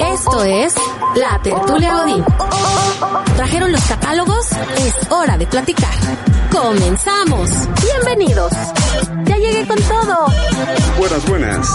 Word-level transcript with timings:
Esto 0.00 0.42
es 0.42 0.74
La 1.16 1.40
Tertulia 1.42 1.94
Godín. 1.94 2.24
¿Trajeron 3.36 3.70
los 3.70 3.82
catálogos? 3.82 4.50
Es 4.52 5.10
hora 5.10 5.38
de 5.38 5.46
platicar. 5.46 5.94
¡Comenzamos! 6.50 7.50
Bienvenidos. 7.80 8.52
Ya 9.24 9.36
llegué 9.36 9.66
con 9.66 9.78
todo. 9.82 10.26
Buenas, 10.98 11.28
buenas. 11.28 11.74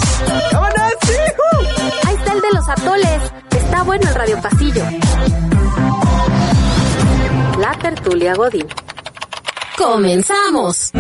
Ahí 2.06 2.16
está 2.16 2.34
el 2.34 2.42
de 2.42 2.52
los 2.54 2.68
atoles. 2.68 3.22
Está 3.52 3.84
bueno 3.84 4.10
el 4.10 4.16
radio 4.16 4.42
pasillo. 4.42 4.84
La 7.60 7.74
Tertulia 7.80 8.36
Godín. 8.36 8.68
¡Comenzamos! 9.78 10.92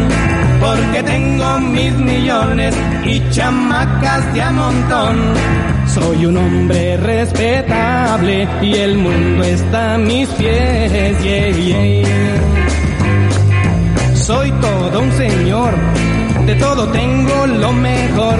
Porque 0.59 1.03
tengo 1.03 1.59
mis 1.59 1.93
millones 1.93 2.75
y 3.05 3.21
chamacas 3.31 4.34
de 4.34 4.41
a 4.41 4.52
montón. 4.52 5.17
Soy 5.88 6.25
un 6.25 6.38
hombre 6.38 6.97
respetable 6.97 8.47
y 8.61 8.73
el 8.75 8.97
mundo 8.97 9.44
está 9.44 9.95
a 9.95 9.97
mis 9.97 10.27
pies. 10.30 11.17
Soy 14.16 14.52
todo 14.52 15.02
un 15.02 15.11
señor, 15.11 15.73
de 16.45 16.55
todo 16.55 16.88
tengo 16.89 17.45
lo 17.45 17.72
mejor. 17.73 18.39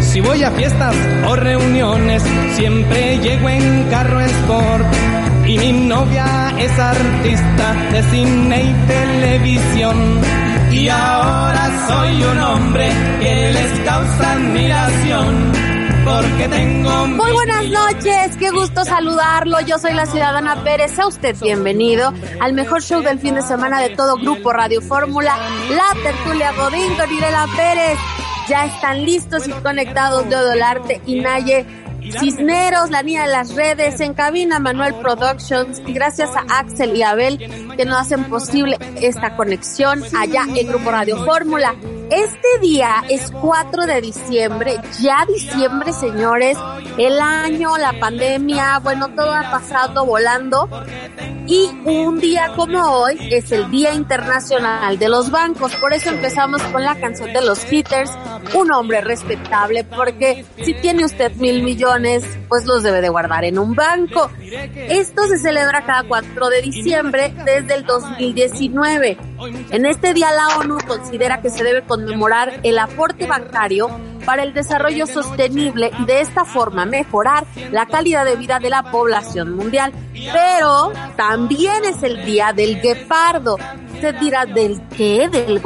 Si 0.00 0.20
voy 0.20 0.42
a 0.42 0.50
fiestas 0.50 0.96
o 1.28 1.36
reuniones, 1.36 2.22
siempre 2.54 3.18
llego 3.18 3.48
en 3.48 3.84
carro 3.90 4.20
sport. 4.20 4.86
Y 5.50 5.58
mi 5.58 5.72
novia 5.72 6.54
es 6.58 6.78
artista 6.78 7.74
de 7.90 8.02
cine 8.04 8.62
y 8.62 8.86
televisión. 8.86 10.20
Y 10.70 10.88
ahora 10.88 11.88
soy 11.88 12.22
un 12.22 12.38
hombre 12.38 12.88
que 13.18 13.52
les 13.52 13.80
causa 13.80 14.32
admiración. 14.34 15.52
Porque 16.04 16.48
tengo 16.48 17.06
Muy 17.08 17.32
buenas 17.32 17.66
noches, 17.66 18.36
qué 18.38 18.50
gusto 18.50 18.84
saludarlo. 18.84 19.60
Yo 19.62 19.76
soy 19.78 19.92
la 19.92 20.06
ciudadana 20.06 20.62
Pérez. 20.62 20.92
Sea 20.92 21.08
usted 21.08 21.34
bienvenido 21.42 22.14
al 22.40 22.52
mejor 22.52 22.80
show 22.80 23.02
del 23.02 23.18
fin 23.18 23.34
de 23.34 23.42
semana 23.42 23.80
de 23.80 23.90
todo 23.96 24.18
Grupo 24.18 24.52
Radio 24.52 24.80
Fórmula, 24.80 25.36
La 25.70 26.00
Tertulia 26.00 26.52
Godín 26.52 26.94
con 26.94 27.10
Irela 27.12 27.46
Pérez. 27.56 27.98
Ya 28.48 28.66
están 28.66 29.04
listos 29.04 29.48
y 29.48 29.50
conectados 29.50 30.28
de 30.28 30.36
Odolarte 30.36 31.00
y 31.06 31.20
Naye 31.20 31.66
Cisneros, 32.18 32.90
la 32.90 33.02
niña 33.02 33.22
de 33.22 33.32
las 33.32 33.54
redes, 33.54 34.00
en 34.00 34.14
cabina 34.14 34.58
Manuel 34.58 34.94
Productions, 34.94 35.80
y 35.86 35.92
gracias 35.92 36.30
a 36.36 36.44
Axel 36.58 36.96
y 36.96 37.02
Abel 37.02 37.38
que 37.76 37.84
nos 37.84 37.98
hacen 37.98 38.24
posible 38.24 38.78
esta 39.00 39.36
conexión 39.36 40.02
allá 40.16 40.44
en 40.54 40.66
Grupo 40.66 40.90
Radio 40.90 41.24
Fórmula. 41.24 41.74
Este 42.10 42.58
día 42.60 43.04
es 43.08 43.30
4 43.30 43.86
de 43.86 44.00
diciembre, 44.00 44.74
ya 45.00 45.24
diciembre 45.26 45.92
señores, 45.92 46.58
el 46.98 47.20
año, 47.20 47.78
la 47.78 47.92
pandemia, 48.00 48.80
bueno, 48.80 49.08
todo 49.14 49.32
ha 49.32 49.48
pasado 49.48 50.04
volando 50.04 50.68
y 51.46 51.68
un 51.84 52.20
día 52.20 52.52
como 52.56 52.80
hoy 52.80 53.16
es 53.30 53.50
el 53.52 53.70
Día 53.70 53.92
Internacional 53.92 54.98
de 54.98 55.08
los 55.08 55.30
Bancos, 55.30 55.74
por 55.76 55.92
eso 55.92 56.10
empezamos 56.10 56.62
con 56.64 56.84
la 56.84 56.94
canción 56.96 57.32
de 57.32 57.42
los 57.42 57.70
hitters, 57.72 58.10
un 58.54 58.70
hombre 58.72 59.00
respetable, 59.00 59.84
porque 59.84 60.44
si 60.62 60.74
tiene 60.74 61.04
usted 61.04 61.32
mil 61.36 61.62
millones, 61.62 62.24
pues 62.48 62.66
los 62.66 62.82
debe 62.82 63.00
de 63.00 63.08
guardar 63.08 63.44
en 63.44 63.58
un 63.58 63.74
banco. 63.74 64.30
Esto 64.88 65.26
se 65.26 65.38
celebra 65.38 65.84
cada 65.84 66.04
4 66.04 66.48
de 66.48 66.62
diciembre 66.62 67.34
desde 67.44 67.74
el 67.74 67.84
2019. 67.84 69.18
En 69.70 69.86
este 69.86 70.12
día 70.12 70.30
la 70.32 70.58
ONU 70.58 70.78
considera 70.86 71.40
que 71.40 71.50
se 71.50 71.64
debe 71.64 71.82
conmemorar 72.00 72.60
el 72.62 72.78
aporte 72.78 73.26
bancario 73.26 73.88
para 74.24 74.42
el 74.42 74.52
desarrollo 74.52 75.06
sostenible 75.06 75.90
y 75.98 76.04
de 76.04 76.20
esta 76.20 76.44
forma 76.44 76.84
mejorar 76.84 77.44
la 77.70 77.86
calidad 77.86 78.24
de 78.24 78.36
vida 78.36 78.58
de 78.58 78.70
la 78.70 78.90
población 78.90 79.56
mundial. 79.56 79.92
Pero 80.12 80.92
también 81.16 81.84
es 81.84 82.02
el 82.02 82.24
día 82.24 82.52
del 82.52 82.80
guepardo. 82.80 83.56
Usted 83.94 84.14
dirá, 84.16 84.46
¿del 84.46 84.80
qué? 84.96 85.28
¿Del 85.28 85.60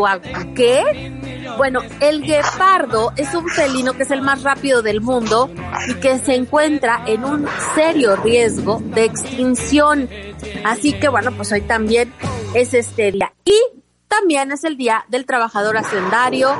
qué? 0.54 1.12
Bueno, 1.56 1.80
el 2.00 2.22
guepardo 2.22 3.12
es 3.16 3.32
un 3.34 3.48
felino 3.48 3.92
que 3.92 4.02
es 4.02 4.10
el 4.10 4.22
más 4.22 4.42
rápido 4.42 4.82
del 4.82 5.00
mundo 5.00 5.50
y 5.88 5.94
que 5.94 6.18
se 6.18 6.34
encuentra 6.34 7.02
en 7.06 7.24
un 7.24 7.46
serio 7.74 8.16
riesgo 8.16 8.80
de 8.82 9.04
extinción. 9.04 10.08
Así 10.64 10.94
que 10.94 11.08
bueno, 11.08 11.30
pues 11.32 11.52
hoy 11.52 11.60
también 11.60 12.12
es 12.54 12.74
este 12.74 13.12
día. 13.12 13.32
Y 13.44 13.83
también 14.20 14.52
es 14.52 14.64
el 14.64 14.76
día 14.76 15.04
del 15.08 15.26
trabajador 15.26 15.76
hacendario, 15.76 16.50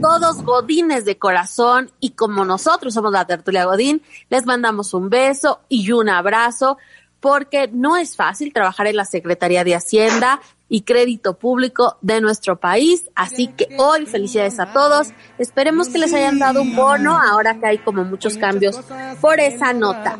todos 0.00 0.42
godines 0.42 1.04
de 1.04 1.18
corazón 1.18 1.90
y 2.00 2.10
como 2.10 2.44
nosotros 2.44 2.94
somos 2.94 3.12
la 3.12 3.26
tertulia 3.26 3.64
godín, 3.64 4.02
les 4.28 4.44
mandamos 4.46 4.94
un 4.94 5.08
beso 5.08 5.60
y 5.68 5.90
un 5.92 6.08
abrazo 6.08 6.78
porque 7.20 7.68
no 7.72 7.96
es 7.96 8.14
fácil 8.14 8.52
trabajar 8.52 8.86
en 8.86 8.96
la 8.96 9.04
Secretaría 9.04 9.64
de 9.64 9.74
Hacienda 9.74 10.40
y 10.68 10.82
Crédito 10.82 11.38
Público 11.38 11.96
de 12.02 12.20
nuestro 12.20 12.60
país. 12.60 13.06
Así 13.14 13.48
que 13.48 13.68
hoy 13.78 14.06
felicidades 14.06 14.60
a 14.60 14.72
todos. 14.72 15.08
Esperemos 15.38 15.88
que 15.88 15.98
les 15.98 16.12
hayan 16.12 16.38
dado 16.38 16.62
un 16.62 16.76
bono 16.76 17.18
ahora 17.18 17.58
que 17.58 17.66
hay 17.66 17.78
como 17.78 18.04
muchos 18.04 18.36
cambios 18.36 18.78
por 19.20 19.40
esa 19.40 19.72
nota. 19.72 20.18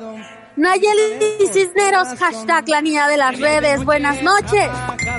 Nayeli 0.56 1.46
Cisneros, 1.52 2.08
hashtag 2.18 2.68
la 2.68 2.80
niña 2.80 3.08
de 3.08 3.16
las 3.16 3.38
redes. 3.38 3.84
Buenas 3.84 4.22
noches. 4.22 4.68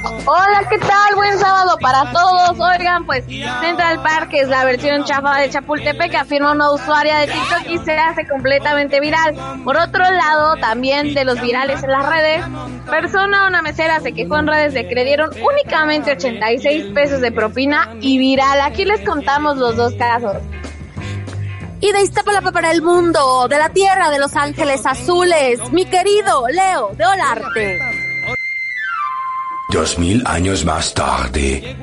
Hola, 0.03 0.63
¿qué 0.69 0.77
tal? 0.77 1.15
Buen 1.15 1.37
sábado 1.39 1.77
para 1.81 2.11
todos. 2.11 2.57
Oigan, 2.59 3.05
pues 3.05 3.25
Central 3.25 4.01
Park 4.01 4.29
es 4.33 4.47
la 4.47 4.63
versión 4.63 5.03
chafa 5.03 5.39
de 5.39 5.49
Chapultepec, 5.49 6.15
afirma 6.15 6.53
una 6.53 6.71
usuaria 6.71 7.17
de 7.17 7.27
TikTok 7.27 7.69
y 7.69 7.77
se 7.79 7.97
hace 7.97 8.25
completamente 8.25 8.99
viral. 8.99 9.35
Por 9.63 9.77
otro 9.77 10.03
lado, 10.03 10.55
también 10.57 11.13
de 11.13 11.25
los 11.25 11.41
virales 11.41 11.83
en 11.83 11.91
las 11.91 12.07
redes, 12.07 12.45
persona 12.89 13.47
una 13.47 13.61
mesera 13.61 13.99
se 13.99 14.13
quejó 14.13 14.37
en 14.37 14.47
redes 14.47 14.73
de 14.73 14.87
que 14.87 14.95
le 14.95 15.03
dieron 15.03 15.31
únicamente 15.41 16.11
86 16.11 16.93
pesos 16.93 17.19
de 17.19 17.31
propina 17.31 17.95
y 17.99 18.17
viral. 18.17 18.61
Aquí 18.61 18.85
les 18.85 19.01
contamos 19.01 19.57
los 19.57 19.75
dos 19.75 19.93
casos. 19.95 20.37
Y 21.81 21.91
de 21.91 22.01
Iztapalapa 22.03 22.51
para 22.51 22.71
el 22.71 22.81
mundo, 22.81 23.47
de 23.49 23.57
la 23.57 23.69
tierra 23.69 24.09
de 24.09 24.19
los 24.19 24.35
ángeles 24.35 24.85
azules, 24.85 25.59
mi 25.71 25.85
querido 25.85 26.45
Leo 26.47 26.91
de 26.93 27.05
Olarte. 27.05 28.08
Dos 29.71 29.99
mil 29.99 30.23
años 30.25 30.65
más 30.65 30.93
tarde. 30.95 31.75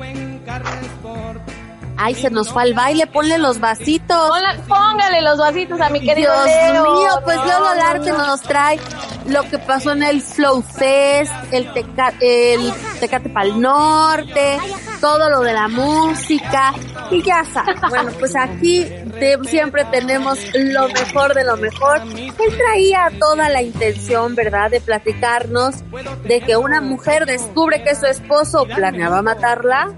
Ay, 1.97 2.13
se 2.15 2.29
nos 2.29 2.49
fue 2.51 2.61
al 2.63 2.73
baile, 2.73 3.07
ponle 3.07 3.37
los 3.39 3.59
vasitos. 3.59 4.31
Póngale 4.67 5.21
los 5.21 5.37
vasitos 5.39 5.79
a 5.81 5.89
mi 5.89 5.99
querido 5.99 6.31
Dios 6.31 6.45
Leo. 6.73 6.83
mío, 6.83 7.09
pues 7.23 7.37
Leo 7.37 7.63
de 7.63 7.69
Olarte 7.71 8.11
nos 8.11 8.41
trae 8.41 8.79
lo 9.25 9.41
que 9.49 9.57
pasó 9.59 9.91
en 9.93 10.03
el 10.03 10.21
Flow 10.21 10.61
Fest, 10.61 11.31
el, 11.51 11.71
teca, 11.73 12.13
el 12.21 12.71
Tecate 12.99 13.29
Pal 13.29 13.59
Norte, 13.59 14.57
todo 15.01 15.29
lo 15.29 15.41
de 15.41 15.53
la 15.53 15.67
música. 15.67 16.73
Y 17.09 17.23
ya 17.23 17.43
sabes, 17.45 17.79
bueno, 17.89 18.11
pues 18.19 18.35
aquí 18.35 18.85
te- 19.19 19.37
siempre 19.45 19.83
tenemos 19.85 20.37
lo 20.53 20.87
mejor 20.89 21.33
de 21.33 21.43
lo 21.45 21.57
mejor. 21.57 22.01
Él 22.15 22.33
traía 22.57 23.11
toda 23.19 23.49
la 23.49 23.61
intención, 23.61 24.35
¿verdad?, 24.35 24.69
de 24.69 24.81
platicarnos 24.81 25.75
de 26.25 26.41
que 26.41 26.57
una 26.57 26.79
mujer 26.81 27.25
descubre 27.25 27.83
que 27.83 27.95
su 27.95 28.05
esposo 28.05 28.65
planeaba 28.65 29.21
matarla. 29.21 29.93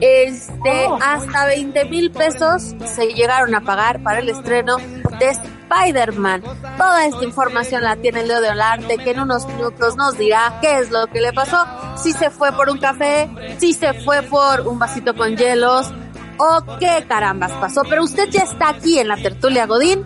Este, 0.00 0.88
hasta 1.00 1.46
20 1.46 1.84
mil 1.86 2.10
pesos 2.10 2.74
se 2.84 3.06
llegaron 3.14 3.54
a 3.54 3.60
pagar 3.60 4.02
para 4.02 4.20
el 4.20 4.28
estreno 4.28 4.76
de 5.18 5.30
Spider-Man. 5.30 6.42
Toda 6.76 7.06
esta 7.06 7.24
información 7.24 7.82
la 7.82 7.96
tiene 7.96 8.24
Leo 8.24 8.40
de 8.40 8.50
Olarte, 8.50 8.98
que 8.98 9.10
en 9.10 9.20
unos 9.20 9.46
minutos 9.46 9.96
nos 9.96 10.16
dirá 10.16 10.58
qué 10.60 10.78
es 10.78 10.90
lo 10.90 11.06
que 11.06 11.20
le 11.20 11.32
pasó. 11.32 11.64
Si 11.96 12.12
se 12.12 12.30
fue 12.30 12.52
por 12.52 12.70
un 12.70 12.78
café, 12.78 13.28
si 13.58 13.72
se 13.74 13.92
fue 13.94 14.22
por 14.22 14.66
un 14.66 14.78
vasito 14.78 15.14
con 15.14 15.36
hielos, 15.36 15.90
o 16.38 16.78
qué 16.78 17.04
carambas 17.08 17.52
pasó, 17.52 17.82
pero 17.88 18.04
usted 18.04 18.28
ya 18.30 18.42
está 18.42 18.70
aquí 18.70 18.98
en 18.98 19.08
la 19.08 19.16
tertulia 19.16 19.66
Godín 19.66 20.04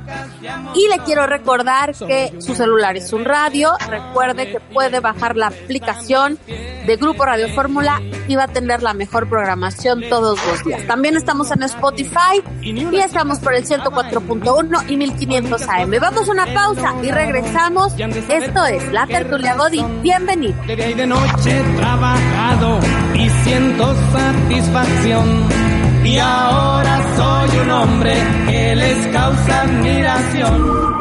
y 0.74 0.88
le 0.88 0.98
quiero 1.04 1.26
recordar 1.26 1.94
que 1.94 2.34
su 2.40 2.54
celular 2.54 2.96
es 2.96 3.12
un 3.12 3.24
radio. 3.24 3.72
Recuerde 3.88 4.50
que 4.50 4.60
puede 4.60 5.00
bajar 5.00 5.36
la 5.36 5.48
aplicación 5.48 6.38
de 6.46 6.96
Grupo 6.96 7.24
Radio 7.24 7.48
Fórmula 7.48 8.00
y 8.28 8.34
va 8.34 8.44
a 8.44 8.48
tener 8.48 8.82
la 8.82 8.94
mejor 8.94 9.28
programación 9.28 10.02
todos 10.08 10.38
los 10.46 10.64
días. 10.64 10.86
También 10.86 11.16
estamos 11.16 11.50
en 11.50 11.62
Spotify 11.62 12.42
y 12.62 12.96
estamos 12.96 13.38
por 13.38 13.54
el 13.54 13.64
104.1 13.64 14.90
y 14.90 14.96
1500 14.96 15.68
AM. 15.68 15.90
Vamos 16.00 16.28
a 16.28 16.32
una 16.32 16.46
pausa 16.46 16.94
y 17.02 17.10
regresamos. 17.10 17.92
Esto 17.98 18.66
es 18.66 18.92
la 18.92 19.06
tertulia 19.06 19.54
Godín. 19.54 20.02
Bienvenido. 20.02 20.54
De 20.66 21.06
noche 21.06 21.58
he 21.58 21.76
trabajado 21.76 22.78
y 23.14 23.28
siento 23.44 23.94
satisfacción. 24.12 25.81
Y 26.04 26.18
ahora 26.18 27.00
soy 27.16 27.58
un 27.60 27.70
hombre 27.70 28.14
que 28.46 28.74
les 28.76 29.06
causa 29.08 29.62
admiración. 29.62 30.98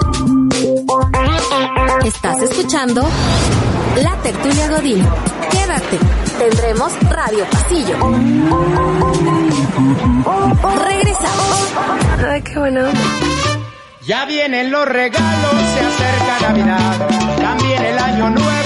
Estás 2.05 2.41
escuchando 2.41 3.07
La 4.03 4.15
Tertulia 4.21 4.69
Godín. 4.69 5.07
Quédate, 5.51 5.97
tendremos 6.37 6.93
Radio 7.09 7.45
Pasillo. 7.45 7.97
Regresamos. 10.87 11.73
Ay, 12.29 12.41
qué 12.43 12.59
bueno. 12.59 12.81
Ya 14.05 14.25
vienen 14.25 14.71
los 14.71 14.87
regalos, 14.87 15.51
se 15.73 15.79
acerca 15.79 16.47
Navidad. 16.47 17.07
También 17.41 17.83
el 17.83 17.97
año 17.99 18.29
nuevo 18.29 18.60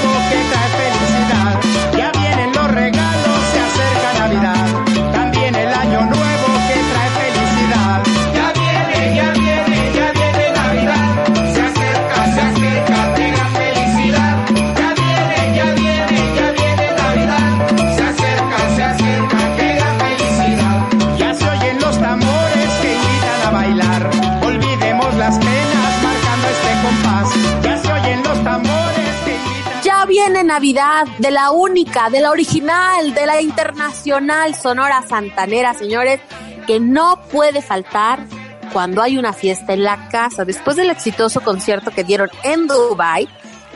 Navidad 30.46 31.08
de 31.20 31.32
la 31.32 31.52
única, 31.52 32.10
de 32.10 32.22
la 32.22 32.32
original, 32.32 33.14
de 33.14 33.26
la 33.26 33.42
internacional 33.42 34.56
Sonora 34.56 35.04
Santanera, 35.08 35.74
señores, 35.74 36.22
que 36.68 36.80
no 36.80 37.22
puede 37.32 37.62
faltar 37.62 38.26
cuando 38.72 39.02
hay 39.02 39.18
una 39.18 39.34
fiesta 39.34 39.74
en 39.74 39.84
la 39.84 40.10
casa. 40.10 40.46
Después 40.46 40.76
del 40.76 40.90
exitoso 40.90 41.42
concierto 41.42 41.92
que 41.92 42.04
dieron 42.04 42.30
en 42.44 42.68
Dubai 42.68 43.28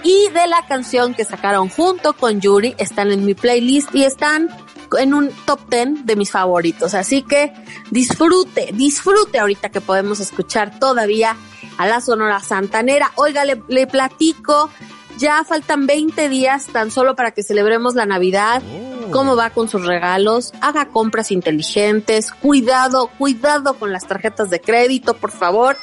y 0.04 0.30
de 0.30 0.48
la 0.48 0.66
canción 0.68 1.14
que 1.14 1.26
sacaron 1.26 1.70
junto 1.70 2.14
con 2.14 2.40
Yuri, 2.42 2.76
están 2.78 3.12
en 3.12 3.26
mi 3.26 3.34
playlist 3.34 3.94
y 3.94 4.04
están 4.04 4.50
en 4.98 5.14
un 5.14 5.32
top 5.46 5.60
10 5.70 6.06
de 6.06 6.16
mis 6.16 6.32
favoritos. 6.32 6.94
Así 6.94 7.22
que 7.22 7.54
disfrute, 7.92 8.70
disfrute 8.74 9.40
ahorita 9.40 9.70
que 9.70 9.82
podemos 9.82 10.20
escuchar 10.20 10.80
todavía 10.80 11.36
a 11.78 11.88
la 11.88 12.02
Sonora 12.02 12.40
Santanera. 12.40 13.12
Oiga, 13.16 13.46
le, 13.46 13.62
le 13.68 13.88
platico, 13.88 14.70
ya 15.20 15.44
faltan 15.44 15.86
20 15.86 16.30
días 16.30 16.68
tan 16.68 16.92
solo 16.92 17.16
para 17.16 17.32
que 17.32 17.44
celebremos 17.44 17.94
la 17.94 18.06
Navidad. 18.06 18.64
¿Cómo 19.12 19.36
va 19.36 19.50
con 19.50 19.68
sus 19.68 19.86
regalos? 19.86 20.54
Haga 20.62 20.88
compras 20.88 21.32
inteligentes. 21.32 22.32
Cuidado, 22.32 23.10
cuidado 23.18 23.74
con 23.74 23.92
las 23.92 24.08
tarjetas 24.08 24.50
de 24.50 24.62
crédito, 24.62 25.16
por 25.16 25.32
favor. 25.32 25.76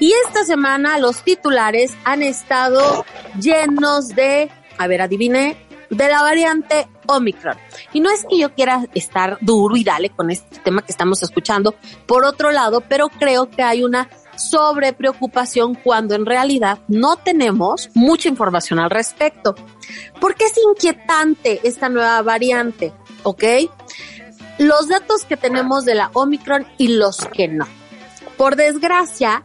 Y 0.00 0.12
esta 0.26 0.44
semana 0.44 0.98
los 0.98 1.22
titulares 1.22 1.96
han 2.04 2.22
estado 2.22 3.06
llenos 3.40 4.08
de, 4.08 4.50
a 4.76 4.86
ver, 4.86 5.00
adivine, 5.00 5.56
de 5.88 6.08
la 6.08 6.22
variante 6.22 6.86
Omicron. 7.06 7.56
Y 7.92 8.00
no 8.00 8.10
es 8.10 8.26
que 8.28 8.38
yo 8.38 8.52
quiera 8.52 8.86
estar 8.94 9.38
duro 9.40 9.76
y 9.76 9.84
dale 9.84 10.10
con 10.10 10.30
este 10.30 10.58
tema 10.58 10.82
que 10.82 10.92
estamos 10.92 11.22
escuchando, 11.22 11.74
por 12.06 12.24
otro 12.24 12.50
lado, 12.50 12.82
pero 12.82 13.08
creo 13.08 13.48
que 13.48 13.62
hay 13.62 13.82
una 13.82 14.10
sobre 14.36 14.92
preocupación 14.92 15.74
cuando 15.74 16.14
en 16.14 16.26
realidad 16.26 16.78
no 16.88 17.16
tenemos 17.16 17.90
mucha 17.94 18.28
información 18.28 18.78
al 18.78 18.90
respecto. 18.90 19.54
¿Por 20.20 20.34
qué 20.34 20.46
es 20.46 20.54
inquietante 20.58 21.60
esta 21.64 21.88
nueva 21.88 22.22
variante? 22.22 22.92
¿Ok? 23.22 23.44
Los 24.58 24.88
datos 24.88 25.24
que 25.24 25.36
tenemos 25.36 25.84
de 25.84 25.94
la 25.94 26.10
Omicron 26.12 26.66
y 26.78 26.88
los 26.88 27.26
que 27.26 27.48
no. 27.48 27.66
Por 28.36 28.56
desgracia, 28.56 29.44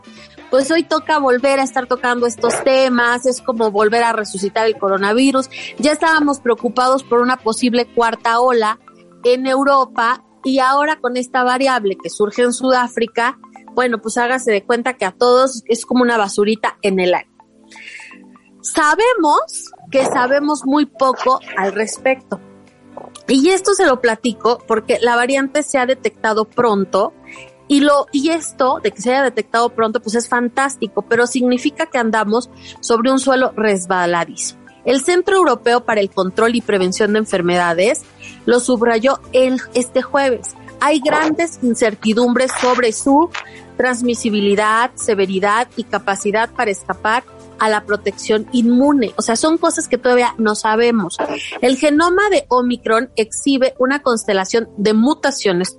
pues 0.50 0.72
hoy 0.72 0.84
toca 0.84 1.20
volver 1.20 1.60
a 1.60 1.64
estar 1.64 1.88
tocando 1.88 2.26
estos 2.26 2.64
temas, 2.64 3.26
es 3.26 3.42
como 3.42 3.72
volver 3.72 4.04
a 4.04 4.14
resucitar 4.14 4.66
el 4.66 4.78
coronavirus. 4.78 5.50
Ya 5.78 5.92
estábamos 5.92 6.40
preocupados 6.40 7.04
por 7.04 7.22
una 7.22 7.38
posible 7.38 7.86
cuarta 7.86 8.40
ola 8.40 8.80
en 9.24 9.48
Europa 9.48 10.24
y 10.44 10.60
ahora 10.60 11.00
con 11.00 11.18
esta 11.18 11.44
variable 11.44 11.98
que 12.02 12.10
surge 12.10 12.44
en 12.44 12.54
Sudáfrica, 12.54 13.38
bueno, 13.74 14.00
pues 14.02 14.18
hágase 14.18 14.52
de 14.52 14.64
cuenta 14.64 14.94
que 14.94 15.06
a 15.06 15.12
todos 15.12 15.64
es 15.68 15.86
como 15.86 16.04
una 16.04 16.18
basurita 16.18 16.78
en 16.82 17.00
el 17.00 17.14
aire. 17.14 17.30
Sabemos 18.62 19.72
que 19.92 20.06
sabemos 20.06 20.66
muy 20.66 20.86
poco 20.86 21.40
al 21.58 21.74
respecto. 21.74 22.40
Y 23.28 23.50
esto 23.50 23.74
se 23.74 23.86
lo 23.86 24.02
platico 24.02 24.60
porque 24.68 25.00
la 25.02 25.16
variante 25.16 25.64
se 25.64 25.78
ha 25.78 25.86
detectado 25.86 26.46
pronto 26.46 27.14
y 27.68 27.82
lo 27.82 28.08
y 28.12 28.30
esto 28.32 28.80
de 28.84 28.92
que 28.92 29.02
se 29.02 29.12
haya 29.12 29.24
detectado 29.24 29.70
pronto 29.70 30.02
pues 30.02 30.16
es 30.16 30.28
fantástico, 30.28 31.04
pero 31.04 31.28
significa 31.28 31.86
que 31.86 32.00
andamos 32.00 32.50
sobre 32.82 33.12
un 33.12 33.20
suelo 33.20 33.54
resbaladizo. 33.56 34.56
El 34.86 35.02
Centro 35.02 35.38
Europeo 35.38 35.86
para 35.86 36.02
el 36.02 36.10
Control 36.10 36.56
y 36.56 36.62
Prevención 36.62 37.14
de 37.14 37.20
Enfermedades 37.20 38.02
lo 38.46 38.60
subrayó 38.60 39.20
el, 39.34 39.62
este 39.74 40.02
jueves. 40.02 40.56
Hay 40.82 41.00
grandes 41.00 41.60
incertidumbres 41.62 42.52
sobre 42.60 42.92
su 42.92 43.30
transmisibilidad, 43.78 44.92
severidad 44.96 45.68
y 45.76 45.84
capacidad 45.84 46.50
para 46.50 46.72
escapar 46.72 47.24
a 47.60 47.70
la 47.70 47.86
protección 47.86 48.48
inmune. 48.52 49.14
O 49.18 49.22
sea, 49.22 49.36
son 49.36 49.58
cosas 49.58 49.88
que 49.88 49.98
todavía 49.98 50.34
no 50.38 50.56
sabemos. 50.56 51.18
El 51.62 51.78
genoma 51.78 52.30
de 52.30 52.46
Omicron 52.48 53.12
exhibe 53.16 53.76
una 53.78 54.02
constelación 54.02 54.70
de 54.78 54.94
mutaciones 54.94 55.78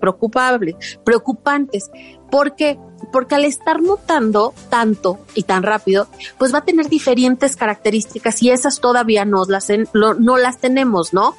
preocupantes. 1.05 1.91
¿Por 2.31 2.55
qué? 2.55 2.79
Porque 3.13 3.35
al 3.35 3.45
estar 3.45 3.81
mutando 3.83 4.55
tanto 4.69 5.19
y 5.35 5.43
tan 5.43 5.63
rápido, 5.63 6.07
pues 6.39 6.55
va 6.55 6.59
a 6.59 6.65
tener 6.65 6.89
diferentes 6.89 7.57
características 7.57 8.43
y 8.43 8.51
esas 8.51 8.81
todavía 8.81 9.25
no 9.25 9.45
las, 9.47 9.69
no 9.95 10.37
las 10.37 10.59
tenemos, 10.59 11.13
¿no? 11.13 11.35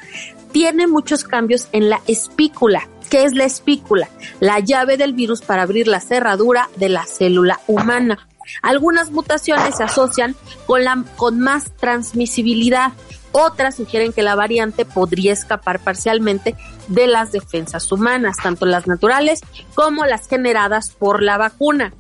Tiene 0.51 0.87
muchos 0.87 1.23
cambios 1.23 1.69
en 1.71 1.89
la 1.89 2.01
espícula. 2.07 2.89
¿Qué 3.11 3.25
es 3.25 3.33
la 3.33 3.43
espícula? 3.43 4.07
La 4.39 4.59
llave 4.59 4.95
del 4.95 5.11
virus 5.11 5.41
para 5.41 5.63
abrir 5.63 5.85
la 5.85 5.99
cerradura 5.99 6.69
de 6.77 6.87
la 6.87 7.05
célula 7.05 7.59
humana. 7.67 8.29
Algunas 8.61 9.11
mutaciones 9.11 9.75
se 9.75 9.83
asocian 9.83 10.33
con, 10.65 10.85
la, 10.85 11.03
con 11.17 11.37
más 11.41 11.75
transmisibilidad. 11.75 12.93
Otras 13.33 13.75
sugieren 13.75 14.13
que 14.13 14.23
la 14.23 14.35
variante 14.35 14.85
podría 14.85 15.33
escapar 15.33 15.79
parcialmente 15.79 16.55
de 16.87 17.07
las 17.07 17.33
defensas 17.33 17.91
humanas, 17.91 18.37
tanto 18.41 18.65
las 18.65 18.87
naturales 18.87 19.41
como 19.75 20.05
las 20.05 20.29
generadas 20.29 20.91
por 20.91 21.21
la 21.21 21.37
vacuna. 21.37 21.93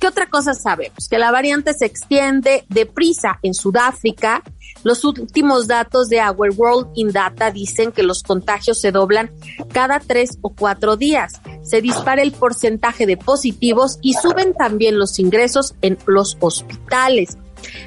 ¿Qué 0.00 0.08
otra 0.08 0.26
cosa 0.26 0.54
sabemos? 0.54 1.08
Que 1.08 1.18
la 1.18 1.30
variante 1.30 1.72
se 1.72 1.86
extiende 1.86 2.64
deprisa 2.68 3.38
en 3.42 3.54
Sudáfrica. 3.54 4.42
Los 4.84 5.04
últimos 5.04 5.66
datos 5.66 6.08
de 6.08 6.20
Our 6.20 6.50
World 6.56 6.88
in 6.94 7.12
Data 7.12 7.50
dicen 7.50 7.92
que 7.92 8.02
los 8.02 8.22
contagios 8.22 8.80
se 8.80 8.92
doblan 8.92 9.30
cada 9.72 10.00
tres 10.00 10.38
o 10.42 10.50
cuatro 10.50 10.96
días. 10.96 11.40
Se 11.62 11.80
dispara 11.82 12.22
el 12.22 12.32
porcentaje 12.32 13.06
de 13.06 13.16
positivos 13.16 13.98
y 14.02 14.14
suben 14.14 14.54
también 14.54 14.98
los 14.98 15.18
ingresos 15.18 15.74
en 15.82 15.98
los 16.06 16.36
hospitales. 16.40 17.36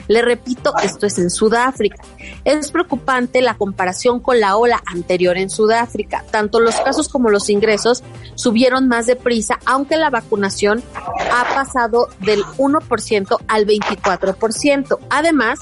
Le 0.07 0.21
repito, 0.21 0.74
esto 0.83 1.05
es 1.05 1.17
en 1.17 1.29
Sudáfrica. 1.29 2.03
Es 2.43 2.71
preocupante 2.71 3.41
la 3.41 3.55
comparación 3.55 4.19
con 4.19 4.39
la 4.39 4.57
ola 4.57 4.81
anterior 4.86 5.38
en 5.38 5.50
Sudáfrica. 5.50 6.24
Tanto 6.31 6.60
los 6.60 6.75
casos 6.75 7.10
como 7.10 7.29
los 7.29 7.50
ingresos 7.50 8.03
subieron 8.36 8.88
más 8.88 9.05
deprisa, 9.05 9.60
aunque 9.65 9.98
la 9.98 10.10
vacunación 10.10 10.83
ha 11.31 11.55
pasado 11.55 12.10
del 12.19 12.43
1% 12.57 13.38
al 13.48 13.65
24%. 13.65 15.00
Además, 15.10 15.60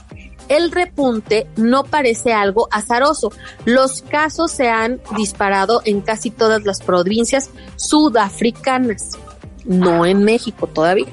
el 0.50 0.72
repunte 0.72 1.48
no 1.56 1.84
parece 1.84 2.34
algo 2.34 2.68
azaroso. 2.72 3.32
Los 3.65 4.01
casos 4.01 4.51
se 4.51 4.68
han 4.68 5.00
disparado 5.15 5.82
en 5.86 6.01
casi 6.01 6.32
todas 6.32 6.63
las 6.65 6.82
provincias 6.82 7.50
sudafricanas, 7.77 9.18
no 9.63 10.06
en 10.06 10.24
México 10.24 10.68
todavía. 10.68 11.08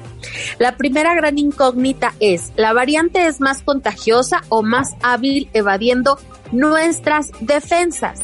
La 0.59 0.75
primera 0.75 1.15
gran 1.15 1.37
incógnita 1.37 2.13
es, 2.19 2.51
¿la 2.55 2.73
variante 2.73 3.27
es 3.27 3.39
más 3.39 3.61
contagiosa 3.61 4.41
o 4.49 4.63
más 4.63 4.95
hábil 5.01 5.49
evadiendo 5.53 6.19
nuestras 6.51 7.31
defensas? 7.39 8.19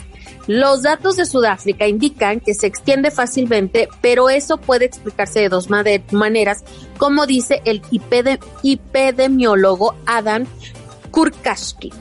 Los 0.47 0.81
datos 0.81 1.15
de 1.15 1.25
Sudáfrica 1.25 1.87
indican 1.87 2.41
que 2.41 2.53
se 2.53 2.67
extiende 2.67 3.11
fácilmente, 3.11 3.87
pero 4.01 4.29
eso 4.29 4.57
puede 4.57 4.83
explicarse 4.83 5.39
de 5.39 5.47
dos 5.47 5.69
maneras, 5.69 6.65
como 6.97 7.25
dice 7.25 7.61
el 7.63 7.81
epidemiólogo 8.61 9.95
Adam 10.05 10.45
Kurkashki, 11.13 11.93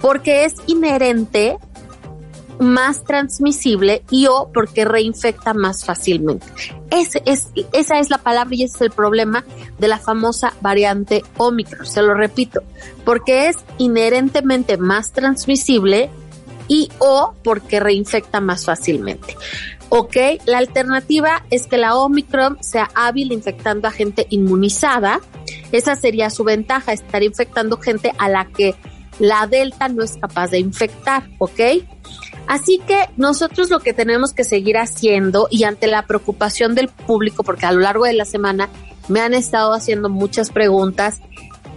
porque 0.00 0.46
es 0.46 0.54
inherente 0.66 1.58
más 2.58 3.04
transmisible 3.04 4.04
y 4.10 4.26
o 4.26 4.48
porque 4.54 4.86
reinfecta 4.86 5.52
más 5.52 5.84
fácilmente. 5.84 6.46
Esa 6.90 7.98
es 7.98 8.10
la 8.10 8.18
palabra 8.18 8.54
y 8.54 8.62
ese 8.62 8.76
es 8.76 8.80
el 8.80 8.90
problema 8.90 9.44
de 9.78 9.88
la 9.88 9.98
famosa 9.98 10.54
variante 10.62 11.22
Omicron. 11.36 11.84
Se 11.84 12.00
lo 12.00 12.14
repito, 12.14 12.62
porque 13.04 13.48
es 13.48 13.58
inherentemente 13.76 14.78
más 14.78 15.12
transmisible 15.12 16.10
y 16.68 16.88
o 16.98 17.34
porque 17.42 17.80
reinfecta 17.80 18.40
más 18.40 18.64
fácilmente. 18.64 19.36
Ok, 19.90 20.16
la 20.46 20.58
alternativa 20.58 21.44
es 21.50 21.66
que 21.66 21.78
la 21.78 21.96
Omicron 21.96 22.58
sea 22.60 22.90
hábil 22.94 23.32
infectando 23.32 23.86
a 23.86 23.92
gente 23.92 24.26
inmunizada. 24.30 25.20
Esa 25.72 25.94
sería 25.94 26.30
su 26.30 26.42
ventaja, 26.42 26.92
estar 26.92 27.22
infectando 27.22 27.76
gente 27.76 28.12
a 28.18 28.28
la 28.28 28.46
que 28.46 28.74
la 29.18 29.46
Delta 29.46 29.88
no 29.88 30.02
es 30.02 30.16
capaz 30.16 30.50
de 30.50 30.58
infectar, 30.58 31.28
¿ok? 31.38 31.60
Así 32.46 32.80
que 32.86 33.08
nosotros 33.16 33.70
lo 33.70 33.80
que 33.80 33.92
tenemos 33.92 34.32
que 34.32 34.44
seguir 34.44 34.76
haciendo 34.76 35.48
y 35.50 35.64
ante 35.64 35.86
la 35.86 36.06
preocupación 36.06 36.74
del 36.74 36.88
público, 36.88 37.42
porque 37.42 37.66
a 37.66 37.72
lo 37.72 37.80
largo 37.80 38.04
de 38.04 38.12
la 38.12 38.24
semana 38.24 38.68
me 39.08 39.20
han 39.20 39.34
estado 39.34 39.72
haciendo 39.72 40.08
muchas 40.08 40.50
preguntas, 40.50 41.20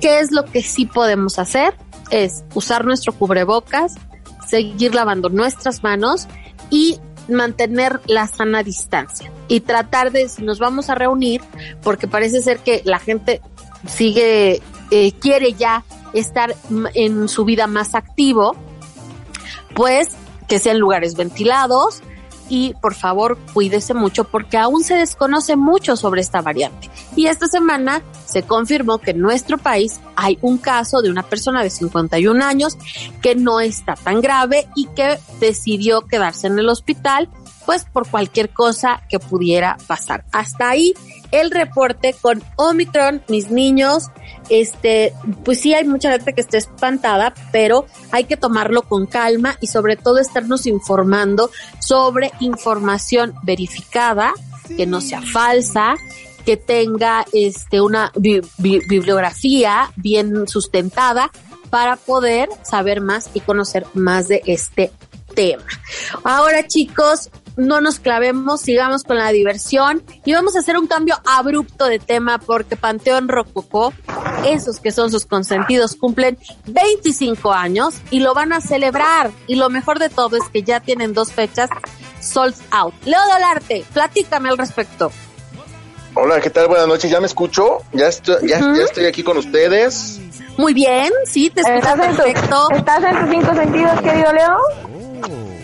¿qué 0.02 0.20
es 0.20 0.32
lo 0.32 0.46
que 0.46 0.62
sí 0.62 0.86
podemos 0.86 1.40
hacer? 1.40 1.74
Es 2.10 2.44
usar 2.54 2.86
nuestro 2.86 3.14
cubrebocas, 3.14 3.96
seguir 4.48 4.96
lavando 4.96 5.30
nuestras 5.30 5.84
manos 5.84 6.28
y 6.70 7.00
mantener 7.28 8.00
la 8.08 8.28
sana 8.28 8.64
distancia 8.64 9.32
y 9.48 9.62
tratar 9.62 10.12
de, 10.12 10.30
si 10.30 10.44
nos 10.44 10.60
vamos 10.60 10.90
a 10.90 10.96
reunir, 10.96 11.42
porque 11.84 12.08
parece 12.08 12.42
ser 12.42 12.60
que 12.60 12.82
la 12.86 13.00
gente 13.00 13.42
sigue, 13.88 14.62
eh, 14.92 15.12
quiere 15.14 15.54
ya 15.54 15.84
estar 16.14 16.56
en 16.94 17.28
su 17.28 17.46
vida 17.46 17.68
más 17.68 17.96
activo, 17.96 18.56
pues 19.76 20.10
que 20.48 20.60
sean 20.60 20.80
lugares 20.80 21.16
ventilados 21.16 22.02
y 22.50 22.74
por 22.76 22.94
favor 22.94 23.38
cuídese 23.54 23.94
mucho 23.94 24.24
porque 24.26 24.58
aún 24.58 24.84
se 24.84 24.96
desconoce 24.96 25.56
mucho 25.56 25.96
sobre 25.96 26.22
esta 26.22 26.42
variante. 26.42 26.90
Y 27.16 27.28
esta 27.28 27.48
semana 27.48 28.02
se 28.26 28.44
confirmó 28.44 29.00
que 29.00 29.12
en 29.12 29.20
nuestro 29.20 29.58
país 29.58 30.00
hay 30.16 30.38
un 30.42 30.58
caso 30.58 31.02
de 31.02 31.10
una 31.10 31.24
persona 31.24 31.64
de 31.64 31.70
51 31.70 32.44
años 32.44 32.78
que 33.22 33.36
no 33.36 33.60
está 33.60 33.96
tan 33.96 34.22
grave 34.22 34.68
y 34.76 34.88
que 34.88 35.20
decidió 35.40 36.02
quedarse 36.02 36.48
en 36.48 36.60
el 36.60 36.70
hospital 36.70 37.30
pues 37.66 37.84
por 37.84 38.08
cualquier 38.08 38.50
cosa 38.50 39.04
que 39.10 39.20
pudiera 39.20 39.78
pasar. 39.88 40.24
Hasta 40.32 40.70
ahí 40.70 40.94
el 41.32 41.52
reporte 41.52 42.16
con 42.20 42.44
Omicron, 42.56 43.22
mis 43.28 43.52
niños. 43.52 44.06
Este, 44.50 45.14
pues 45.44 45.60
sí 45.60 45.74
hay 45.74 45.86
mucha 45.86 46.12
gente 46.12 46.34
que 46.34 46.42
está 46.42 46.58
espantada, 46.58 47.34
pero 47.52 47.86
hay 48.12 48.24
que 48.24 48.38
tomarlo 48.38 48.84
con 48.84 49.06
calma 49.06 49.58
y 49.60 49.68
sobre 49.68 49.96
todo 49.98 50.20
estarnos 50.20 50.66
informando 50.66 51.52
sobre 51.80 52.32
información 52.40 53.36
verificada, 53.44 54.34
que 54.76 54.86
no 54.86 55.02
sea 55.02 55.22
falsa, 55.22 55.96
que 56.46 56.56
tenga 56.56 57.26
este 57.34 57.82
una 57.82 58.12
bibliografía 58.16 59.92
bien 59.98 60.48
sustentada 60.48 61.30
para 61.70 61.98
poder 61.98 62.48
saber 62.64 63.02
más 63.02 63.30
y 63.34 63.42
conocer 63.42 63.86
más 63.94 64.30
de 64.30 64.42
este 64.46 64.92
tema. 65.36 65.66
Ahora 66.24 66.66
chicos, 66.66 67.30
no 67.58 67.82
nos 67.82 68.00
clavemos, 68.00 68.62
sigamos 68.62 69.04
con 69.04 69.18
la 69.18 69.32
diversión 69.32 70.04
y 70.24 70.34
vamos 70.34 70.56
a 70.56 70.60
hacer 70.60 70.78
un 70.78 70.88
cambio 70.88 71.16
abrupto 71.26 71.88
de 71.88 72.00
tema 72.00 72.38
porque 72.38 72.78
Panteón 72.78 73.28
Rococó, 73.28 73.94
esos 74.46 74.80
que 74.80 74.92
son 74.92 75.12
sus 75.12 75.26
consentidos, 75.26 75.96
cumplen 75.96 76.38
25 76.68 77.52
años 77.52 77.96
y 78.12 78.20
lo 78.20 78.34
van 78.34 78.54
a 78.54 78.62
celebrar. 78.62 79.32
Y 79.48 79.56
lo 79.56 79.70
mejor 79.70 80.00
de 80.00 80.10
todo 80.10 80.38
es 80.38 80.44
que 80.54 80.62
ya 80.62 80.80
tienen 80.80 81.14
dos 81.14 81.34
fechas 81.34 81.70
sold 82.22 82.56
out. 82.72 82.94
Leo 83.06 83.20
Dolarte, 83.34 83.84
platícame 83.92 84.50
al 84.50 84.58
respecto. 84.58 85.12
Hola, 86.14 86.40
¿qué 86.40 86.50
tal? 86.50 86.68
Buenas 86.68 86.88
noches, 86.88 87.12
¿ya 87.12 87.20
me 87.20 87.28
escucho? 87.28 87.80
¿Ya 87.94 88.08
estoy, 88.08 88.48
ya, 88.48 88.60
estoy 88.84 89.06
aquí 89.06 89.24
con 89.24 89.38
ustedes? 89.38 90.20
Muy 90.58 90.74
bien, 90.74 91.12
sí, 91.26 91.50
te 91.50 91.62
escucho 91.62 91.96
perfecto. 91.96 92.72
¿Estás 92.72 93.04
en 93.04 93.20
tus 93.20 93.30
cinco 93.30 93.56
sentidos, 93.56 94.02
querido 94.02 94.34
Leo? 94.34 94.58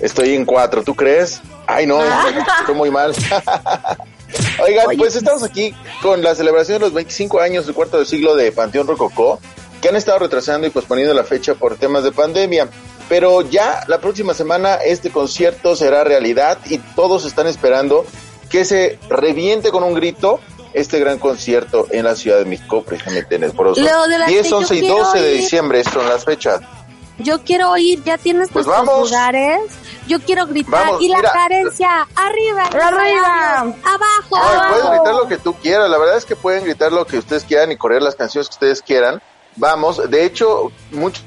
Estoy 0.01 0.35
en 0.35 0.45
cuatro, 0.45 0.83
¿tú 0.83 0.93
crees? 0.93 1.41
Ay, 1.67 1.85
no, 1.85 1.99
ah. 1.99 2.25
estoy 2.61 2.75
muy 2.75 2.91
mal. 2.91 3.13
Oigan, 4.63 4.97
pues 4.97 5.15
estamos 5.15 5.43
aquí 5.43 5.75
con 6.01 6.21
la 6.21 6.35
celebración 6.35 6.79
de 6.79 6.85
los 6.85 6.93
25 6.93 7.39
años 7.39 7.65
del 7.65 7.75
cuarto 7.75 7.99
de 7.99 8.05
siglo 8.05 8.35
de 8.35 8.51
Panteón 8.51 8.87
Rococó, 8.87 9.39
que 9.81 9.89
han 9.89 9.95
estado 9.95 10.19
retrasando 10.19 10.65
y 10.65 10.69
posponiendo 10.69 11.13
la 11.13 11.23
fecha 11.23 11.55
por 11.55 11.77
temas 11.77 12.03
de 12.03 12.11
pandemia. 12.11 12.67
Pero 13.09 13.41
ya 13.41 13.83
la 13.87 13.99
próxima 13.99 14.33
semana 14.33 14.75
este 14.75 15.11
concierto 15.11 15.75
será 15.75 16.03
realidad 16.03 16.57
y 16.65 16.77
todos 16.77 17.25
están 17.25 17.47
esperando 17.47 18.05
que 18.49 18.65
se 18.65 18.97
reviente 19.09 19.71
con 19.71 19.83
un 19.83 19.93
grito 19.93 20.39
este 20.73 20.99
gran 20.99 21.19
concierto 21.19 21.87
en 21.91 22.05
la 22.05 22.15
Ciudad 22.15 22.39
de 22.39 22.45
México, 22.45 22.83
precisamente 22.83 23.35
en 23.35 23.43
el 23.43 23.51
Poroso. 23.51 23.81
10, 24.27 24.51
11 24.51 24.75
y 24.75 24.87
12 24.87 25.21
de 25.21 25.31
diciembre 25.33 25.83
son 25.83 26.07
las 26.09 26.25
fechas. 26.25 26.61
Yo 27.19 27.43
quiero 27.43 27.77
ir, 27.77 28.03
ya 28.03 28.17
tienes 28.17 28.49
pues 28.51 28.65
lugares. 28.65 29.61
Yo 30.07 30.19
quiero 30.19 30.47
gritar. 30.47 30.93
y 30.99 31.07
la 31.07 31.21
carencia, 31.21 32.07
arriba, 32.15 32.63
arriba, 32.63 33.59
abajo. 33.61 34.71
pueden 34.71 34.91
gritar 34.91 35.15
lo 35.15 35.27
que 35.27 35.37
tú 35.37 35.53
quieras. 35.55 35.89
La 35.89 35.97
verdad 35.97 36.17
es 36.17 36.25
que 36.25 36.35
pueden 36.35 36.63
gritar 36.63 36.91
lo 36.91 37.05
que 37.05 37.17
ustedes 37.17 37.43
quieran 37.43 37.71
y 37.71 37.77
correr 37.77 38.01
las 38.01 38.15
canciones 38.15 38.49
que 38.49 38.53
ustedes 38.53 38.81
quieran. 38.81 39.21
Vamos, 39.55 40.09
de 40.09 40.25
hecho, 40.25 40.71
muchos 40.91 41.23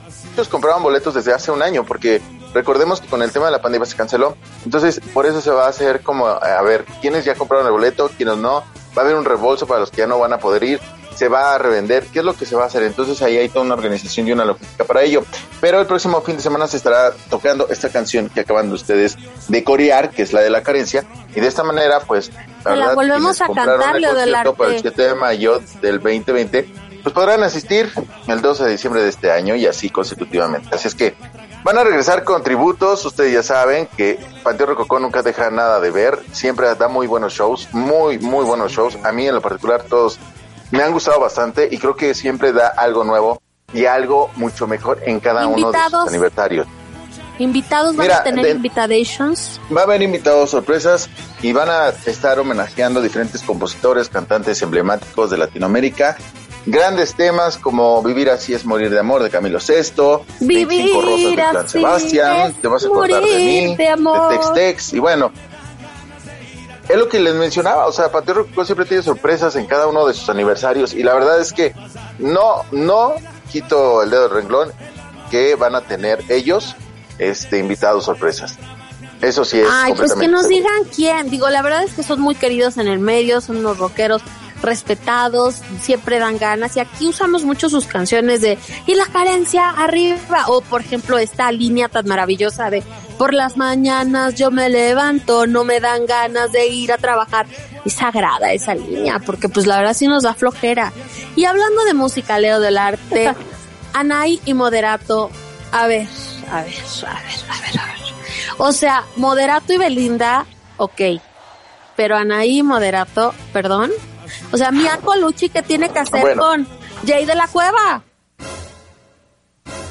compraban 0.50 0.83
boletos 0.83 1.14
desde 1.14 1.33
hace 1.33 1.52
un 1.52 1.62
año 1.62 1.85
porque 1.85 2.21
recordemos 2.52 3.00
que 3.00 3.07
con 3.07 3.23
el 3.23 3.31
tema 3.31 3.47
de 3.47 3.52
la 3.52 3.62
pandemia 3.62 3.87
se 3.87 3.97
canceló. 3.97 4.37
Entonces, 4.64 5.00
por 5.14 5.26
eso 5.26 5.40
se 5.40 5.50
va 5.50 5.66
a 5.66 5.69
hacer 5.69 6.02
como, 6.02 6.26
a 6.26 6.62
ver, 6.62 6.85
quiénes 7.00 7.25
ya 7.25 7.37
compraron 7.37 7.66
el 7.66 7.73
boleto, 7.73 8.11
quiénes 8.16 8.37
no. 8.38 8.64
Va 8.97 9.02
a 9.02 9.05
haber 9.05 9.14
un 9.14 9.25
reembolso 9.25 9.66
para 9.66 9.81
los 9.81 9.90
que 9.90 9.99
ya 9.99 10.07
no 10.07 10.19
van 10.19 10.33
a 10.33 10.38
poder 10.38 10.64
ir 10.64 10.81
se 11.16 11.28
va 11.28 11.54
a 11.54 11.58
revender, 11.58 12.06
qué 12.06 12.20
es 12.20 12.25
lo 12.25 12.35
que 12.35 12.46
se 12.46 12.54
va 12.54 12.64
a 12.64 12.66
hacer. 12.66 12.82
Entonces 12.82 13.20
ahí 13.23 13.37
hay 13.37 13.49
toda 13.49 13.64
una 13.64 13.75
organización 13.75 14.28
y 14.28 14.32
una 14.32 14.44
logística 14.44 14.85
para 14.85 15.02
ello. 15.02 15.25
Pero 15.61 15.80
el 15.80 15.87
próximo 15.87 16.20
fin 16.20 16.37
de 16.37 16.42
semana 16.42 16.66
se 16.66 16.76
estará 16.76 17.12
tocando 17.30 17.68
esta 17.68 17.88
canción 17.88 18.28
que 18.28 18.40
acaban 18.40 18.68
de 18.68 18.75
ustedes 18.75 19.16
de 19.49 19.64
corear, 19.64 20.11
que 20.11 20.23
es 20.23 20.32
la 20.32 20.40
de 20.40 20.50
la 20.50 20.62
carencia. 20.62 21.04
Y 21.35 21.40
de 21.40 21.46
esta 21.46 21.62
manera, 21.62 22.00
pues, 22.00 22.30
la, 22.64 22.94
volvemos 22.94 23.40
a 23.40 23.46
cantar, 23.46 24.00
lo 24.00 24.14
del 24.14 24.35
arte. 24.35 24.52
Para 24.52 24.75
el 24.75 24.80
7 24.80 25.02
de 25.02 25.14
mayo 25.14 25.61
del 25.80 26.00
2020, 26.00 26.68
pues 27.02 27.14
podrán 27.14 27.42
asistir 27.42 27.90
el 28.26 28.40
12 28.40 28.64
de 28.64 28.70
diciembre 28.70 29.02
de 29.02 29.08
este 29.08 29.30
año 29.30 29.54
y 29.56 29.66
así 29.66 29.90
consecutivamente. 29.90 30.75
Así 30.75 30.88
es 30.88 30.94
que 30.94 31.14
Van 31.66 31.78
a 31.78 31.82
regresar 31.82 32.23
con 32.23 32.44
tributos, 32.44 33.04
ustedes 33.04 33.32
ya 33.32 33.42
saben 33.42 33.88
que 33.96 34.20
Panteón 34.44 34.68
Rococó 34.68 35.00
nunca 35.00 35.25
deja 35.25 35.50
nada 35.50 35.80
de 35.80 35.90
ver, 35.90 36.16
siempre 36.30 36.73
da 36.76 36.87
muy 36.87 37.08
buenos 37.08 37.32
shows, 37.32 37.68
muy, 37.73 38.20
muy 38.20 38.44
buenos 38.44 38.70
shows. 38.70 38.96
A 39.02 39.11
mí 39.11 39.26
en 39.26 39.35
lo 39.35 39.40
particular 39.40 39.82
todos 39.82 40.20
me 40.76 40.83
han 40.83 40.92
gustado 40.92 41.21
bastante 41.21 41.68
y 41.71 41.78
creo 41.78 41.97
que 41.97 42.14
siempre 42.14 42.52
da 42.52 42.68
algo 42.68 43.04
nuevo 43.04 43.40
y 43.73 43.87
algo 43.87 44.30
mucho 44.37 44.66
mejor 44.66 45.00
en 45.04 45.21
cada 45.21 45.47
uno 45.47 45.73
de 45.73 45.78
sus 45.90 46.09
aniversarios. 46.09 46.66
¿Invitados 47.38 47.97
van 47.97 48.11
a 48.11 48.23
tener 48.23 48.47
invitations? 48.47 49.61
Va 49.75 49.83
a 49.83 49.85
haber 49.85 50.00
invitados 50.00 50.50
sorpresas 50.50 51.11
y 51.42 51.52
van 51.52 51.68
a 51.68 51.88
estar 52.06 52.38
homenajeando 52.38 53.02
diferentes 53.02 53.42
compositores, 53.42 54.09
cantantes 54.09 54.62
emblemáticos 54.62 55.30
de 55.30 55.38
Latinoamérica. 55.38 56.16
Grandes 56.64 57.14
temas 57.14 57.59
como 57.59 58.02
Vivir 58.02 58.30
así 58.30 58.52
es 58.54 58.64
morir 58.64 58.90
de 58.90 58.99
amor 58.99 59.23
de 59.23 59.30
Camilo 59.30 59.59
VI, 59.61 60.25
Vivir 60.40 60.95
Rosas 60.95 61.30
de 61.30 61.35
Plan 61.50 61.68
Sebastián, 61.68 62.54
Te 62.61 62.68
vas 62.68 62.85
a 62.85 62.87
acordar 62.88 63.23
de 63.23 63.37
mí, 63.37 63.76
de, 63.76 63.85
de 63.85 64.28
Tex 64.30 64.52
Tex 64.52 64.92
y 64.95 64.99
bueno, 64.99 65.30
es 66.88 66.97
lo 66.97 67.09
que 67.09 67.21
les 67.21 67.35
mencionaba, 67.35 67.87
o 67.87 67.93
sea, 67.93 68.11
Panteón 68.11 68.38
Rococó 68.38 68.64
siempre 68.64 68.87
tiene 68.87 69.02
sorpresas 69.02 69.57
en 69.57 69.66
cada 69.66 69.87
uno 69.87 70.07
de 70.07 70.14
sus 70.14 70.28
aniversarios 70.28 70.95
y 70.95 71.02
la 71.02 71.14
verdad 71.14 71.40
es 71.40 71.52
que 71.52 71.75
no, 72.19 72.62
no 72.71 73.14
quito 73.50 74.02
el 74.02 74.11
dedo 74.11 74.28
del 74.28 74.31
renglón 74.31 74.73
que 75.31 75.55
van 75.55 75.75
a 75.75 75.81
tener 75.81 76.23
ellos 76.28 76.76
este 77.19 77.59
invitados 77.59 78.05
sorpresas. 78.05 78.57
Eso 79.23 79.45
sí 79.45 79.59
es. 79.59 79.69
Ay, 79.71 79.95
pues 79.95 80.14
que 80.14 80.28
nos 80.28 80.47
digan 80.47 80.85
quién. 80.95 81.31
Digo, 81.31 81.49
la 81.49 81.62
verdad 81.62 81.85
es 81.85 81.95
que 81.95 82.02
son 82.02 82.21
muy 82.21 82.35
queridos 82.35 82.76
en 82.76 82.87
el 82.87 82.99
medio, 82.99 83.40
son 83.40 83.57
unos 83.57 83.78
rockeros 83.78 84.23
respetados, 84.66 85.62
siempre 85.80 86.18
dan 86.18 86.37
ganas 86.37 86.76
y 86.76 86.80
aquí 86.80 87.06
usamos 87.06 87.44
mucho 87.44 87.70
sus 87.70 87.87
canciones 87.87 88.42
de 88.42 88.58
y 88.87 88.94
la 88.94 89.06
carencia 89.06 89.70
arriba 89.70 90.44
o 90.49 90.61
por 90.61 90.82
ejemplo 90.82 91.18
esta 91.18 91.50
línea 91.50 91.88
tan 91.88 92.06
maravillosa 92.06 92.68
de 92.68 92.82
por 93.16 93.32
las 93.32 93.56
mañanas 93.56 94.35
yo 94.35 94.50
me 94.50 94.68
levanto, 94.68 95.46
no 95.46 95.64
me 95.64 95.80
dan 95.80 96.04
ganas 96.04 96.52
de 96.52 96.66
ir 96.66 96.92
a 96.92 96.99
trabajar. 96.99 97.46
Es 97.85 97.94
sagrada 97.94 98.52
esa 98.52 98.75
línea 98.75 99.20
porque 99.20 99.49
pues 99.49 99.66
la 99.66 99.78
verdad 99.78 99.94
sí 99.94 100.06
nos 100.06 100.25
da 100.25 100.35
flojera. 100.35 100.92
Y 101.35 101.44
hablando 101.44 101.85
de 101.85 101.94
música, 101.94 102.38
Leo 102.38 102.61
del 102.61 102.76
arte, 102.76 103.35
Anay 103.94 104.40
y 104.44 104.52
Moderato, 104.52 105.30
a 105.73 105.87
ver, 105.87 106.06
a 106.50 106.62
ver, 106.62 106.75
a 107.06 107.14
ver, 107.14 107.40
a 107.49 107.61
ver, 107.61 107.80
a 107.80 107.87
ver. 107.87 107.96
O 108.58 108.73
sea, 108.73 109.04
Moderato 109.16 109.73
y 109.73 109.78
Belinda, 109.78 110.46
ok. 110.76 111.00
Pero 111.96 112.16
Anaí 112.16 112.62
Moderato, 112.62 113.35
perdón. 113.52 113.90
O 114.52 114.56
sea, 114.56 114.71
Mia 114.71 114.99
Colucci, 115.02 115.49
¿qué 115.49 115.62
tiene 115.62 115.90
que 115.90 115.99
hacer 115.99 116.21
Bueno. 116.21 116.42
con 116.42 116.66
Jay 117.06 117.25
de 117.25 117.35
la 117.35 117.49
Cueva? 117.49 118.02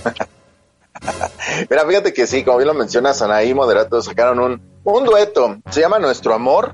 Mira, 1.70 1.86
fíjate 1.88 2.13
que 2.13 2.27
sí, 2.27 2.44
como 2.44 2.58
bien 2.58 2.68
lo 2.68 2.74
mencionas, 2.74 3.22
Anaí 3.22 3.54
Moderato 3.54 4.01
sacaron 4.01 4.39
un, 4.39 4.62
un 4.84 5.04
dueto, 5.06 5.58
se 5.70 5.82
llama 5.82 6.00
Nuestro 6.00 6.34
Amor, 6.34 6.74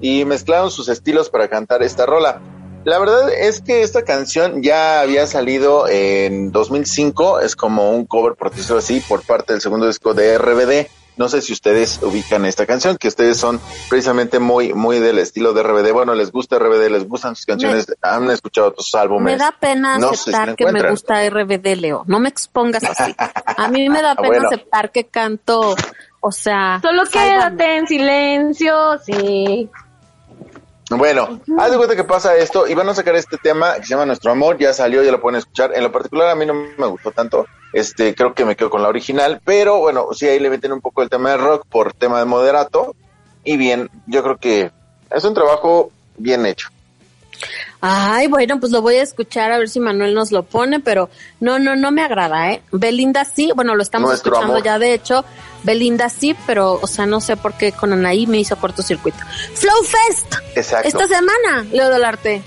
y 0.00 0.24
mezclaron 0.24 0.70
sus 0.70 0.88
estilos 0.88 1.30
para 1.30 1.48
cantar 1.48 1.82
esta 1.82 2.06
rola. 2.06 2.40
La 2.84 2.98
verdad 2.98 3.32
es 3.32 3.60
que 3.60 3.82
esta 3.82 4.02
canción 4.02 4.62
ya 4.62 5.00
había 5.00 5.26
salido 5.28 5.88
en 5.88 6.50
2005, 6.50 7.40
es 7.40 7.54
como 7.54 7.92
un 7.92 8.04
cover, 8.06 8.34
por 8.34 8.50
decirlo 8.50 8.78
así, 8.78 9.00
por 9.08 9.24
parte 9.24 9.52
del 9.52 9.62
segundo 9.62 9.86
disco 9.86 10.14
de 10.14 10.36
RBD. 10.36 10.88
No 11.22 11.28
sé 11.28 11.40
si 11.40 11.52
ustedes 11.52 12.00
ubican 12.02 12.44
esta 12.46 12.66
canción, 12.66 12.96
que 12.96 13.06
ustedes 13.06 13.36
son 13.36 13.60
precisamente 13.88 14.40
muy, 14.40 14.74
muy 14.74 14.98
del 14.98 15.20
estilo 15.20 15.52
de 15.52 15.62
RBD. 15.62 15.92
Bueno, 15.92 16.16
les 16.16 16.32
gusta 16.32 16.58
RBD, 16.58 16.90
les 16.90 17.06
gustan 17.06 17.36
sus 17.36 17.46
canciones, 17.46 17.86
han 18.02 18.28
escuchado 18.28 18.66
otros 18.66 18.92
álbumes. 18.96 19.34
Me 19.34 19.38
da 19.38 19.52
pena 19.52 19.98
No 19.98 20.14
sé 20.14 20.16
si 20.16 20.30
aceptar 20.30 20.56
que 20.56 20.72
me 20.72 20.90
gusta 20.90 21.24
RBD, 21.30 21.76
Leo. 21.76 22.02
No 22.08 22.18
me 22.18 22.28
expongas 22.28 22.82
así. 22.82 23.14
A 23.16 23.68
mí 23.68 23.88
me 23.88 24.02
da 24.02 24.16
pena 24.16 24.28
Bueno. 24.30 24.48
aceptar 24.48 24.90
que 24.90 25.06
canto, 25.06 25.76
o 26.18 26.32
sea... 26.32 26.80
Solo 26.82 27.06
sálvame. 27.06 27.34
quédate 27.34 27.76
en 27.76 27.86
silencio, 27.86 28.98
sí. 29.06 29.70
Bueno, 30.96 31.40
haz 31.58 31.70
de 31.70 31.76
cuenta 31.76 31.96
que 31.96 32.04
pasa 32.04 32.36
esto 32.36 32.66
y 32.66 32.74
van 32.74 32.88
a 32.88 32.94
sacar 32.94 33.14
este 33.16 33.36
tema 33.38 33.74
que 33.76 33.82
se 33.82 33.90
llama 33.90 34.06
Nuestro 34.06 34.32
Amor, 34.32 34.58
ya 34.58 34.72
salió, 34.72 35.02
ya 35.02 35.12
lo 35.12 35.20
pueden 35.20 35.38
escuchar. 35.38 35.72
En 35.74 35.82
lo 35.82 35.92
particular 35.92 36.28
a 36.28 36.34
mí 36.34 36.46
no 36.46 36.54
me 36.54 36.86
gustó 36.86 37.10
tanto, 37.10 37.46
este, 37.72 38.14
creo 38.14 38.34
que 38.34 38.44
me 38.44 38.56
quedo 38.56 38.70
con 38.70 38.82
la 38.82 38.88
original, 38.88 39.40
pero 39.44 39.78
bueno, 39.78 40.08
sí 40.12 40.26
ahí 40.28 40.38
le 40.38 40.50
meten 40.50 40.72
un 40.72 40.80
poco 40.80 41.02
el 41.02 41.10
tema 41.10 41.30
de 41.30 41.36
rock 41.38 41.66
por 41.68 41.92
tema 41.92 42.18
de 42.18 42.24
moderato 42.24 42.94
y 43.44 43.56
bien, 43.56 43.90
yo 44.06 44.22
creo 44.22 44.36
que 44.36 44.70
es 45.10 45.24
un 45.24 45.34
trabajo 45.34 45.90
bien 46.16 46.46
hecho. 46.46 46.68
Ay, 47.80 48.28
bueno, 48.28 48.60
pues 48.60 48.70
lo 48.70 48.80
voy 48.80 48.96
a 48.96 49.02
escuchar 49.02 49.50
a 49.50 49.58
ver 49.58 49.68
si 49.68 49.80
Manuel 49.80 50.14
nos 50.14 50.30
lo 50.30 50.44
pone, 50.44 50.78
pero 50.78 51.10
no, 51.40 51.58
no, 51.58 51.74
no 51.74 51.90
me 51.90 52.02
agrada, 52.02 52.52
¿eh? 52.52 52.62
Belinda 52.70 53.24
sí, 53.24 53.50
bueno, 53.56 53.74
lo 53.74 53.82
estamos 53.82 54.10
Nuestro 54.10 54.34
escuchando 54.34 54.54
amor. 54.54 54.64
ya 54.64 54.78
de 54.78 54.94
hecho. 54.94 55.24
Belinda 55.62 56.08
sí, 56.08 56.36
pero, 56.46 56.78
o 56.80 56.86
sea, 56.86 57.06
no 57.06 57.20
sé 57.20 57.36
por 57.36 57.54
qué 57.54 57.72
con 57.72 57.92
Anaí 57.92 58.26
me 58.26 58.38
hizo 58.38 58.56
cortocircuito. 58.56 59.18
Flow 59.54 59.82
Fest, 59.84 60.34
Exacto. 60.54 60.88
esta 60.88 61.06
semana, 61.06 61.66
Leo 61.70 61.90
Dolarte. 61.90 62.42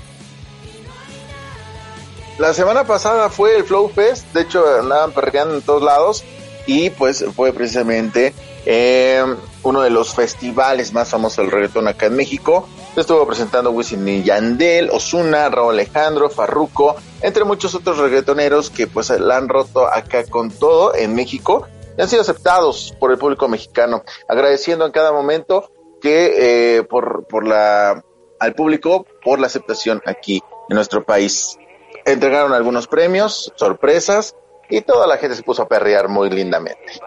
La 2.38 2.54
semana 2.54 2.84
pasada 2.84 3.30
fue 3.30 3.56
el 3.56 3.64
Flow 3.64 3.90
Fest, 3.90 4.34
de 4.34 4.42
hecho 4.42 4.64
andaban 4.82 5.14
perreando 5.14 5.56
en 5.56 5.62
todos 5.62 5.82
lados 5.82 6.24
y 6.68 6.90
pues 6.90 7.24
fue 7.34 7.54
precisamente 7.54 8.34
eh, 8.66 9.24
uno 9.64 9.82
de 9.82 9.90
los 9.90 10.14
festivales 10.14 10.92
más 10.92 11.10
famosos 11.10 11.38
del 11.38 11.52
reggaetón 11.52 11.88
acá 11.88 12.08
en 12.08 12.16
México. 12.18 12.68
Estuvo 12.98 13.26
presentando 13.26 13.72
Wisin 13.72 14.08
y 14.08 14.24
Yandel, 14.24 14.90
Osuna, 14.90 15.50
Raúl 15.50 15.76
Alejandro, 15.76 16.30
Farruco, 16.30 16.96
entre 17.22 17.44
muchos 17.44 17.76
otros 17.76 17.98
reggaetoneros 18.00 18.70
que 18.70 18.88
pues 18.88 19.10
la 19.12 19.38
han 19.38 19.48
roto 19.48 19.88
acá 19.88 20.26
con 20.26 20.52
todo 20.52 20.94
en 20.96 21.16
México 21.16 21.68
han 21.98 22.08
sido 22.08 22.22
aceptados 22.22 22.94
por 23.00 23.12
el 23.12 23.18
público 23.18 23.48
mexicano, 23.48 24.04
agradeciendo 24.28 24.86
en 24.86 24.92
cada 24.92 25.12
momento 25.12 25.72
que 26.02 26.78
eh, 26.78 26.84
por, 26.84 27.26
por 27.28 27.48
la 27.48 28.04
al 28.40 28.54
público 28.54 29.06
por 29.24 29.40
la 29.40 29.48
aceptación 29.48 30.02
aquí 30.06 30.44
en 30.70 30.76
nuestro 30.76 31.04
país 31.04 31.58
entregaron 32.06 32.54
algunos 32.54 32.88
premios, 32.88 33.52
sorpresas, 33.56 34.36
y 34.70 34.82
toda 34.82 35.08
la 35.08 35.18
gente 35.18 35.36
se 35.36 35.44
puso 35.44 35.64
a 35.64 35.68
perrear 35.68 36.08
muy 36.08 36.30
lindamente. 36.30 37.00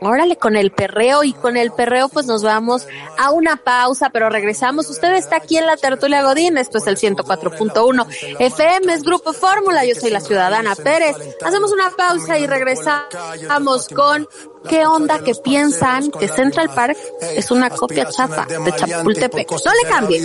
Órale, 0.00 0.36
con 0.36 0.56
el 0.56 0.72
perreo 0.72 1.24
y 1.24 1.32
con 1.32 1.56
el 1.56 1.72
perreo 1.72 2.08
pues 2.08 2.26
nos 2.26 2.42
vamos 2.42 2.86
a 3.18 3.30
una 3.30 3.56
pausa, 3.56 4.10
pero 4.10 4.28
regresamos. 4.28 4.88
Usted 4.90 5.14
está 5.14 5.36
aquí 5.36 5.56
en 5.56 5.66
la 5.66 5.76
tertulia 5.76 6.22
Godín, 6.22 6.58
esto 6.58 6.78
es 6.78 6.86
el 6.86 6.96
104.1 6.96 8.06
FM, 8.38 8.92
es 8.92 9.02
Grupo 9.02 9.32
Fórmula, 9.32 9.84
yo 9.84 9.94
soy 9.94 10.10
la 10.10 10.20
ciudadana 10.20 10.74
Pérez. 10.74 11.16
Hacemos 11.44 11.72
una 11.72 11.90
pausa 11.90 12.38
y 12.38 12.46
regresamos 12.46 13.88
con 13.88 14.28
¿Qué 14.68 14.84
onda 14.84 15.20
que 15.20 15.34
piensan 15.34 16.10
que 16.10 16.28
Central 16.28 16.70
Park 16.74 16.96
es 17.20 17.50
una 17.50 17.70
copia 17.70 18.08
chafa 18.08 18.46
de 18.46 18.72
Chapultepec? 18.72 19.50
No 19.52 19.72
le 19.82 19.88
cambie. 19.88 20.18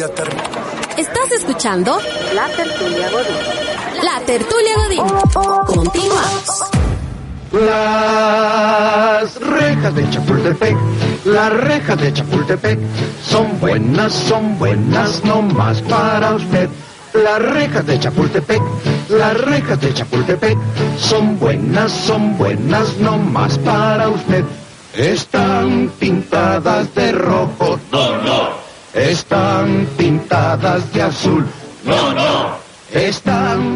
Estás 0.98 1.32
escuchando 1.32 2.00
La 2.34 2.48
Tertulia 2.48 3.10
Godín. 3.10 3.36
La 4.04 4.20
Tertulia 4.26 4.76
Godín. 4.78 5.04
Continuamos. 5.68 7.01
Las 7.52 9.36
rejas 9.42 9.94
de 9.94 10.10
Chapultepec, 10.10 10.78
las 11.26 11.52
rejas 11.52 12.00
de 12.00 12.14
Chapultepec 12.14 12.80
son 13.22 13.60
buenas, 13.60 14.14
son 14.14 14.58
buenas, 14.58 15.22
no 15.26 15.42
más 15.42 15.82
para 15.82 16.36
usted. 16.36 16.70
Las 17.14 17.42
rejas 17.42 17.86
de 17.86 18.00
Chapultepec, 18.00 18.62
las 19.10 19.34
rejas 19.42 19.82
de 19.82 19.94
Chapultepec 19.94 20.58
son 20.98 21.38
buenas, 21.40 21.92
son 21.92 22.38
buenas, 22.38 22.96
no 23.00 23.18
más 23.18 23.58
para 23.58 24.08
usted. 24.08 24.46
Están 24.96 25.92
pintadas 26.00 26.96
de 26.96 27.12
rojo, 27.12 27.78
no, 27.92 28.22
no. 28.22 28.50
Están 28.94 29.88
pintadas 29.98 30.94
de 30.94 31.02
azul, 31.02 31.46
no, 31.84 32.14
no. 32.14 32.71
Están. 32.94 33.72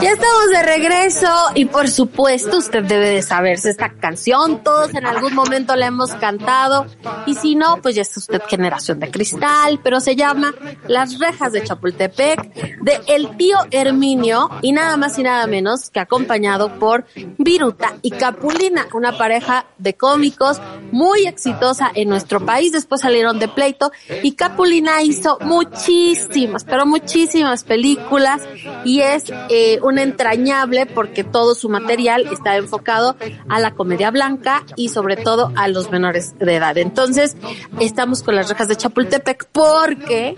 Ya 0.00 0.10
estamos 0.10 0.50
de 0.50 0.62
regreso 0.62 1.28
y 1.54 1.66
por 1.66 1.88
supuesto 1.88 2.58
usted 2.58 2.82
debe 2.84 3.10
de 3.10 3.22
saberse 3.22 3.70
esta 3.70 3.90
canción, 3.90 4.62
todos 4.62 4.94
en 4.94 5.06
algún 5.06 5.34
momento 5.34 5.76
la 5.76 5.86
hemos 5.86 6.12
cantado. 6.14 6.86
Y 7.26 7.34
si 7.34 7.54
no, 7.54 7.78
pues 7.82 7.94
ya 7.94 8.02
es 8.02 8.16
usted 8.16 8.42
generación 8.48 8.98
de 9.00 9.10
cristal, 9.10 9.80
pero 9.82 10.00
se 10.00 10.16
llama 10.16 10.54
Las 10.86 11.18
rejas 11.18 11.52
de 11.52 11.62
Chapultepec 11.62 12.52
de 12.82 13.00
el 13.08 13.36
tío 13.36 13.58
Herminio 13.70 14.50
y 14.60 14.72
nada 14.72 14.96
más 14.96 15.18
y 15.18 15.22
nada 15.22 15.46
menos 15.46 15.90
que 15.90 16.00
acompañado 16.00 16.78
por 16.78 17.04
Viruta 17.38 17.94
y 18.02 18.10
Capulina, 18.10 18.86
una 18.92 19.16
pareja 19.16 19.66
de 19.78 19.94
cómicos 19.94 20.60
muy 20.90 21.26
exitosa 21.26 21.90
en 21.94 22.08
nuestro 22.08 22.44
país, 22.44 22.72
después 22.72 23.00
salieron 23.02 23.38
de 23.38 23.48
pleito 23.48 23.92
y 24.22 24.32
Capulina 24.32 25.02
hizo 25.02 25.38
muchísimas, 25.40 26.64
pero 26.64 26.86
muchísimas 26.86 27.64
películas 27.64 28.41
y 28.84 29.00
es 29.00 29.24
eh, 29.48 29.78
un 29.82 29.98
entrañable 29.98 30.86
porque 30.86 31.24
todo 31.24 31.54
su 31.54 31.68
material 31.68 32.26
está 32.32 32.56
enfocado 32.56 33.16
a 33.48 33.60
la 33.60 33.72
comedia 33.72 34.10
blanca 34.10 34.64
y 34.76 34.88
sobre 34.88 35.16
todo 35.16 35.52
a 35.56 35.68
los 35.68 35.90
menores 35.90 36.38
de 36.38 36.56
edad. 36.56 36.76
Entonces, 36.78 37.36
estamos 37.80 38.22
con 38.22 38.36
las 38.36 38.48
rejas 38.48 38.68
de 38.68 38.76
Chapultepec 38.76 39.46
porque 39.52 40.34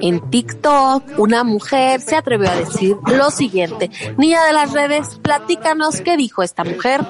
en 0.00 0.30
TikTok 0.30 1.18
una 1.18 1.44
mujer 1.44 2.00
se 2.00 2.16
atrevió 2.16 2.50
a 2.50 2.56
decir 2.56 2.96
lo 3.06 3.30
siguiente. 3.30 3.90
Niña 4.16 4.44
de 4.44 4.52
las 4.52 4.72
redes, 4.72 5.18
platícanos 5.22 6.00
qué 6.00 6.16
dijo 6.16 6.42
esta 6.42 6.64
mujer. 6.64 7.00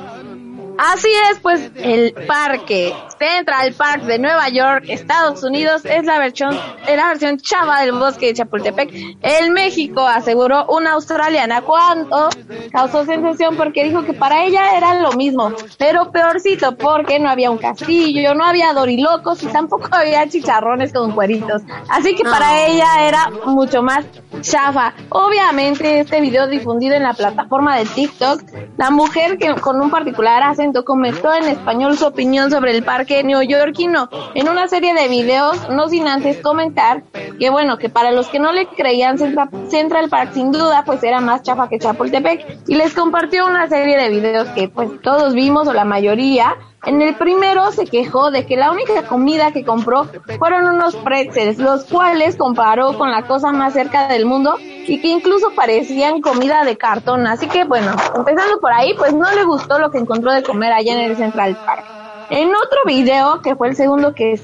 Así 0.77 1.09
es, 1.31 1.39
pues 1.39 1.71
el 1.77 2.15
parque 2.27 2.93
Central 3.25 3.73
Park 3.73 4.03
de 4.03 4.19
Nueva 4.19 4.51
York, 4.51 4.85
Estados 4.89 5.43
Unidos, 5.43 5.87
es 5.87 6.05
la 6.05 6.19
versión, 6.19 6.55
es 6.87 6.97
la 6.97 7.09
versión 7.09 7.39
chava 7.39 7.81
del 7.81 7.93
bosque 7.93 8.27
de 8.27 8.35
Chapultepec. 8.35 8.93
En 9.23 9.53
México, 9.55 10.07
aseguró 10.07 10.67
una 10.67 10.93
australiana 10.93 11.63
cuando 11.63 12.29
causó 12.71 13.07
sensación 13.07 13.57
porque 13.57 13.85
dijo 13.85 14.05
que 14.05 14.13
para 14.13 14.45
ella 14.45 14.77
era 14.77 15.01
lo 15.01 15.13
mismo, 15.13 15.53
pero 15.79 16.11
peorcito 16.13 16.77
porque 16.77 17.19
no 17.19 17.31
había 17.31 17.51
un 17.51 17.57
castillo, 17.57 18.35
no 18.35 18.45
había 18.45 18.75
dorilocos 18.75 19.43
y 19.43 19.47
tampoco 19.47 19.89
había 19.93 20.29
chicharrones 20.29 20.93
con 20.93 21.13
cueritos. 21.13 21.63
Así 21.89 22.15
que 22.15 22.25
para 22.25 22.67
ella 22.67 23.09
era 23.09 23.31
mucho 23.47 23.83
más 23.83 24.05
chafa. 24.43 24.93
Obviamente 25.09 26.01
este 26.01 26.21
video 26.21 26.47
difundido 26.47 26.95
en 26.95 27.05
la 27.05 27.15
plataforma 27.15 27.79
de 27.79 27.87
TikTok, 27.87 28.43
la 28.77 28.91
mujer 28.91 29.39
que 29.39 29.55
con 29.55 29.81
un 29.81 29.91
particular 29.91 30.43
acento 30.43 30.85
comentó 30.85 31.33
en 31.33 31.45
español 31.45 31.97
su 31.97 32.05
opinión 32.05 32.51
sobre 32.51 32.77
el 32.77 32.85
parque 32.85 33.14
neoyorquino 33.23 34.09
en 34.35 34.49
una 34.49 34.67
serie 34.69 34.95
de 34.95 35.09
videos, 35.09 35.69
no 35.71 35.89
sin 35.89 36.09
antes 36.09 36.39
comentar 36.39 37.05
que 37.39 37.51
bueno, 37.51 37.79
que 37.79 37.89
para 37.89 38.11
los 38.13 38.29
que 38.29 38.39
no 38.39 38.53
le 38.53 38.67
creían 38.67 39.19
Centra- 39.19 39.49
Central 39.69 40.09
Park 40.09 40.31
sin 40.35 40.51
duda 40.53 40.83
pues 40.85 41.03
era 41.03 41.21
más 41.21 41.43
chafa 41.43 41.69
que 41.69 41.79
Chapultepec 41.79 42.61
y 42.69 42.75
les 42.75 42.95
compartió 42.95 43.47
una 43.47 43.69
serie 43.69 43.97
de 43.97 44.09
videos 44.09 44.49
que 44.51 44.69
pues 44.69 44.89
todos 45.03 45.35
vimos 45.35 45.69
o 45.69 45.73
la 45.73 45.85
mayoría 45.85 46.55
en 46.87 47.01
el 47.01 47.15
primero 47.15 47.73
se 47.73 47.87
quejó 47.87 48.31
de 48.31 48.45
que 48.45 48.57
la 48.57 48.71
única 48.71 49.05
comida 49.07 49.53
que 49.53 49.65
compró 49.65 50.07
fueron 50.39 50.67
unos 50.69 50.95
pretzels, 50.97 51.59
los 51.59 51.85
cuales 51.87 52.37
comparó 52.37 52.99
con 52.99 53.11
la 53.11 53.23
cosa 53.23 53.53
más 53.53 53.73
cerca 53.73 54.07
del 54.09 54.27
mundo 54.27 54.57
y 54.61 55.01
que 55.01 55.09
incluso 55.09 55.51
parecían 55.57 56.21
comida 56.21 56.63
de 56.63 56.77
cartón. 56.77 57.27
Así 57.27 57.49
que 57.49 57.65
bueno, 57.65 57.91
empezando 58.15 58.61
por 58.61 58.71
ahí, 58.73 58.93
pues 58.99 59.15
no 59.15 59.33
le 59.33 59.45
gustó 59.45 59.79
lo 59.79 59.91
que 59.91 59.97
encontró 59.99 60.31
de 60.33 60.43
comer 60.43 60.75
allá 60.75 60.93
en 60.93 61.11
el 61.11 61.17
Central 61.17 61.57
Park. 61.65 61.87
En 62.31 62.49
otro 62.49 62.79
video, 62.87 63.41
que 63.43 63.57
fue 63.57 63.69
el 63.69 63.77
segundo 63.77 64.15
que, 64.15 64.41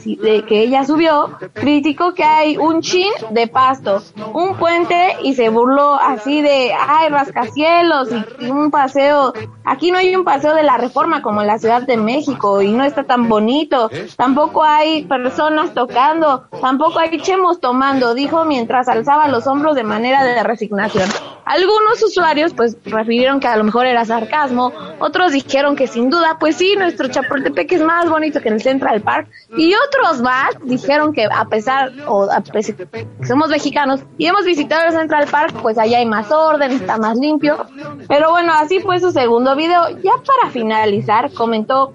que 0.47 0.61
ella 0.63 0.85
subió, 0.85 1.31
criticó 1.55 2.15
que 2.15 2.25
hay 2.25 2.57
un 2.57 2.83
chin 2.83 3.11
de 3.31 3.47
pasto, 3.47 4.03
un 4.33 4.57
puente 4.57 5.17
y 5.23 5.35
se 5.35 5.49
burló 5.49 5.95
así 5.95 6.43
de, 6.43 6.73
ay, 6.79 7.09
rascacielos 7.09 8.09
y, 8.13 8.47
y 8.47 8.51
un 8.51 8.71
paseo. 8.71 9.33
Aquí 9.65 9.91
no 9.91 9.99
hay 9.99 10.15
un 10.15 10.25
paseo 10.25 10.55
de 10.55 10.63
la 10.63 10.77
reforma 10.77 11.23
como 11.23 11.41
en 11.41 11.47
la 11.47 11.59
Ciudad 11.59 11.83
de 11.83 11.97
México 11.97 12.61
y 12.61 12.73
no 12.73 12.85
está 12.85 13.05
tan 13.05 13.29
bonito. 13.29 13.91
Tampoco 14.17 14.63
hay 14.63 15.05
personas 15.05 15.75
tocando, 15.75 16.49
tampoco 16.61 16.99
hay 16.99 17.21
chemos 17.21 17.61
tomando, 17.61 18.15
dijo 18.15 18.45
mientras 18.45 18.89
alzaba 18.89 19.29
los 19.29 19.47
hombros 19.47 19.75
de 19.75 19.85
manera 19.85 20.25
de 20.25 20.43
resignación. 20.43 21.09
Algunos 21.45 22.03
usuarios 22.03 22.55
pues 22.55 22.77
refirieron 22.85 23.41
que 23.41 23.49
a 23.49 23.57
lo 23.57 23.65
mejor 23.65 23.87
era 23.87 24.05
sarcasmo, 24.05 24.73
otros 25.01 25.33
dijeron 25.33 25.75
que 25.75 25.89
sin 25.89 26.09
duda, 26.09 26.37
pues 26.39 26.57
sí, 26.57 26.77
nuestro 26.77 27.09
Chapultepec 27.09 27.70
es 27.77 27.83
más 27.83 28.09
bonito 28.09 28.41
que 28.41 28.49
en 28.49 28.55
el 28.55 28.63
Central 28.63 29.01
Park, 29.01 29.29
y 29.57 29.75
otros 29.75 30.21
más 30.21 30.51
dijeron 30.63 31.13
que 31.13 31.25
a 31.25 31.45
pesar, 31.47 31.93
o 32.07 32.31
a 32.31 32.41
pesar 32.41 32.77
que 32.77 33.07
somos 33.27 33.49
mexicanos 33.49 34.01
y 34.19 34.27
hemos 34.27 34.45
visitado 34.45 34.87
el 34.87 34.93
Central 34.93 35.27
Park, 35.31 35.55
pues 35.63 35.79
allá 35.79 35.99
hay 35.99 36.07
más 36.07 36.31
orden, 36.31 36.73
está 36.73 36.99
más 36.99 37.17
limpio. 37.17 37.67
Pero 38.09 38.31
bueno, 38.31 38.53
así 38.53 38.81
fue 38.81 39.01
su 39.01 39.11
segundo 39.11 39.57
video. 39.57 39.89
Ya 40.03 40.13
para 40.27 40.51
finalizar, 40.53 41.33
comentó, 41.33 41.93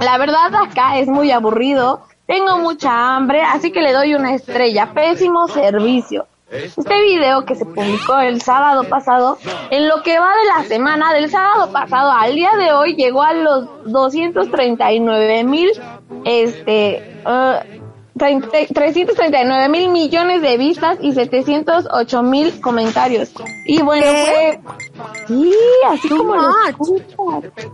la 0.00 0.18
verdad 0.18 0.54
acá 0.54 0.98
es 0.98 1.08
muy 1.08 1.30
aburrido, 1.30 2.02
tengo 2.26 2.58
mucha 2.58 3.16
hambre, 3.16 3.42
así 3.42 3.72
que 3.72 3.80
le 3.80 3.92
doy 3.92 4.14
una 4.14 4.34
estrella, 4.34 4.92
pésimo 4.94 5.48
servicio. 5.48 6.26
Este 6.50 7.02
video 7.02 7.44
que 7.44 7.54
se 7.54 7.64
publicó 7.64 8.18
el 8.18 8.40
sábado 8.42 8.82
pasado, 8.84 9.38
en 9.70 9.86
lo 9.86 10.02
que 10.02 10.18
va 10.18 10.30
de 10.30 10.62
la 10.62 10.68
semana, 10.68 11.12
del 11.12 11.30
sábado 11.30 11.70
pasado 11.72 12.10
al 12.10 12.34
día 12.34 12.50
de 12.58 12.72
hoy, 12.72 12.96
llegó 12.96 13.22
a 13.22 13.32
los 13.34 13.68
239 13.84 15.44
mil, 15.44 15.70
este, 16.24 17.22
uh, 17.24 17.79
339 18.16 19.68
mil 19.68 19.88
millones 19.88 20.42
de 20.42 20.56
vistas 20.56 20.98
y 21.00 21.12
708 21.12 22.22
mil 22.22 22.60
comentarios. 22.60 23.30
Y 23.66 23.80
bueno, 23.82 24.06
fue... 24.06 24.60
Sí, 25.26 25.54
así 25.88 26.08
como 26.08 26.34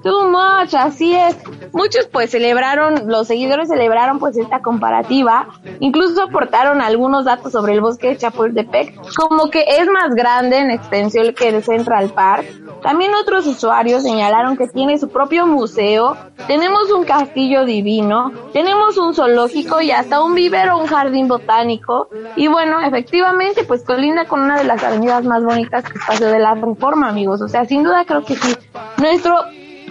Too 0.03 0.31
much, 0.31 0.75
así 0.75 1.14
es. 1.14 1.37
Muchos 1.72 2.07
pues 2.07 2.31
celebraron, 2.31 3.09
los 3.09 3.27
seguidores 3.27 3.68
celebraron 3.68 4.18
pues 4.18 4.37
esta 4.37 4.61
comparativa. 4.61 5.49
Incluso 5.81 6.22
aportaron 6.22 6.81
algunos 6.81 7.25
datos 7.25 7.53
sobre 7.53 7.72
el 7.72 7.81
bosque 7.81 8.09
de 8.09 8.18
Chapultepec, 8.18 8.94
como 9.16 9.51
que 9.51 9.64
es 9.66 9.87
más 9.88 10.14
grande 10.14 10.59
en 10.59 10.70
extensión 10.70 11.35
que 11.35 11.49
el 11.49 11.62
Central 11.62 12.11
Park. 12.11 12.46
También 12.83 13.12
otros 13.14 13.46
usuarios 13.46 14.03
señalaron 14.03 14.57
que 14.57 14.68
tiene 14.68 14.99
su 14.99 15.09
propio 15.09 15.46
museo, 15.46 16.16
tenemos 16.46 16.90
un 16.92 17.05
castillo 17.05 17.64
divino, 17.64 18.33
tenemos 18.53 18.96
un 18.99 19.14
zoológico 19.14 19.81
y 19.81 19.90
hasta 19.90 20.22
un 20.22 20.26
vivero, 20.35 20.79
un 20.79 20.87
jardín 20.87 21.29
botánico. 21.29 22.09
Y 22.37 22.49
bueno, 22.49 22.81
efectivamente, 22.81 23.65
pues 23.65 23.85
colinda 23.85 24.27
con 24.27 24.41
una 24.41 24.59
de 24.59 24.65
las 24.65 24.83
avenidas 24.83 25.25
más 25.25 25.45
bonitas 25.45 25.85
que 25.85 25.99
es 25.99 26.05
Paseo 26.07 26.31
de 26.31 26.39
la 26.39 26.55
Reforma, 26.55 27.09
amigos. 27.09 27.41
O 27.43 27.49
sea, 27.49 27.65
sin 27.65 27.83
duda 27.83 28.05
creo 28.05 28.25
que 28.25 28.37
sí. 28.37 28.57
Nuestro 28.99 29.35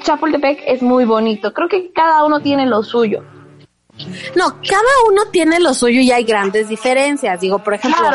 Chapultepec 0.01 0.63
es 0.67 0.81
muy 0.81 1.05
bonito. 1.05 1.53
Creo 1.53 1.67
que 1.67 1.91
cada 1.91 2.23
uno 2.23 2.39
tiene 2.39 2.65
lo 2.65 2.83
suyo. 2.83 3.23
No, 4.35 4.61
cada 4.61 4.83
uno 5.09 5.25
tiene 5.31 5.59
lo 5.59 5.73
suyo 5.73 6.01
y 6.01 6.11
hay 6.11 6.23
grandes 6.23 6.67
diferencias. 6.67 7.39
Digo, 7.39 7.59
por 7.59 7.73
ejemplo, 7.73 8.05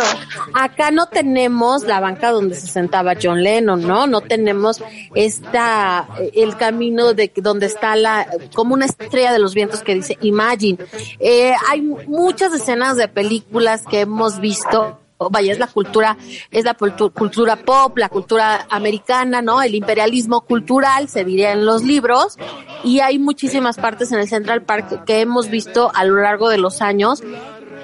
acá 0.53 0.90
no 0.90 1.07
tenemos 1.07 1.85
la 1.85 2.01
banca 2.01 2.31
donde 2.31 2.55
se 2.55 2.66
sentaba 2.66 3.14
John 3.21 3.43
Lennon, 3.43 3.87
¿no? 3.87 4.07
No 4.07 4.21
tenemos 4.21 4.83
esta, 5.14 6.07
el 6.35 6.57
camino 6.57 7.14
de 7.14 7.33
donde 7.37 7.66
está 7.66 7.97
la, 7.97 8.27
como 8.55 8.75
una 8.75 8.85
estrella 8.85 9.33
de 9.33 9.38
los 9.38 9.55
vientos 9.55 9.83
que 9.83 9.95
dice 9.95 10.19
Imagine. 10.21 10.79
Eh, 11.19 11.55
hay 11.69 11.81
muchas 11.81 12.53
escenas 12.53 12.97
de 12.97 13.09
películas 13.09 13.85
que 13.88 14.01
hemos 14.01 14.40
visto 14.40 14.99
vaya, 15.29 15.53
es 15.53 15.59
la 15.59 15.67
cultura, 15.67 16.17
es 16.51 16.65
la 16.65 16.75
cultura 16.75 17.57
pop, 17.57 17.99
la 17.99 18.09
cultura 18.09 18.67
americana, 18.71 19.43
¿no? 19.43 19.61
El 19.61 19.75
imperialismo 19.75 20.41
cultural, 20.41 21.09
se 21.09 21.25
diría 21.25 21.53
en 21.53 21.67
los 21.67 21.83
libros, 21.83 22.39
y 22.85 23.01
hay 23.01 23.19
muchísimas 23.19 23.77
partes 23.77 24.13
en 24.13 24.21
el 24.21 24.29
Central 24.29 24.63
Park 24.63 25.05
que 25.05 25.21
hemos 25.21 25.51
visto 25.51 25.91
a 25.95 26.05
lo 26.05 26.23
largo 26.23 26.49
de 26.49 26.59
los 26.59 26.81
años, 26.81 27.23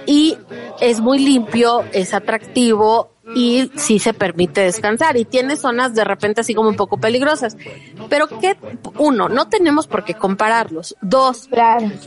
y 0.06 0.38
es 0.80 1.00
muy 1.00 1.18
limpio, 1.18 1.84
es 1.92 2.14
atractivo, 2.14 3.10
y 3.34 3.70
sí 3.76 3.98
se 3.98 4.14
permite 4.14 4.60
descansar 4.62 5.16
y 5.16 5.24
tiene 5.24 5.56
zonas 5.56 5.94
de 5.94 6.04
repente 6.04 6.40
así 6.40 6.54
como 6.54 6.68
un 6.68 6.76
poco 6.76 6.98
peligrosas. 6.98 7.56
Pero 8.08 8.28
que, 8.28 8.56
uno, 8.98 9.28
no 9.28 9.48
tenemos 9.48 9.86
por 9.86 10.04
qué 10.04 10.14
compararlos. 10.14 10.96
Dos, 11.00 11.48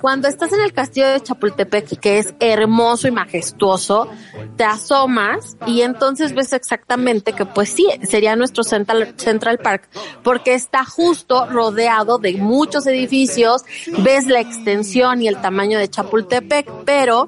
cuando 0.02 0.28
estás 0.28 0.54
en 0.54 0.62
el 0.62 0.74
castillo 0.74 1.08
de 1.08 1.22
Chapultepec, 1.22 2.00
que 2.00 2.20
es 2.20 2.34
hermoso 2.40 3.08
y 3.08 3.12
majestuoso, 3.12 4.08
te 4.56 4.64
asomas 4.64 5.58
y 5.66 5.82
entonces 5.82 6.34
ves 6.34 6.54
exactamente 6.54 7.34
que 7.34 7.46
pues 7.46 7.70
sí, 7.70 7.88
sería 8.04 8.36
nuestro 8.36 8.64
Central, 8.64 9.14
Central 9.18 9.58
Park, 9.60 9.90
porque 10.24 10.54
está 10.54 10.86
justo 10.86 11.46
rodeado 11.48 12.18
de 12.18 12.34
muchos 12.38 12.88
edificios, 12.88 13.64
ves 14.00 14.28
la 14.28 14.40
extensión 14.40 15.22
y 15.22 15.28
el 15.28 15.42
tamaño 15.42 15.80
de 15.80 15.90
Chapultepec, 15.90 16.70
pero 16.86 17.28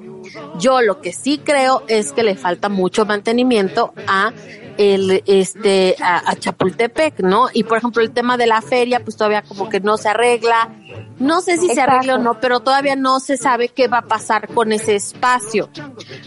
yo 0.58 0.80
lo 0.80 1.00
que 1.00 1.12
sí 1.12 1.38
creo 1.38 1.82
es 1.88 2.12
que 2.12 2.22
le 2.22 2.36
falta 2.36 2.68
mucho 2.68 3.04
mantenimiento 3.06 3.92
a 4.06 4.32
el 4.78 5.22
este 5.26 5.96
a, 6.00 6.34
Chapultepec, 6.36 7.20
¿no? 7.20 7.48
Y 7.52 7.64
por 7.64 7.78
ejemplo 7.78 8.02
el 8.02 8.10
tema 8.10 8.36
de 8.36 8.46
la 8.46 8.62
feria, 8.62 9.00
pues 9.00 9.16
todavía 9.16 9.42
como 9.42 9.68
que 9.68 9.80
no 9.80 9.96
se 9.96 10.08
arregla. 10.08 10.70
No 11.22 11.40
sé 11.40 11.56
si 11.56 11.68
se 11.68 11.80
arregla 11.80 12.16
o 12.16 12.18
no, 12.18 12.40
pero 12.40 12.60
todavía 12.60 12.96
no 12.96 13.20
se 13.20 13.36
sabe 13.36 13.68
qué 13.68 13.86
va 13.86 13.98
a 13.98 14.02
pasar 14.02 14.48
con 14.52 14.72
ese 14.72 14.96
espacio. 14.96 15.68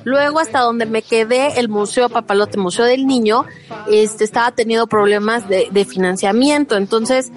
Luego 0.05 0.39
hasta 0.39 0.61
donde 0.61 0.85
me 0.85 1.01
quedé, 1.01 1.59
el 1.59 1.67
Museo 1.67 2.07
Papalote, 2.07 2.57
Museo 2.57 2.85
del 2.85 3.05
Niño, 3.05 3.45
este 3.91 4.23
estaba 4.23 4.51
teniendo 4.51 4.87
problemas 4.87 5.49
de, 5.49 5.67
de 5.69 5.83
financiamiento. 5.83 6.77
Entonces, 6.77 7.29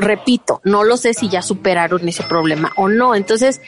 repito, 0.00 0.62
no 0.64 0.82
lo 0.82 0.96
sé 0.96 1.12
si 1.12 1.28
ya 1.28 1.42
superaron 1.42 2.08
ese 2.08 2.22
problema 2.22 2.72
o 2.76 2.88
no. 2.88 3.14
Entonces, 3.14 3.60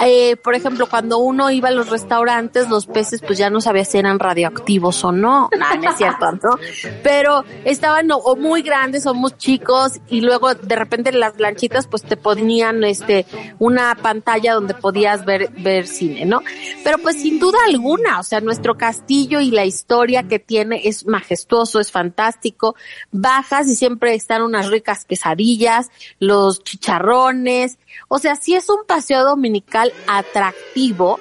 eh, 0.00 0.36
por 0.36 0.54
ejemplo, 0.54 0.88
cuando 0.88 1.18
uno 1.18 1.50
iba 1.50 1.68
a 1.68 1.72
los 1.72 1.90
restaurantes, 1.90 2.68
los 2.68 2.86
peces 2.86 3.20
pues 3.20 3.38
ya 3.38 3.50
no 3.50 3.60
sabía 3.60 3.84
si 3.84 3.98
eran 3.98 4.18
radioactivos 4.18 5.04
o 5.04 5.12
no. 5.12 5.50
no, 5.58 5.90
es 5.90 5.96
cierto, 5.96 6.32
¿no? 6.32 6.58
Pero 7.02 7.44
estaban 7.64 8.08
o 8.10 8.36
muy 8.36 8.62
grandes 8.62 9.06
o 9.06 9.14
muy 9.14 9.32
chicos 9.32 10.00
y 10.08 10.20
luego 10.20 10.54
de 10.54 10.76
repente 10.76 11.12
las 11.12 11.38
lanchitas 11.38 11.86
pues 11.86 12.02
te 12.02 12.16
ponían 12.38 12.84
este 12.84 13.26
una 13.58 13.94
pantalla 13.96 14.54
donde 14.54 14.74
podías 14.74 15.24
ver 15.24 15.50
ver 15.50 15.86
cine, 15.86 16.24
¿no? 16.24 16.42
Pero 16.84 16.98
pues 16.98 17.20
sin 17.20 17.38
duda 17.38 17.58
alguna, 17.66 18.20
o 18.20 18.22
sea, 18.22 18.40
nuestro 18.40 18.76
castillo 18.76 19.40
y 19.40 19.50
la 19.50 19.64
historia 19.64 20.28
que 20.28 20.38
tiene 20.38 20.82
es 20.84 21.06
majestuoso, 21.06 21.80
es 21.80 21.90
fantástico. 21.90 22.76
Bajas 23.10 23.68
y 23.68 23.76
siempre 23.76 24.14
están 24.14 24.42
unas 24.42 24.68
ricas 24.68 25.04
quesadillas, 25.04 25.90
los 26.18 26.62
chicharrones, 26.62 27.78
o 28.08 28.18
sea, 28.18 28.36
sí 28.36 28.54
es 28.54 28.68
un 28.68 28.84
paseo 28.86 29.24
dominical 29.24 29.92
atractivo, 30.06 31.18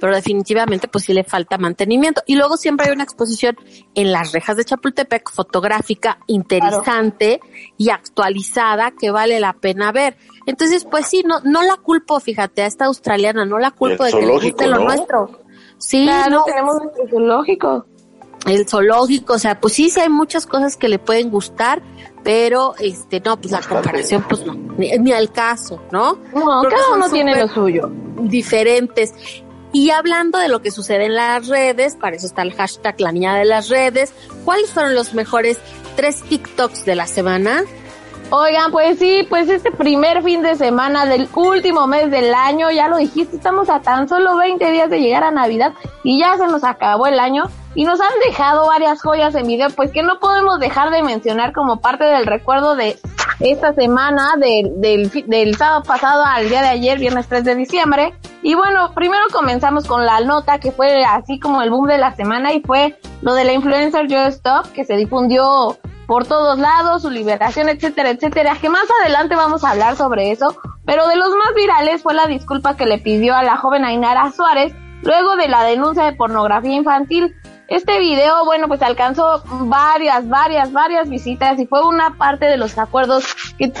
pero 0.00 0.14
definitivamente 0.14 0.88
pues 0.88 1.04
sí 1.04 1.12
le 1.12 1.24
falta 1.24 1.58
mantenimiento. 1.58 2.22
Y 2.26 2.36
luego 2.36 2.56
siempre 2.56 2.86
hay 2.86 2.92
una 2.92 3.04
exposición 3.04 3.56
en 3.94 4.12
las 4.12 4.32
rejas 4.32 4.56
de 4.56 4.64
Chapultepec, 4.64 5.30
fotográfica, 5.30 6.18
interesante 6.26 7.40
y 7.76 7.90
actualizada 7.90 8.92
que 8.92 9.10
vale 9.10 9.40
la 9.40 9.54
pena 9.54 9.92
ver. 9.92 10.16
Entonces, 10.48 10.86
pues 10.86 11.06
sí, 11.06 11.22
no, 11.26 11.40
no 11.44 11.62
la 11.62 11.76
culpo, 11.76 12.18
fíjate, 12.20 12.62
a 12.62 12.66
esta 12.66 12.86
australiana, 12.86 13.44
no 13.44 13.58
la 13.58 13.70
culpo 13.70 14.04
de 14.04 14.12
que 14.12 14.24
le 14.24 14.32
guste 14.32 14.66
lo 14.66 14.78
nuestro. 14.78 15.42
Sí, 15.76 16.08
no 16.30 16.44
tenemos 16.44 16.76
el 17.02 17.10
zoológico. 17.10 17.84
El 18.46 18.66
zoológico, 18.66 19.34
o 19.34 19.38
sea, 19.38 19.60
pues 19.60 19.74
sí, 19.74 19.90
sí 19.90 20.00
hay 20.00 20.08
muchas 20.08 20.46
cosas 20.46 20.78
que 20.78 20.88
le 20.88 20.98
pueden 20.98 21.28
gustar, 21.28 21.82
pero 22.24 22.74
este 22.78 23.20
no 23.20 23.38
pues 23.38 23.52
la 23.52 23.60
comparación 23.60 24.24
pues 24.26 24.46
no 24.46 24.54
ni, 24.54 25.12
al 25.12 25.32
caso 25.32 25.80
no 25.92 26.18
no 26.34 26.62
cada 26.68 26.94
uno 26.94 27.08
tiene 27.08 27.40
lo 27.40 27.48
suyo 27.48 27.90
diferentes 28.22 29.14
y 29.72 29.90
hablando 29.90 30.38
de 30.38 30.48
lo 30.48 30.60
que 30.60 30.70
sucede 30.70 31.04
en 31.04 31.14
las 31.14 31.46
redes, 31.46 31.96
para 31.96 32.16
eso 32.16 32.26
está 32.26 32.42
el 32.42 32.54
hashtag 32.54 33.00
la 33.00 33.12
niña 33.12 33.36
de 33.36 33.44
las 33.44 33.68
redes, 33.68 34.12
¿cuáles 34.44 34.70
fueron 34.70 34.94
los 34.94 35.12
mejores 35.14 35.58
tres 35.94 36.22
TikToks 36.22 36.84
de 36.86 36.94
la 36.94 37.06
semana? 37.06 37.64
Oigan, 38.30 38.72
pues 38.72 38.98
sí, 38.98 39.26
pues 39.26 39.48
este 39.48 39.72
primer 39.72 40.22
fin 40.22 40.42
de 40.42 40.54
semana 40.54 41.06
del 41.06 41.26
último 41.34 41.86
mes 41.86 42.10
del 42.10 42.34
año, 42.34 42.70
ya 42.70 42.86
lo 42.86 42.98
dijiste, 42.98 43.36
estamos 43.36 43.70
a 43.70 43.80
tan 43.80 44.06
solo 44.06 44.36
20 44.36 44.70
días 44.70 44.90
de 44.90 45.00
llegar 45.00 45.24
a 45.24 45.30
Navidad 45.30 45.72
y 46.02 46.20
ya 46.20 46.36
se 46.36 46.46
nos 46.46 46.62
acabó 46.62 47.06
el 47.06 47.20
año 47.20 47.44
y 47.74 47.84
nos 47.84 47.98
han 48.02 48.12
dejado 48.26 48.66
varias 48.66 49.00
joyas 49.00 49.34
en 49.34 49.46
video, 49.46 49.70
pues 49.70 49.92
que 49.92 50.02
no 50.02 50.20
podemos 50.20 50.60
dejar 50.60 50.90
de 50.90 51.02
mencionar 51.02 51.54
como 51.54 51.80
parte 51.80 52.04
del 52.04 52.26
recuerdo 52.26 52.76
de 52.76 52.98
esta 53.40 53.72
semana, 53.72 54.34
del, 54.36 54.78
del, 54.78 55.10
del 55.26 55.56
sábado 55.56 55.84
pasado 55.84 56.22
al 56.22 56.50
día 56.50 56.60
de 56.60 56.68
ayer, 56.68 56.98
viernes 56.98 57.28
3 57.28 57.44
de 57.44 57.54
diciembre. 57.54 58.12
Y 58.42 58.54
bueno, 58.54 58.92
primero 58.94 59.24
comenzamos 59.32 59.86
con 59.86 60.04
la 60.04 60.20
nota 60.20 60.58
que 60.58 60.70
fue 60.70 61.02
así 61.02 61.40
como 61.40 61.62
el 61.62 61.70
boom 61.70 61.86
de 61.86 61.96
la 61.96 62.14
semana 62.14 62.52
y 62.52 62.60
fue 62.60 62.98
lo 63.22 63.32
de 63.32 63.44
la 63.44 63.54
influencer 63.54 64.06
Joe 64.06 64.26
Stop 64.26 64.72
que 64.72 64.84
se 64.84 64.96
difundió 64.96 65.78
por 66.08 66.26
todos 66.26 66.58
lados, 66.58 67.02
su 67.02 67.10
liberación, 67.10 67.68
etcétera, 67.68 68.08
etcétera, 68.08 68.56
que 68.58 68.70
más 68.70 68.86
adelante 69.02 69.36
vamos 69.36 69.62
a 69.62 69.72
hablar 69.72 69.94
sobre 69.94 70.30
eso, 70.30 70.56
pero 70.86 71.06
de 71.06 71.16
los 71.16 71.28
más 71.36 71.54
virales 71.54 72.02
fue 72.02 72.14
la 72.14 72.26
disculpa 72.26 72.78
que 72.78 72.86
le 72.86 72.96
pidió 72.96 73.36
a 73.36 73.42
la 73.42 73.58
joven 73.58 73.84
Ainara 73.84 74.32
Suárez 74.32 74.72
luego 75.02 75.36
de 75.36 75.48
la 75.48 75.64
denuncia 75.64 76.04
de 76.04 76.14
pornografía 76.14 76.72
infantil. 76.72 77.34
Este 77.68 77.98
video, 77.98 78.46
bueno, 78.46 78.66
pues 78.66 78.80
alcanzó 78.80 79.42
varias, 79.44 80.26
varias, 80.26 80.72
varias 80.72 81.10
visitas 81.10 81.58
y 81.60 81.66
fue 81.66 81.86
una 81.86 82.16
parte 82.16 82.46
de 82.46 82.56
los 82.56 82.78
acuerdos 82.78 83.24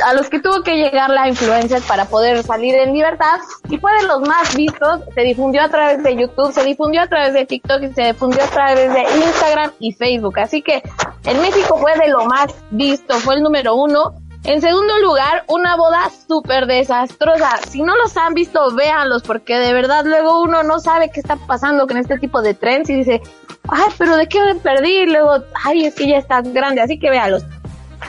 a 0.04 0.12
los 0.12 0.28
que 0.28 0.40
tuvo 0.40 0.62
que 0.62 0.76
llegar 0.76 1.08
la 1.08 1.26
influencer 1.26 1.80
para 1.88 2.04
poder 2.04 2.42
salir 2.42 2.74
en 2.74 2.92
libertad 2.92 3.38
y 3.70 3.78
fue 3.78 3.90
de 3.94 4.06
los 4.06 4.20
más 4.20 4.54
vistos. 4.54 5.00
Se 5.14 5.22
difundió 5.22 5.62
a 5.62 5.70
través 5.70 6.02
de 6.02 6.16
YouTube, 6.16 6.52
se 6.52 6.64
difundió 6.64 7.00
a 7.00 7.06
través 7.06 7.32
de 7.32 7.46
TikTok 7.46 7.94
se 7.94 8.12
difundió 8.12 8.44
a 8.44 8.48
través 8.48 8.92
de 8.92 9.02
Instagram 9.24 9.72
y 9.78 9.92
Facebook. 9.94 10.38
Así 10.38 10.60
que 10.60 10.82
en 11.24 11.40
México 11.40 11.78
fue 11.78 11.96
de 11.96 12.08
lo 12.08 12.26
más 12.26 12.54
visto, 12.70 13.14
fue 13.20 13.36
el 13.36 13.42
número 13.42 13.74
uno 13.74 14.12
en 14.44 14.60
segundo 14.60 14.98
lugar, 15.00 15.44
una 15.48 15.76
boda 15.76 16.10
súper 16.26 16.66
desastrosa. 16.66 17.58
Si 17.68 17.82
no 17.82 17.96
los 17.96 18.16
han 18.16 18.34
visto, 18.34 18.74
véanlos, 18.74 19.22
porque 19.22 19.58
de 19.58 19.72
verdad 19.72 20.04
luego 20.06 20.40
uno 20.40 20.62
no 20.62 20.78
sabe 20.78 21.10
qué 21.10 21.20
está 21.20 21.36
pasando 21.36 21.86
con 21.86 21.96
este 21.96 22.18
tipo 22.18 22.40
de 22.40 22.54
trends 22.54 22.88
y 22.88 22.94
dice, 22.94 23.20
ay, 23.68 23.92
pero 23.96 24.16
¿de 24.16 24.26
qué 24.26 24.40
me 24.40 24.54
perdí? 24.56 25.02
Y 25.02 25.06
luego, 25.06 25.44
ay, 25.64 25.86
es 25.86 25.94
que 25.94 26.08
ya 26.08 26.18
estás 26.18 26.52
grande, 26.52 26.80
así 26.80 26.98
que 26.98 27.10
véanlos. 27.10 27.44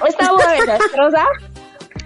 Esta 0.08 0.32
boda 0.32 0.52
desastrosa 0.52 1.26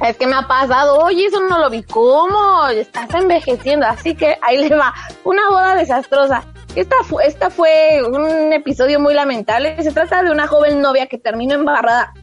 es 0.07 0.17
que 0.17 0.27
me 0.27 0.35
ha 0.35 0.47
pasado, 0.47 0.97
oye, 0.97 1.25
eso 1.25 1.39
no 1.41 1.59
lo 1.59 1.69
vi, 1.69 1.83
¿cómo? 1.83 2.67
Estás 2.67 3.13
envejeciendo, 3.13 3.85
así 3.85 4.15
que 4.15 4.37
ahí 4.41 4.57
le 4.57 4.75
va. 4.75 4.93
Una 5.23 5.49
boda 5.49 5.75
desastrosa. 5.75 6.43
Esta, 6.75 6.95
esta 7.23 7.49
fue 7.49 8.01
un 8.03 8.51
episodio 8.51 8.99
muy 8.99 9.13
lamentable. 9.13 9.81
Se 9.83 9.91
trata 9.91 10.23
de 10.23 10.31
una 10.31 10.47
joven 10.47 10.81
novia 10.81 11.05
que 11.05 11.19
terminó 11.19 11.53
embarrada 11.53 12.13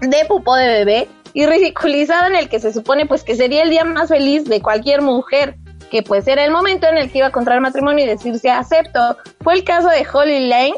de 0.00 0.24
pupó 0.26 0.56
de 0.56 0.66
bebé 0.66 1.08
y 1.34 1.46
ridiculizado 1.46 2.26
en 2.28 2.36
el 2.36 2.48
que 2.48 2.60
se 2.60 2.72
supone 2.72 3.06
pues 3.06 3.24
que 3.24 3.34
sería 3.34 3.62
el 3.62 3.70
día 3.70 3.84
más 3.84 4.08
feliz 4.08 4.44
de 4.44 4.62
cualquier 4.62 5.02
mujer, 5.02 5.56
que 5.94 6.02
pues 6.02 6.26
era 6.26 6.44
el 6.44 6.50
momento 6.50 6.88
en 6.88 6.98
el 6.98 7.08
que 7.08 7.18
iba 7.18 7.28
a 7.28 7.30
contraer 7.30 7.60
matrimonio 7.60 8.04
y 8.04 8.08
decirse 8.08 8.50
acepto. 8.50 9.16
Fue 9.44 9.54
el 9.54 9.62
caso 9.62 9.86
de 9.86 10.04
Holly 10.12 10.48
Lane, 10.48 10.74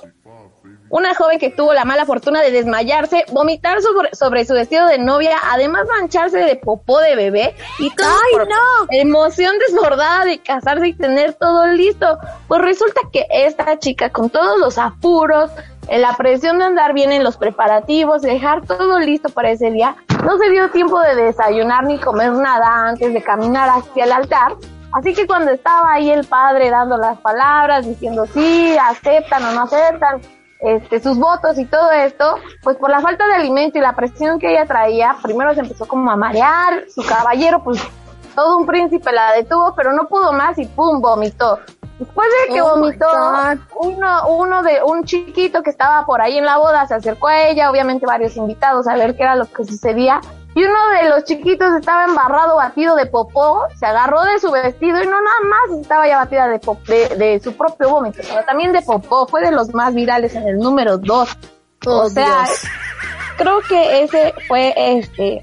una 0.90 1.14
joven 1.14 1.38
que 1.38 1.48
tuvo 1.48 1.72
la 1.72 1.86
mala 1.86 2.04
fortuna 2.04 2.42
de 2.42 2.50
desmayarse, 2.50 3.24
vomitar 3.32 3.80
sobre, 3.80 4.14
sobre 4.14 4.44
su 4.44 4.52
vestido 4.52 4.86
de 4.86 4.98
novia, 4.98 5.38
además 5.50 5.86
mancharse 5.88 6.36
de 6.36 6.56
popó 6.56 6.98
de 6.98 7.16
bebé 7.16 7.54
y 7.78 7.88
todo 7.94 8.06
¡Ay, 8.08 8.46
no! 8.46 8.86
emoción 8.90 9.54
desbordada 9.66 10.26
de 10.26 10.38
casarse 10.38 10.88
y 10.88 10.92
tener 10.92 11.32
todo 11.32 11.66
listo. 11.68 12.18
Pues 12.46 12.60
resulta 12.60 13.00
que 13.10 13.26
esta 13.30 13.78
chica 13.78 14.10
con 14.10 14.28
todos 14.28 14.58
los 14.58 14.76
apuros, 14.76 15.50
la 15.90 16.14
presión 16.18 16.58
de 16.58 16.66
andar 16.66 16.92
bien 16.92 17.10
en 17.10 17.24
los 17.24 17.38
preparativos, 17.38 18.20
dejar 18.20 18.66
todo 18.66 18.98
listo 18.98 19.30
para 19.30 19.50
ese 19.50 19.70
día, 19.70 19.96
no 20.26 20.36
se 20.36 20.50
dio 20.50 20.68
tiempo 20.72 21.00
de 21.00 21.14
desayunar 21.14 21.84
ni 21.84 21.98
comer 21.98 22.32
nada 22.32 22.86
antes 22.88 23.14
de 23.14 23.22
caminar 23.22 23.70
hacia 23.70 24.04
el 24.04 24.12
altar. 24.12 24.56
Así 24.96 25.12
que 25.12 25.26
cuando 25.26 25.50
estaba 25.50 25.92
ahí 25.92 26.10
el 26.10 26.26
padre 26.26 26.70
dando 26.70 26.96
las 26.96 27.18
palabras, 27.18 27.86
diciendo 27.86 28.24
sí, 28.32 28.74
aceptan 28.78 29.44
o 29.44 29.52
no 29.52 29.62
aceptan, 29.64 30.22
este, 30.58 31.00
sus 31.00 31.18
votos 31.18 31.58
y 31.58 31.66
todo 31.66 31.90
esto, 31.90 32.36
pues 32.62 32.78
por 32.78 32.88
la 32.88 33.02
falta 33.02 33.26
de 33.26 33.34
alimento 33.34 33.76
y 33.76 33.82
la 33.82 33.94
presión 33.94 34.38
que 34.38 34.52
ella 34.52 34.64
traía, 34.64 35.14
primero 35.22 35.52
se 35.52 35.60
empezó 35.60 35.86
como 35.86 36.10
a 36.10 36.16
marear, 36.16 36.84
su 36.88 37.02
caballero, 37.02 37.62
pues 37.62 37.78
todo 38.34 38.56
un 38.56 38.64
príncipe 38.64 39.12
la 39.12 39.32
detuvo, 39.32 39.74
pero 39.74 39.92
no 39.92 40.08
pudo 40.08 40.32
más 40.32 40.56
y 40.58 40.64
pum, 40.64 41.02
vomitó. 41.02 41.58
Después 41.98 42.28
de 42.48 42.54
que 42.54 42.62
Oh 42.62 42.76
vomitó, 42.76 43.06
uno, 43.80 44.28
uno 44.28 44.62
de 44.62 44.82
un 44.82 45.04
chiquito 45.04 45.62
que 45.62 45.70
estaba 45.70 46.06
por 46.06 46.22
ahí 46.22 46.38
en 46.38 46.46
la 46.46 46.56
boda 46.56 46.86
se 46.86 46.94
acercó 46.94 47.28
a 47.28 47.48
ella, 47.48 47.70
obviamente 47.70 48.06
varios 48.06 48.34
invitados 48.38 48.88
a 48.88 48.94
ver 48.94 49.14
qué 49.14 49.24
era 49.24 49.36
lo 49.36 49.44
que 49.44 49.62
sucedía. 49.64 50.22
Y 50.56 50.64
uno 50.64 50.78
de 51.02 51.10
los 51.10 51.24
chiquitos 51.24 51.68
estaba 51.78 52.06
embarrado, 52.06 52.56
batido 52.56 52.96
de 52.96 53.04
popó, 53.04 53.66
se 53.78 53.84
agarró 53.84 54.22
de 54.24 54.40
su 54.40 54.50
vestido 54.50 55.02
y 55.02 55.06
no 55.06 55.20
nada 55.20 55.36
más 55.50 55.78
estaba 55.80 56.08
ya 56.08 56.16
batida 56.16 56.48
de, 56.48 56.58
pop- 56.58 56.82
de, 56.86 57.08
de 57.14 57.40
su 57.40 57.54
propio 57.54 57.90
vómito, 57.90 58.22
pero 58.26 58.42
también 58.44 58.72
de 58.72 58.80
popó, 58.80 59.26
fue 59.28 59.42
de 59.42 59.52
los 59.52 59.74
más 59.74 59.94
virales 59.94 60.34
en 60.34 60.48
el 60.48 60.56
número 60.58 60.96
dos. 60.96 61.36
Oh, 61.86 61.98
o 62.06 62.08
sea, 62.08 62.44
Dios. 62.46 62.62
creo 63.36 63.60
que 63.68 64.02
ese 64.02 64.32
fue 64.48 64.72
este 64.76 65.42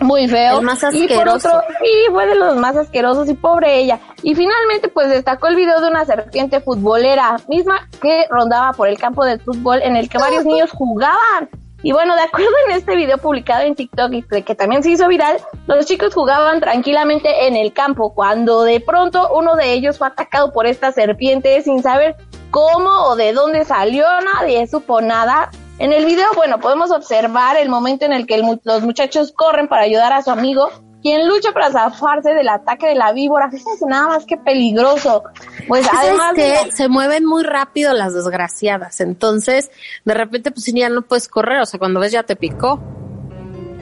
muy 0.00 0.26
feo. 0.26 0.58
El 0.58 0.64
más 0.66 0.78
Y 0.92 1.06
por 1.06 1.28
asqueroso. 1.28 1.48
otro, 1.48 1.60
sí, 1.78 1.92
fue 2.10 2.26
de 2.26 2.34
los 2.34 2.56
más 2.56 2.76
asquerosos 2.76 3.28
y 3.28 3.34
pobre 3.34 3.78
ella. 3.78 4.00
Y 4.24 4.34
finalmente 4.34 4.88
pues 4.88 5.08
destacó 5.08 5.46
el 5.46 5.54
video 5.54 5.80
de 5.80 5.88
una 5.88 6.04
serpiente 6.04 6.60
futbolera, 6.60 7.36
misma 7.48 7.88
que 8.02 8.26
rondaba 8.28 8.72
por 8.72 8.88
el 8.88 8.98
campo 8.98 9.24
de 9.24 9.38
fútbol 9.38 9.80
en 9.82 9.94
el 9.96 10.08
que 10.08 10.18
varios 10.18 10.44
niños 10.44 10.72
jugaban. 10.72 11.48
Y 11.86 11.92
bueno, 11.92 12.16
de 12.16 12.22
acuerdo 12.22 12.50
en 12.66 12.74
este 12.74 12.96
video 12.96 13.16
publicado 13.16 13.62
en 13.62 13.76
TikTok 13.76 14.12
y 14.12 14.42
que 14.42 14.56
también 14.56 14.82
se 14.82 14.90
hizo 14.90 15.06
viral, 15.06 15.36
los 15.68 15.86
chicos 15.86 16.14
jugaban 16.14 16.58
tranquilamente 16.58 17.46
en 17.46 17.54
el 17.54 17.72
campo 17.72 18.12
cuando 18.12 18.64
de 18.64 18.80
pronto 18.80 19.32
uno 19.32 19.54
de 19.54 19.72
ellos 19.72 19.96
fue 19.96 20.08
atacado 20.08 20.52
por 20.52 20.66
esta 20.66 20.90
serpiente 20.90 21.62
sin 21.62 21.84
saber 21.84 22.16
cómo 22.50 22.90
o 23.04 23.14
de 23.14 23.32
dónde 23.32 23.64
salió, 23.64 24.04
nadie 24.34 24.66
supo 24.66 25.00
nada. 25.00 25.48
En 25.78 25.92
el 25.92 26.06
video, 26.06 26.26
bueno, 26.34 26.58
podemos 26.58 26.90
observar 26.90 27.56
el 27.56 27.68
momento 27.68 28.04
en 28.04 28.12
el 28.12 28.26
que 28.26 28.42
los 28.64 28.82
muchachos 28.82 29.30
corren 29.30 29.68
para 29.68 29.82
ayudar 29.82 30.12
a 30.12 30.22
su 30.22 30.32
amigo, 30.32 30.70
quien 31.06 31.28
lucha 31.28 31.52
para 31.52 31.70
zafarse 31.70 32.34
del 32.34 32.48
ataque 32.48 32.88
de 32.88 32.96
la 32.96 33.12
víbora. 33.12 33.48
Fíjense 33.48 33.86
nada 33.86 34.08
más 34.08 34.26
que 34.26 34.36
peligroso. 34.36 35.22
Pues 35.68 35.86
¿Sabes 35.86 36.00
además 36.02 36.34
de 36.34 36.42
qué? 36.64 36.72
Se 36.72 36.88
mueven 36.88 37.24
muy 37.24 37.44
rápido 37.44 37.92
las 37.92 38.12
desgraciadas. 38.12 39.00
Entonces, 39.00 39.70
de 40.04 40.14
repente, 40.14 40.50
pues 40.50 40.66
ya 40.66 40.88
no 40.88 41.02
puedes 41.02 41.28
correr. 41.28 41.60
O 41.60 41.66
sea, 41.66 41.78
cuando 41.78 42.00
ves 42.00 42.10
ya 42.10 42.24
te 42.24 42.34
picó. 42.34 42.80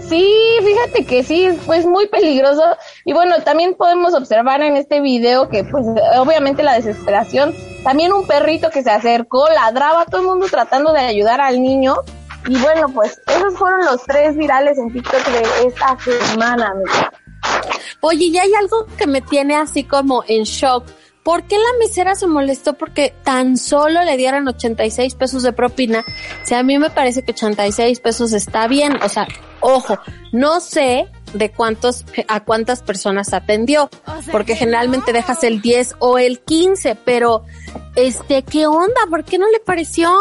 Sí, 0.07 0.31
fíjate 0.63 1.07
que 1.07 1.23
sí, 1.23 1.47
es 1.47 1.57
pues 1.65 1.87
muy 1.87 2.09
peligroso. 2.09 2.63
Y 3.07 3.15
bueno, 3.15 3.37
también 3.43 3.73
podemos 3.75 4.13
observar 4.13 4.61
en 4.61 4.77
este 4.77 5.01
video 5.01 5.49
que 5.49 5.65
pues 5.65 5.87
obviamente 6.19 6.63
la 6.63 6.75
desesperación, 6.75 7.55
también 7.85 8.13
un 8.13 8.27
perrito 8.27 8.69
que 8.69 8.83
se 8.83 8.91
acercó, 8.91 9.49
ladraba, 9.49 10.05
todo 10.05 10.21
el 10.21 10.27
mundo 10.27 10.47
tratando 10.51 10.93
de 10.93 11.01
ayudar 11.01 11.41
al 11.41 11.63
niño. 11.63 11.97
Y 12.47 12.57
bueno, 12.59 12.89
pues 12.89 13.21
esos 13.27 13.57
fueron 13.57 13.85
los 13.85 14.03
tres 14.05 14.37
virales 14.37 14.79
en 14.79 14.93
TikTok 14.93 15.27
de 15.27 15.69
esta 15.69 15.97
semana, 16.31 16.71
amiga. 16.71 17.13
Oye, 18.01 18.27
y 18.27 18.39
hay 18.39 18.53
algo 18.55 18.87
que 18.99 19.07
me 19.07 19.23
tiene 19.23 19.57
así 19.57 19.85
como 19.85 20.25
en 20.29 20.45
shock. 20.45 20.85
¿Por 21.23 21.45
qué 21.45 21.57
la 21.57 21.79
mesera 21.79 22.15
se 22.15 22.27
molestó 22.27 22.75
porque 22.75 23.15
tan 23.23 23.57
solo 23.57 24.05
le 24.05 24.19
dieran 24.19 24.47
86 24.47 25.15
pesos 25.15 25.43
de 25.43 25.55
propina? 25.55 26.05
Si 26.43 26.55
a 26.55 26.63
mí 26.63 26.79
me 26.79 26.91
parece 26.91 27.23
que 27.23 27.33
86 27.33 27.99
pesos 28.01 28.35
está 28.35 28.69
bien. 28.69 28.99
O 29.03 29.09
sea, 29.09 29.27
ojo, 29.61 29.99
no 30.33 30.61
sé 30.61 31.09
de 31.33 31.51
cuántos, 31.51 32.05
a 32.29 32.41
cuántas 32.45 32.83
personas 32.83 33.33
atendió, 33.33 33.89
porque 34.31 34.55
generalmente 34.55 35.15
dejas 35.15 35.43
el 35.45 35.63
10 35.63 35.97
o 35.99 36.19
el 36.19 36.41
15, 36.41 36.95
pero 37.07 37.45
este, 37.97 38.43
¿qué 38.43 38.67
onda? 38.67 39.01
¿Por 39.09 39.25
qué 39.25 39.39
no 39.39 39.49
le 39.51 39.61
pareció? 39.61 40.13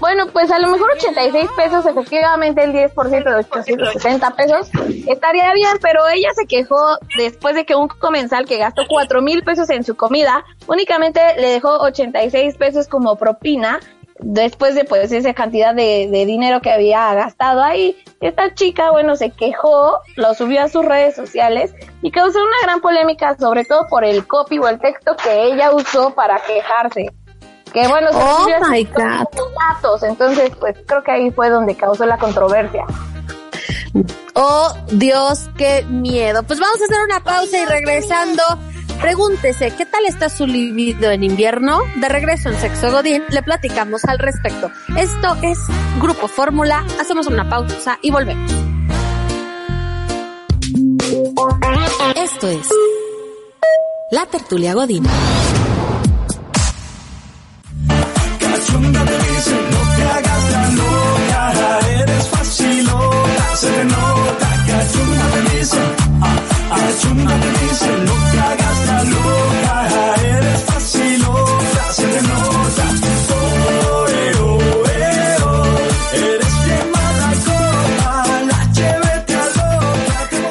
Bueno, 0.00 0.26
pues 0.28 0.50
a 0.52 0.58
lo 0.60 0.68
mejor 0.68 0.90
86 0.92 1.50
pesos, 1.56 1.84
efectivamente 1.84 2.62
el 2.62 2.72
10% 2.72 3.24
de 3.24 3.34
860 3.34 4.30
pesos 4.30 4.70
estaría 5.08 5.52
bien, 5.52 5.78
pero 5.82 6.08
ella 6.08 6.28
se 6.34 6.46
quejó 6.46 6.98
después 7.16 7.56
de 7.56 7.64
que 7.64 7.74
un 7.74 7.88
comensal 7.88 8.46
que 8.46 8.58
gastó 8.58 8.82
4 8.88 9.22
mil 9.22 9.42
pesos 9.42 9.68
en 9.70 9.82
su 9.82 9.96
comida 9.96 10.44
únicamente 10.68 11.20
le 11.38 11.48
dejó 11.48 11.78
86 11.80 12.56
pesos 12.56 12.86
como 12.86 13.16
propina 13.16 13.80
después 14.20 14.74
de 14.74 14.84
pues 14.84 15.12
esa 15.12 15.34
cantidad 15.34 15.74
de, 15.74 16.08
de 16.10 16.26
dinero 16.26 16.60
que 16.60 16.70
había 16.70 17.14
gastado 17.14 17.62
ahí. 17.62 17.96
Esta 18.20 18.54
chica, 18.54 18.90
bueno, 18.90 19.16
se 19.16 19.30
quejó, 19.30 20.00
lo 20.16 20.34
subió 20.34 20.62
a 20.62 20.68
sus 20.68 20.84
redes 20.84 21.14
sociales 21.14 21.72
y 22.02 22.10
causó 22.10 22.40
una 22.40 22.56
gran 22.62 22.80
polémica, 22.80 23.36
sobre 23.36 23.64
todo 23.64 23.86
por 23.88 24.04
el 24.04 24.26
copy 24.26 24.58
o 24.58 24.68
el 24.68 24.78
texto 24.78 25.16
que 25.16 25.44
ella 25.44 25.72
usó 25.72 26.14
para 26.14 26.40
quejarse. 26.40 27.10
Que 27.72 27.86
bueno, 27.88 28.08
Oh 28.12 28.46
my 28.70 28.84
God. 28.84 29.28
datos, 29.72 30.02
entonces 30.02 30.50
pues 30.58 30.76
creo 30.86 31.02
que 31.02 31.10
ahí 31.10 31.30
fue 31.30 31.50
donde 31.50 31.74
causó 31.76 32.06
la 32.06 32.18
controversia. 32.18 32.84
Oh, 34.34 34.72
Dios, 34.92 35.48
qué 35.56 35.84
miedo. 35.88 36.42
Pues 36.44 36.60
vamos 36.60 36.80
a 36.80 36.84
hacer 36.84 36.98
una 37.04 37.20
pausa 37.24 37.58
y 37.58 37.64
regresando, 37.66 38.42
pregúntese, 39.00 39.72
¿qué 39.72 39.84
tal 39.84 40.04
está 40.06 40.28
su 40.28 40.46
libido 40.46 41.10
en 41.10 41.24
invierno? 41.24 41.80
De 41.96 42.08
regreso 42.08 42.48
en 42.48 42.56
Sexo 42.56 42.92
Godín, 42.92 43.24
le 43.30 43.42
platicamos 43.42 44.04
al 44.04 44.18
respecto. 44.18 44.70
Esto 44.96 45.36
es 45.42 45.58
Grupo 46.00 46.28
Fórmula, 46.28 46.84
hacemos 47.00 47.26
una 47.26 47.48
pausa 47.48 47.98
y 48.00 48.10
volvemos. 48.10 48.52
Esto 52.16 52.48
es 52.48 52.68
La 54.12 54.26
Tertulia 54.26 54.74
Godín. 54.74 55.04
profunda 58.68 59.04
te 59.04 59.18
dice, 59.18 59.54
no 59.70 59.96
te 59.96 60.02
hagas 60.02 60.44
loca, 60.76 61.80
eres 62.00 62.28
se 63.56 63.70
te 63.70 63.84
nota, 63.84 64.48
ah, 66.20 66.38
te 67.40 67.50
dice, 67.64 67.90
no 68.06 68.14
te 68.30 68.38
hagas 68.38 68.78
loca, 69.08 69.74
eres 70.36 70.60
facilota, 70.64 71.92
se 71.92 72.04
oh, 72.04 72.20
oh, 72.20 72.68
oh, 72.68 74.06
te 74.06 74.06
nota, 75.32 75.64
eres 76.14 76.54
la. 77.98 78.10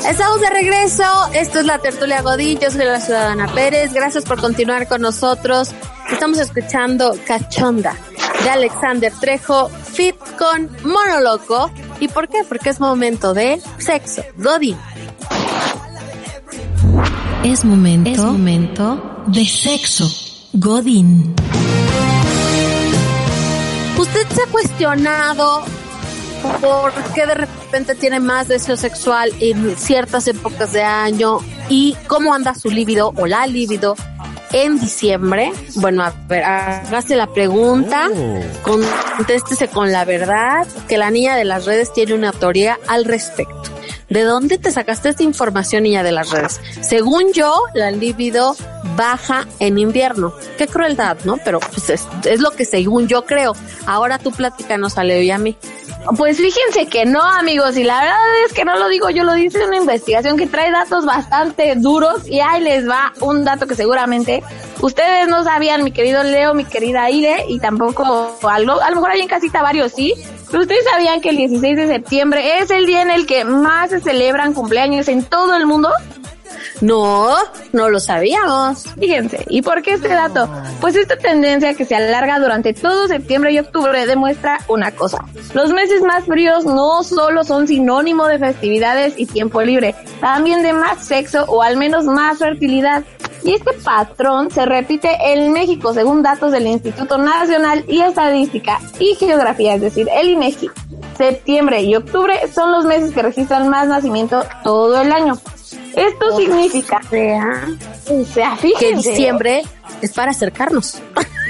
Estamos 0.10 0.39
de 0.41 0.49
regreso 0.49 1.16
esto 1.38 1.60
es 1.60 1.67
la 1.67 1.78
tertulia 1.78 2.23
Godín. 2.23 2.58
Yo 2.60 2.71
soy 2.71 2.84
la 2.84 3.00
ciudadana 3.00 3.47
Pérez. 3.54 3.93
Gracias 3.93 4.23
por 4.23 4.41
continuar 4.41 4.88
con 4.88 5.02
nosotros. 5.02 5.71
Estamos 6.12 6.39
escuchando 6.39 7.15
Cachonda 7.28 7.95
de 8.43 8.50
Alexander 8.50 9.13
Trejo, 9.19 9.69
fit 9.69 10.15
con 10.39 10.67
Monoloco. 10.84 11.69
¿Y 12.00 12.08
por 12.08 12.28
qué? 12.28 12.39
Porque 12.50 12.69
es 12.69 12.80
momento 12.80 13.36
de 13.36 13.62
sexo. 13.78 14.23
Godín. 14.38 14.78
Es 17.43 17.63
momento, 17.63 18.10
es 18.10 18.17
momento 18.17 19.23
de 19.28 19.45
sexo. 19.45 20.10
Godín. 20.54 21.36
¿Usted 23.95 24.28
se 24.34 24.41
ha 24.41 24.47
cuestionado 24.47 25.63
por 26.62 26.91
qué 27.13 27.26
de 27.26 27.34
repente 27.36 27.95
tiene 27.95 28.19
más 28.19 28.47
deseo 28.47 28.78
sexual 28.78 29.32
en 29.39 29.76
ciertas 29.78 30.28
épocas 30.28 30.73
de 30.73 30.84
año 30.84 31.39
y 31.69 31.95
cómo 32.08 32.34
anda 32.34 32.54
su 32.56 32.69
líbido 32.69 33.13
o 33.17 33.28
la 33.28 33.47
líbido 33.47 33.95
en 34.54 34.80
diciembre? 34.80 35.52
Bueno, 35.76 36.04
a 36.04 36.13
ver, 36.28 36.43
hágase 36.43 37.15
la 37.15 37.28
pregunta, 37.28 38.10
Oh. 38.13 38.39
contéstese 39.17 39.67
con 39.67 39.91
la 39.91 40.06
verdad, 40.06 40.65
que 40.88 40.97
la 40.97 41.12
niña 41.12 41.36
de 41.36 41.43
las 41.45 41.65
redes 41.65 41.91
tiene 41.93 42.13
una 42.13 42.32
teoría 42.32 42.80
al 42.88 43.06
respecto. 43.06 43.76
¿De 44.09 44.23
dónde 44.23 44.57
te 44.57 44.71
sacaste 44.71 45.09
esta 45.09 45.23
información, 45.23 45.83
niña 45.83 46.01
de 46.01 46.13
las 46.13 46.31
redes? 46.31 46.61
Según 46.81 47.33
yo, 47.33 47.53
la 47.73 47.91
libido 47.91 48.55
baja 48.95 49.45
en 49.59 49.77
invierno. 49.77 50.33
Qué 50.57 50.67
crueldad, 50.67 51.17
¿no? 51.25 51.37
Pero 51.43 51.59
pues 51.59 51.89
es, 51.89 52.07
es 52.23 52.39
lo 52.39 52.51
que 52.51 52.63
según 52.63 53.07
yo 53.07 53.25
creo. 53.25 53.53
Ahora 53.85 54.17
tú 54.17 54.31
platícanos 54.31 54.97
a 54.97 55.03
Leo 55.03 55.21
y 55.21 55.31
a 55.31 55.37
mí. 55.37 55.57
Pues 56.15 56.37
fíjense 56.37 56.87
que 56.87 57.05
no, 57.05 57.21
amigos, 57.21 57.75
y 57.75 57.83
la 57.83 57.99
verdad 57.99 58.45
es 58.45 58.53
que 58.53 58.63
no 58.63 58.77
lo 58.77 58.87
digo 58.87 59.09
yo, 59.09 59.25
lo 59.25 59.33
dice 59.33 59.65
una 59.65 59.75
investigación 59.75 60.37
que 60.37 60.47
trae 60.47 60.71
datos 60.71 61.05
bastante 61.05 61.75
duros 61.75 62.25
y 62.25 62.39
ahí 62.39 62.61
les 62.61 62.87
va 62.87 63.11
un 63.19 63.43
dato 63.43 63.67
que 63.67 63.75
seguramente 63.75 64.41
ustedes 64.79 65.27
no 65.27 65.43
sabían, 65.43 65.83
mi 65.83 65.91
querido 65.91 66.23
Leo, 66.23 66.53
mi 66.53 66.63
querida 66.63 67.03
Aire, 67.03 67.45
y 67.49 67.59
tampoco, 67.59 68.37
algo, 68.43 68.81
a 68.81 68.89
lo 68.89 68.95
mejor 68.95 69.11
hay 69.11 69.21
en 69.21 69.27
casita 69.27 69.61
varios 69.61 69.91
sí, 69.91 70.13
ustedes 70.53 70.83
sabían 70.89 71.21
que 71.21 71.29
el 71.29 71.38
16 71.38 71.75
de 71.75 71.88
septiembre 71.88 72.60
es 72.60 72.71
el 72.71 72.86
día 72.86 73.01
en 73.01 73.12
el 73.12 73.25
que 73.25 73.43
más 73.43 73.89
se 73.89 73.99
celebran 73.99 74.53
cumpleaños 74.53 75.07
en 75.07 75.23
todo 75.23 75.55
el 75.55 75.65
mundo. 75.65 75.89
No, 76.82 77.36
no 77.73 77.89
lo 77.89 77.99
sabíamos. 77.99 78.84
Fíjense, 78.99 79.45
¿y 79.49 79.62
por 79.62 79.82
qué 79.82 79.93
este 79.93 80.10
dato? 80.10 80.49
Pues 80.80 80.95
esta 80.95 81.17
tendencia 81.17 81.73
que 81.73 81.86
se 81.86 81.95
alarga 81.95 82.39
durante 82.39 82.73
todo 82.73 83.08
septiembre 83.08 83.51
y 83.51 83.60
octubre 83.60 84.06
demuestra 84.06 84.60
una 84.67 84.91
cosa. 84.91 85.25
Los 85.53 85.71
meses 85.71 86.01
más 86.01 86.25
fríos 86.25 86.65
no 86.65 87.03
solo 87.03 87.43
son 87.43 87.67
sinónimo 87.67 88.27
de 88.27 88.39
festividades 88.39 89.13
y 89.17 89.25
tiempo 89.25 89.62
libre, 89.62 89.95
también 90.21 90.63
de 90.63 90.73
más 90.73 91.06
sexo 91.06 91.45
o 91.47 91.62
al 91.62 91.77
menos 91.77 92.06
más 92.06 92.39
fertilidad. 92.39 93.03
Y 93.43 93.53
este 93.53 93.73
patrón 93.73 94.51
se 94.51 94.65
repite 94.65 95.10
en 95.32 95.53
México 95.53 95.93
según 95.93 96.21
datos 96.21 96.51
del 96.51 96.67
Instituto 96.67 97.17
Nacional 97.17 97.86
y 97.88 98.01
Estadística 98.01 98.80
y 98.99 99.15
Geografía, 99.15 99.75
es 99.75 99.82
decir, 99.82 100.08
el 100.12 100.30
INEGI. 100.30 100.69
Septiembre 101.17 101.82
y 101.82 101.95
octubre 101.95 102.36
son 102.53 102.71
los 102.71 102.86
meses 102.86 103.12
que 103.12 103.21
registran 103.21 103.69
más 103.69 103.88
nacimiento 103.88 104.43
todo 104.63 105.01
el 105.01 105.12
año. 105.12 105.38
Esto 105.97 106.38
significa, 106.38 107.01
o 107.10 108.23
sea, 108.23 108.57
Que 108.79 108.95
diciembre 108.95 109.63
es 110.01 110.13
para 110.13 110.31
acercarnos. 110.31 111.01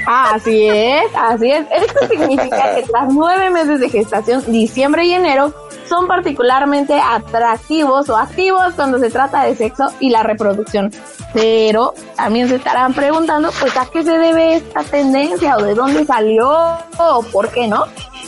Así 0.06 0.66
es, 0.66 1.04
así 1.14 1.50
es. 1.50 1.66
Esto 1.70 2.06
significa 2.08 2.74
que 2.74 2.82
tras 2.90 3.12
nueve 3.12 3.50
meses 3.50 3.78
de 3.78 3.90
gestación, 3.90 4.42
diciembre 4.46 5.04
y 5.04 5.12
enero 5.12 5.52
son 5.86 6.06
particularmente 6.06 6.98
atractivos 6.98 8.08
o 8.08 8.16
activos 8.16 8.72
cuando 8.74 8.98
se 8.98 9.10
trata 9.10 9.44
de 9.44 9.54
sexo 9.54 9.92
y 10.00 10.08
la 10.08 10.22
reproducción. 10.22 10.90
Pero 11.34 11.92
también 12.16 12.48
se 12.48 12.56
estarán 12.56 12.94
preguntando, 12.94 13.50
pues, 13.60 13.76
¿a 13.76 13.84
qué 13.84 14.02
se 14.02 14.16
debe 14.16 14.56
esta 14.56 14.82
tendencia 14.82 15.56
o 15.58 15.62
de 15.62 15.74
dónde 15.74 16.06
salió 16.06 16.50
o 16.98 17.22
por 17.30 17.50
qué 17.50 17.66
no? 17.66 17.84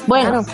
Bueno. 0.06 0.44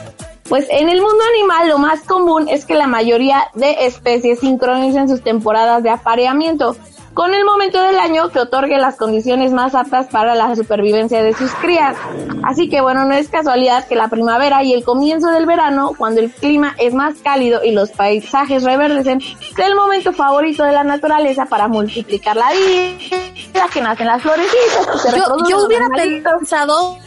Pues 0.49 0.67
en 0.71 0.89
el 0.89 1.01
mundo 1.01 1.25
animal 1.35 1.69
lo 1.69 1.79
más 1.79 2.01
común 2.03 2.49
es 2.49 2.65
que 2.65 2.75
la 2.75 2.87
mayoría 2.87 3.49
de 3.55 3.87
especies 3.87 4.41
sincronicen 4.41 5.09
sus 5.09 5.23
temporadas 5.23 5.83
de 5.83 5.91
apareamiento 5.91 6.77
con 7.17 7.33
el 7.33 7.47
momento 7.47 7.81
del 7.81 7.99
año 7.99 8.29
que 8.29 8.41
otorgue 8.41 8.77
las 8.77 8.97
condiciones 8.97 9.51
más 9.51 9.75
aptas 9.75 10.07
para 10.09 10.35
la 10.35 10.55
supervivencia 10.55 11.23
de 11.23 11.33
sus 11.33 11.51
crías. 11.55 11.97
Así 12.45 12.69
que 12.69 12.83
bueno, 12.83 13.07
no 13.07 13.15
es 13.15 13.31
casualidad 13.31 13.89
que 13.89 13.97
la 13.97 14.09
primavera 14.09 14.63
y 14.63 14.75
el 14.75 14.85
comienzo 14.85 15.31
del 15.31 15.47
verano, 15.47 15.93
cuando 15.97 16.21
el 16.21 16.31
clima 16.31 16.75
es 16.79 16.93
más 16.93 17.15
cálido 17.25 17.65
y 17.65 17.73
los 17.73 17.91
paisajes 17.91 18.65
reverdecen, 18.65 19.23
sea 19.57 19.67
el 19.67 19.75
momento 19.75 20.13
favorito 20.13 20.63
de 20.63 20.73
la 20.73 20.85
naturaleza 20.85 21.47
para 21.47 21.69
multiplicar 21.69 22.37
la 22.37 22.51
vida, 22.51 23.67
que 23.73 23.81
nacen 23.81 24.07
las 24.07 24.21
florecitas, 24.21 24.87
que 24.87 24.99
se 24.99 25.19
Yo, 25.49 25.65
hubiera 25.65 25.89
pensado 25.89 26.99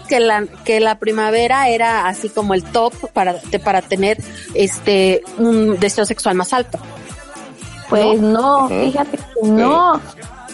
que 0.00 0.20
la 0.20 0.46
que 0.64 0.80
la 0.80 0.98
primavera 0.98 1.68
era 1.68 2.06
así 2.06 2.28
como 2.28 2.54
el 2.54 2.64
top 2.64 2.94
para 3.12 3.36
para 3.64 3.82
tener 3.82 4.18
este 4.54 5.22
un 5.38 5.78
deseo 5.78 6.04
sexual 6.04 6.34
más 6.34 6.52
alto. 6.52 6.78
Pues 7.88 8.20
no, 8.20 8.68
fíjate 8.68 9.18
que 9.18 9.48
no. 9.48 10.00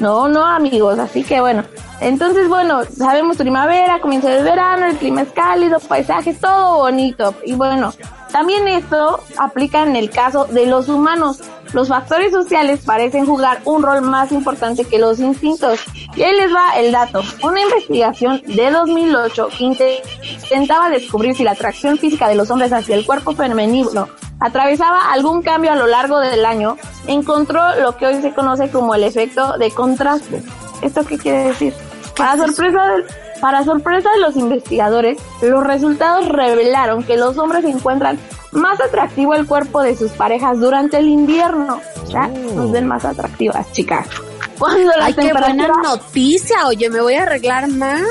No, 0.01 0.29
no, 0.29 0.45
amigos. 0.45 0.99
Así 0.99 1.25
que 1.25 1.41
bueno. 1.41 1.65
Entonces, 2.01 2.49
bueno, 2.49 2.83
sabemos 2.85 3.37
primavera, 3.37 4.01
comienzo 4.01 4.29
del 4.29 4.45
verano, 4.45 4.87
el 4.87 4.97
clima 4.97 5.23
es 5.23 5.33
cálido, 5.33 5.81
paisajes, 5.81 6.39
todo 6.41 6.79
bonito. 6.79 7.35
Y 7.45 7.55
bueno, 7.55 7.93
también 8.31 8.69
esto 8.69 9.21
aplica 9.37 9.83
en 9.83 9.97
el 9.97 10.09
caso 10.11 10.45
de 10.45 10.67
los 10.67 10.89
humanos. 10.89 11.41
Los 11.73 11.89
factores 11.89 12.31
sociales 12.33 12.81
parecen 12.87 13.27
jugar 13.27 13.61
un 13.65 13.83
rol 13.83 14.01
más 14.03 14.31
importante 14.31 14.85
que 14.85 14.99
los 15.01 15.19
instintos. 15.19 15.81
Y 16.15 16.23
ahí 16.23 16.37
les 16.37 16.55
va 16.55 16.71
el 16.77 16.93
dato. 16.93 17.21
Una 17.43 17.61
investigación 17.63 18.41
de 18.47 18.71
2008 18.71 19.49
que 19.59 19.65
inte- 19.65 20.03
intentaba 20.45 20.89
descubrir 20.91 21.35
si 21.37 21.43
la 21.43 21.51
atracción 21.51 21.99
física 21.99 22.29
de 22.29 22.37
los 22.37 22.49
hombres 22.53 22.73
hacia 22.73 22.95
el 22.95 23.05
cuerpo 23.05 23.33
femenino 23.33 24.09
atravesaba 24.41 25.11
algún 25.13 25.43
cambio 25.43 25.73
a 25.73 25.75
lo 25.75 25.89
largo 25.89 26.21
del 26.21 26.45
año, 26.45 26.77
encontró 27.07 27.61
lo 27.81 27.97
que 27.97 28.07
hoy 28.07 28.21
se 28.21 28.35
conoce 28.35 28.71
como 28.71 28.95
el 28.95 29.05
efecto 29.05 29.57
de 29.59 29.71
contraste. 29.71 30.43
¿Esto 30.83 31.05
qué 31.05 31.19
quiere 31.19 31.45
decir? 31.45 31.75
Para 32.17 32.37
sorpresa 32.37 32.87
de, 32.89 33.05
para 33.41 33.65
sorpresa 33.65 34.11
de 34.13 34.21
los 34.21 34.37
investigadores, 34.37 35.19
los 35.43 35.65
resultados 35.65 36.29
revelaron 36.29 37.03
que 37.05 37.17
los 37.17 37.39
hombres 37.39 37.65
encuentran 37.65 38.19
más 38.53 38.81
atractivo 38.81 39.35
el 39.35 39.47
cuerpo 39.47 39.83
de 39.83 39.97
sus 39.97 40.11
parejas 40.13 40.59
durante 40.59 40.99
el 40.99 41.09
invierno. 41.09 41.81
Ya 42.09 42.27
nos 42.29 42.73
ven 42.73 42.87
más 42.87 43.05
atractivas, 43.05 43.71
chicas. 43.73 44.07
Cuando 44.59 44.91
la 44.97 45.05
Ay, 45.05 45.15
qué 45.15 45.21
buena 45.33 45.47
temperatura 45.47 45.83
noticia. 45.85 46.67
Oye, 46.67 46.91
me 46.91 47.01
voy 47.01 47.15
a 47.15 47.23
arreglar 47.23 47.69
más. 47.69 48.03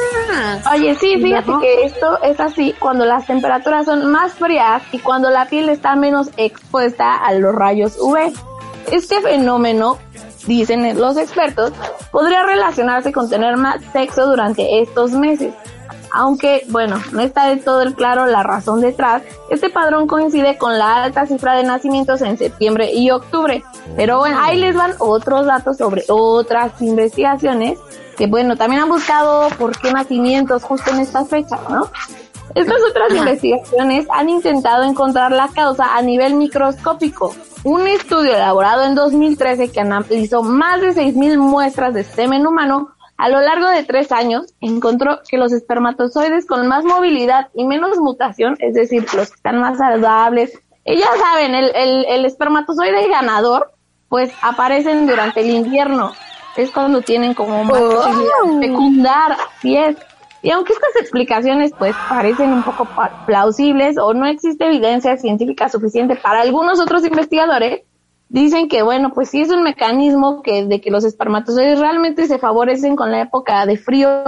Oye, 0.73 0.95
sí, 0.95 1.21
fíjate 1.21 1.51
No. 1.51 1.59
que 1.59 1.83
esto 1.83 2.21
es 2.23 2.39
así 2.39 2.73
cuando 2.79 3.03
las 3.03 3.25
temperaturas 3.25 3.85
son 3.85 4.09
más 4.09 4.31
frías 4.33 4.81
y 4.93 4.99
cuando 4.99 5.29
la 5.29 5.47
piel 5.47 5.67
está 5.67 5.97
menos 5.97 6.29
expuesta 6.37 7.15
a 7.17 7.33
los 7.33 7.53
rayos 7.53 7.97
UV. 7.99 8.31
Este 8.91 9.21
fenómeno, 9.21 9.97
dicen 10.45 10.97
los 10.99 11.17
expertos, 11.17 11.71
podría 12.11 12.43
relacionarse 12.43 13.11
con 13.11 13.29
tener 13.29 13.57
más 13.57 13.81
sexo 13.91 14.25
durante 14.25 14.81
estos 14.81 15.11
meses. 15.11 15.53
Aunque, 16.13 16.63
bueno, 16.69 17.01
no 17.11 17.21
está 17.21 17.49
del 17.49 17.63
todo 17.63 17.81
el 17.81 17.93
claro 17.93 18.25
la 18.25 18.41
razón 18.41 18.79
detrás, 18.79 19.21
este 19.49 19.69
padrón 19.69 20.07
coincide 20.07 20.57
con 20.57 20.77
la 20.77 21.03
alta 21.03 21.25
cifra 21.25 21.55
de 21.55 21.63
nacimientos 21.63 22.21
en 22.21 22.37
septiembre 22.37 22.93
y 22.93 23.11
octubre. 23.11 23.63
Pero 23.95 24.19
bueno, 24.19 24.39
ahí 24.41 24.57
les 24.57 24.73
van 24.73 24.93
otros 24.99 25.45
datos 25.45 25.77
sobre 25.77 26.03
otras 26.07 26.81
investigaciones 26.81 27.77
que, 28.17 28.25
bueno, 28.27 28.55
también 28.55 28.81
han 28.81 28.89
buscado 28.89 29.49
por 29.59 29.77
qué 29.77 29.91
nacimientos 29.91 30.63
justo 30.63 30.89
en 30.91 31.01
estas 31.01 31.27
fechas, 31.27 31.59
¿no? 31.69 31.91
Estas 32.55 32.81
otras 32.89 33.13
investigaciones 33.13 34.07
han 34.09 34.29
intentado 34.29 34.83
encontrar 34.83 35.31
la 35.31 35.47
causa 35.49 35.95
a 35.95 36.01
nivel 36.01 36.35
microscópico. 36.35 37.35
Un 37.63 37.87
estudio 37.87 38.33
elaborado 38.35 38.83
en 38.85 38.95
2013 38.95 39.71
que 39.71 39.79
analizó 39.81 40.41
más 40.43 40.81
de 40.81 40.93
6.000 40.93 41.37
muestras 41.37 41.93
de 41.93 42.03
semen 42.03 42.47
humano 42.47 42.89
a 43.17 43.29
lo 43.29 43.41
largo 43.41 43.67
de 43.69 43.83
tres 43.83 44.11
años 44.11 44.53
encontró 44.61 45.21
que 45.27 45.37
los 45.37 45.51
espermatozoides 45.51 46.45
con 46.45 46.67
más 46.67 46.83
movilidad 46.83 47.47
y 47.55 47.65
menos 47.65 47.97
mutación, 47.97 48.55
es 48.59 48.75
decir, 48.75 49.07
los 49.15 49.29
que 49.29 49.35
están 49.35 49.59
más 49.59 49.79
saludables, 49.79 50.59
y 50.85 50.97
ya 50.97 51.07
saben, 51.17 51.55
el, 51.55 51.71
el, 51.75 52.05
el 52.05 52.25
espermatozoide 52.25 53.07
ganador, 53.09 53.71
pues 54.07 54.31
aparecen 54.43 55.07
durante 55.07 55.41
el 55.41 55.49
invierno. 55.49 56.13
Es 56.55 56.71
cuando 56.71 57.01
tienen 57.01 57.33
como 57.33 57.63
más 57.63 57.81
Oh. 57.81 57.89
posibilidad 58.03 58.59
de 58.61 58.67
fecundar, 58.67 59.37
así 59.57 59.75
es. 59.75 59.97
Y 60.41 60.51
aunque 60.51 60.73
estas 60.73 60.95
explicaciones 61.01 61.71
pues 61.77 61.95
parecen 62.09 62.53
un 62.53 62.63
poco 62.63 62.87
plausibles 63.25 63.97
o 63.97 64.13
no 64.13 64.25
existe 64.27 64.65
evidencia 64.65 65.17
científica 65.17 65.69
suficiente 65.69 66.15
para 66.15 66.41
algunos 66.41 66.79
otros 66.79 67.05
investigadores, 67.05 67.81
dicen 68.29 68.69
que 68.69 68.83
bueno, 68.83 69.11
pues 69.13 69.29
sí 69.29 69.41
es 69.41 69.49
un 69.49 69.63
mecanismo 69.63 70.41
que 70.41 70.65
de 70.65 70.81
que 70.81 70.91
los 70.91 71.03
espermatozoides 71.03 71.79
realmente 71.79 72.27
se 72.27 72.39
favorecen 72.39 72.95
con 72.95 73.11
la 73.11 73.21
época 73.21 73.65
de 73.65 73.77
frío 73.77 74.23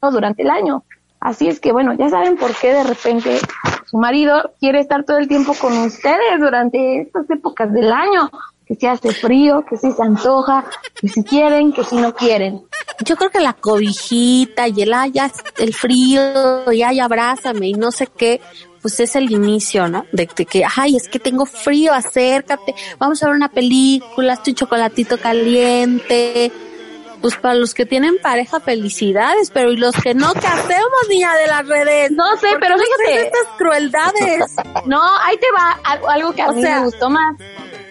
durante 0.00 0.42
el 0.42 0.50
año. 0.50 0.84
Así 1.20 1.48
es 1.48 1.60
que 1.60 1.72
bueno, 1.72 1.92
ya 1.92 2.08
saben 2.08 2.36
por 2.36 2.54
qué 2.54 2.72
de 2.72 2.84
repente 2.84 3.38
su 3.84 3.98
marido 3.98 4.52
quiere 4.58 4.80
estar 4.80 5.04
todo 5.04 5.18
el 5.18 5.28
tiempo 5.28 5.52
con 5.60 5.76
ustedes 5.78 6.40
durante 6.40 7.02
estas 7.02 7.28
épocas 7.28 7.70
del 7.72 7.92
año. 7.92 8.30
Que 8.70 8.76
si 8.76 8.86
hace 8.86 9.12
frío, 9.12 9.64
que 9.68 9.76
si 9.76 9.90
se 9.90 10.00
antoja, 10.00 10.64
que 10.94 11.08
si 11.08 11.24
quieren, 11.24 11.72
que 11.72 11.82
si 11.82 11.96
no 11.96 12.14
quieren. 12.14 12.62
Yo 13.04 13.16
creo 13.16 13.28
que 13.28 13.40
la 13.40 13.54
cobijita 13.54 14.68
y 14.68 14.82
el, 14.82 14.94
ay, 14.94 15.10
ya, 15.10 15.28
el 15.58 15.74
frío, 15.74 16.70
y 16.70 16.82
ay, 16.82 17.00
abrázame 17.00 17.66
y 17.66 17.72
no 17.72 17.90
sé 17.90 18.06
qué, 18.06 18.40
pues 18.80 19.00
es 19.00 19.16
el 19.16 19.28
inicio, 19.32 19.88
¿no? 19.88 20.06
De, 20.12 20.28
de, 20.36 20.46
que, 20.46 20.62
ay, 20.76 20.94
es 20.94 21.08
que 21.08 21.18
tengo 21.18 21.46
frío, 21.46 21.92
acércate, 21.92 22.72
vamos 22.96 23.20
a 23.20 23.26
ver 23.26 23.34
una 23.34 23.48
película, 23.48 24.34
estoy 24.34 24.54
chocolatito 24.54 25.18
caliente. 25.18 26.52
Pues 27.20 27.36
para 27.36 27.54
los 27.54 27.74
que 27.74 27.84
tienen 27.84 28.16
pareja, 28.22 28.60
felicidades, 28.60 29.50
pero 29.50 29.72
y 29.72 29.76
los 29.76 29.94
que 29.94 30.14
no, 30.14 30.32
¿qué 30.32 30.46
hacemos, 30.46 30.90
niña 31.10 31.34
de 31.34 31.48
las 31.48 31.66
redes? 31.66 32.10
No 32.12 32.34
sé, 32.38 32.48
pero 32.58 32.76
no 32.76 32.82
fíjate. 32.82 33.26
estas 33.26 33.46
crueldades. 33.58 34.56
No, 34.86 35.02
ahí 35.22 35.36
te 35.36 35.46
va 35.52 35.78
algo, 35.84 36.08
algo 36.08 36.32
que 36.32 36.40
a 36.40 36.48
O 36.48 36.54
mí 36.54 36.62
sea, 36.62 36.78
me 36.78 36.86
gustó 36.86 37.10
más. 37.10 37.36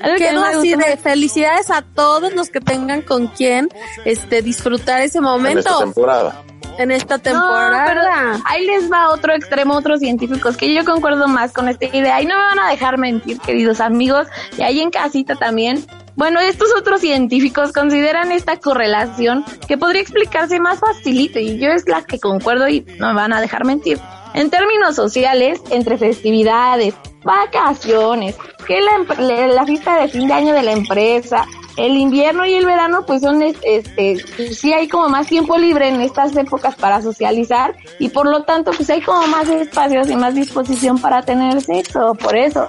Algo 0.01 0.17
que 0.17 0.27
a 0.29 0.31
mí 0.31 0.37
Quedo 0.37 0.41
me 0.41 0.47
así 0.57 0.75
de 0.75 0.97
felicidades 0.97 1.69
a 1.71 1.81
todos 1.81 2.33
los 2.33 2.49
que 2.49 2.61
tengan 2.61 3.01
con 3.01 3.27
quien 3.27 3.69
este 4.05 4.41
disfrutar 4.41 5.01
ese 5.01 5.17
En 5.19 5.23
momento 5.25 5.59
esta 5.59 5.79
temporada. 5.79 6.43
en 6.77 6.91
esta 6.91 7.17
No, 7.17 7.23
temporada. 7.23 7.85
pero 7.85 8.01
ahí 8.45 8.65
les 8.65 8.91
va 8.91 9.09
otro 9.09 9.33
extremo, 9.33 9.75
otros 9.75 9.99
científicos, 9.99 10.55
que 10.55 10.73
yo 10.73 10.85
concuerdo 10.85 11.27
más 11.27 11.51
con 11.51 11.67
esta 11.67 11.85
idea. 11.85 12.21
Y 12.21 12.25
no 12.25 12.35
me 12.35 12.41
van 12.43 12.59
a 12.59 12.69
dejar 12.69 12.97
mentir, 12.97 13.39
queridos 13.39 13.81
amigos, 13.81 14.27
y 14.57 14.61
ahí 14.61 14.79
en 14.79 14.89
casita 14.91 15.35
también. 15.35 15.85
Bueno, 16.15 16.39
estos 16.41 16.67
otros 16.77 16.99
científicos 17.01 17.71
consideran 17.71 18.31
esta 18.33 18.57
correlación 18.57 19.45
que 19.67 19.77
podría 19.77 20.01
explicarse 20.01 20.59
más 20.59 20.79
facilito, 20.79 21.39
y 21.39 21.59
yo 21.59 21.69
es 21.69 21.87
la 21.87 22.03
que 22.03 22.19
concuerdo 22.19 22.67
y 22.67 22.81
no 22.97 23.07
me 23.09 23.13
van 23.13 23.31
a 23.33 23.39
dejar 23.41 23.63
mentir. 23.65 23.99
En 24.39 24.49
términos 24.49 24.95
sociales, 24.95 25.59
entre 25.69 25.97
festividades, 25.97 26.93
vacaciones, 27.25 28.37
que 28.65 28.79
la, 28.79 29.47
la, 29.47 29.65
fiesta 29.65 29.99
de 29.99 30.07
fin 30.07 30.29
de 30.29 30.33
año 30.33 30.53
de 30.53 30.63
la 30.63 30.71
empresa, 30.71 31.45
el 31.75 31.97
invierno 31.97 32.45
y 32.45 32.53
el 32.53 32.65
verano 32.65 33.05
pues 33.05 33.21
son 33.21 33.41
es- 33.41 33.57
este 33.63 34.17
sí 34.53 34.71
hay 34.71 34.87
como 34.87 35.09
más 35.09 35.27
tiempo 35.27 35.57
libre 35.57 35.89
en 35.89 35.99
estas 35.99 36.37
épocas 36.37 36.75
para 36.75 37.01
socializar 37.01 37.75
y 37.99 38.07
por 38.07 38.27
lo 38.27 38.43
tanto 38.43 38.71
pues 38.71 38.89
hay 38.89 39.01
como 39.01 39.27
más 39.27 39.49
espacios 39.49 40.09
y 40.09 40.15
más 40.15 40.33
disposición 40.33 40.99
para 40.99 41.21
tener 41.21 41.59
sexo, 41.61 42.15
por 42.15 42.37
eso. 42.37 42.65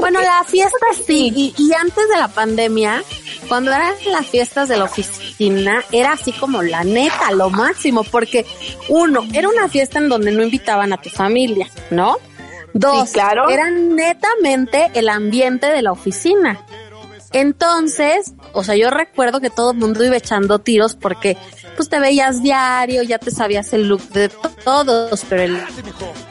Bueno, 0.00 0.20
la 0.20 0.42
fiesta 0.42 0.86
sí, 1.06 1.32
y, 1.32 1.54
y 1.56 1.74
antes 1.74 2.08
de 2.08 2.16
la 2.16 2.26
pandemia, 2.26 3.04
cuando 3.48 3.72
eran 3.72 3.94
las 4.10 4.26
fiestas 4.26 4.68
de 4.68 4.78
la 4.78 4.84
oficina, 4.84 5.25
era 5.38 6.12
así 6.12 6.32
como 6.32 6.62
la 6.62 6.82
neta, 6.84 7.30
lo 7.32 7.50
máximo, 7.50 8.04
porque 8.04 8.46
uno, 8.88 9.24
era 9.32 9.48
una 9.48 9.68
fiesta 9.68 9.98
en 9.98 10.08
donde 10.08 10.32
no 10.32 10.42
invitaban 10.42 10.92
a 10.92 10.96
tu 10.96 11.10
familia, 11.10 11.68
¿no? 11.90 12.16
Dos, 12.72 13.08
Sí, 13.08 13.14
claro. 13.14 13.48
era 13.48 13.70
netamente 13.70 14.90
el 14.94 15.08
ambiente 15.08 15.66
de 15.66 15.82
la 15.82 15.92
oficina. 15.92 16.60
Entonces, 17.32 18.32
o 18.52 18.64
sea, 18.64 18.76
yo 18.76 18.88
recuerdo 18.90 19.40
que 19.40 19.50
todo 19.50 19.72
el 19.72 19.76
mundo 19.78 20.02
iba 20.04 20.16
echando 20.16 20.58
tiros 20.60 20.94
porque 20.94 21.36
pues 21.76 21.88
te 21.90 21.98
veías 22.00 22.42
diario, 22.42 23.02
ya 23.02 23.18
te 23.18 23.30
sabías 23.30 23.72
el 23.74 23.88
look 23.88 24.00
de 24.10 24.30
to- 24.30 24.50
todos, 24.64 25.24
pero 25.28 25.42
el 25.42 25.60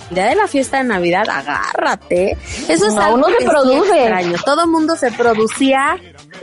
día 0.10 0.26
de 0.26 0.36
la 0.36 0.47
fiesta 0.47 0.78
de 0.78 0.86
Navidad, 0.86 1.30
agárrate. 1.30 2.38
Eso 2.68 2.88
es 2.88 2.95
algo 2.95 3.18
uno 3.18 3.28
se 3.28 3.38
que 3.38 3.45
produce. 3.45 3.99
extraño. 3.99 4.38
Todo 4.43 4.64
el 4.64 4.70
mundo 4.72 4.95
se 4.95 5.12
producía 5.12 5.97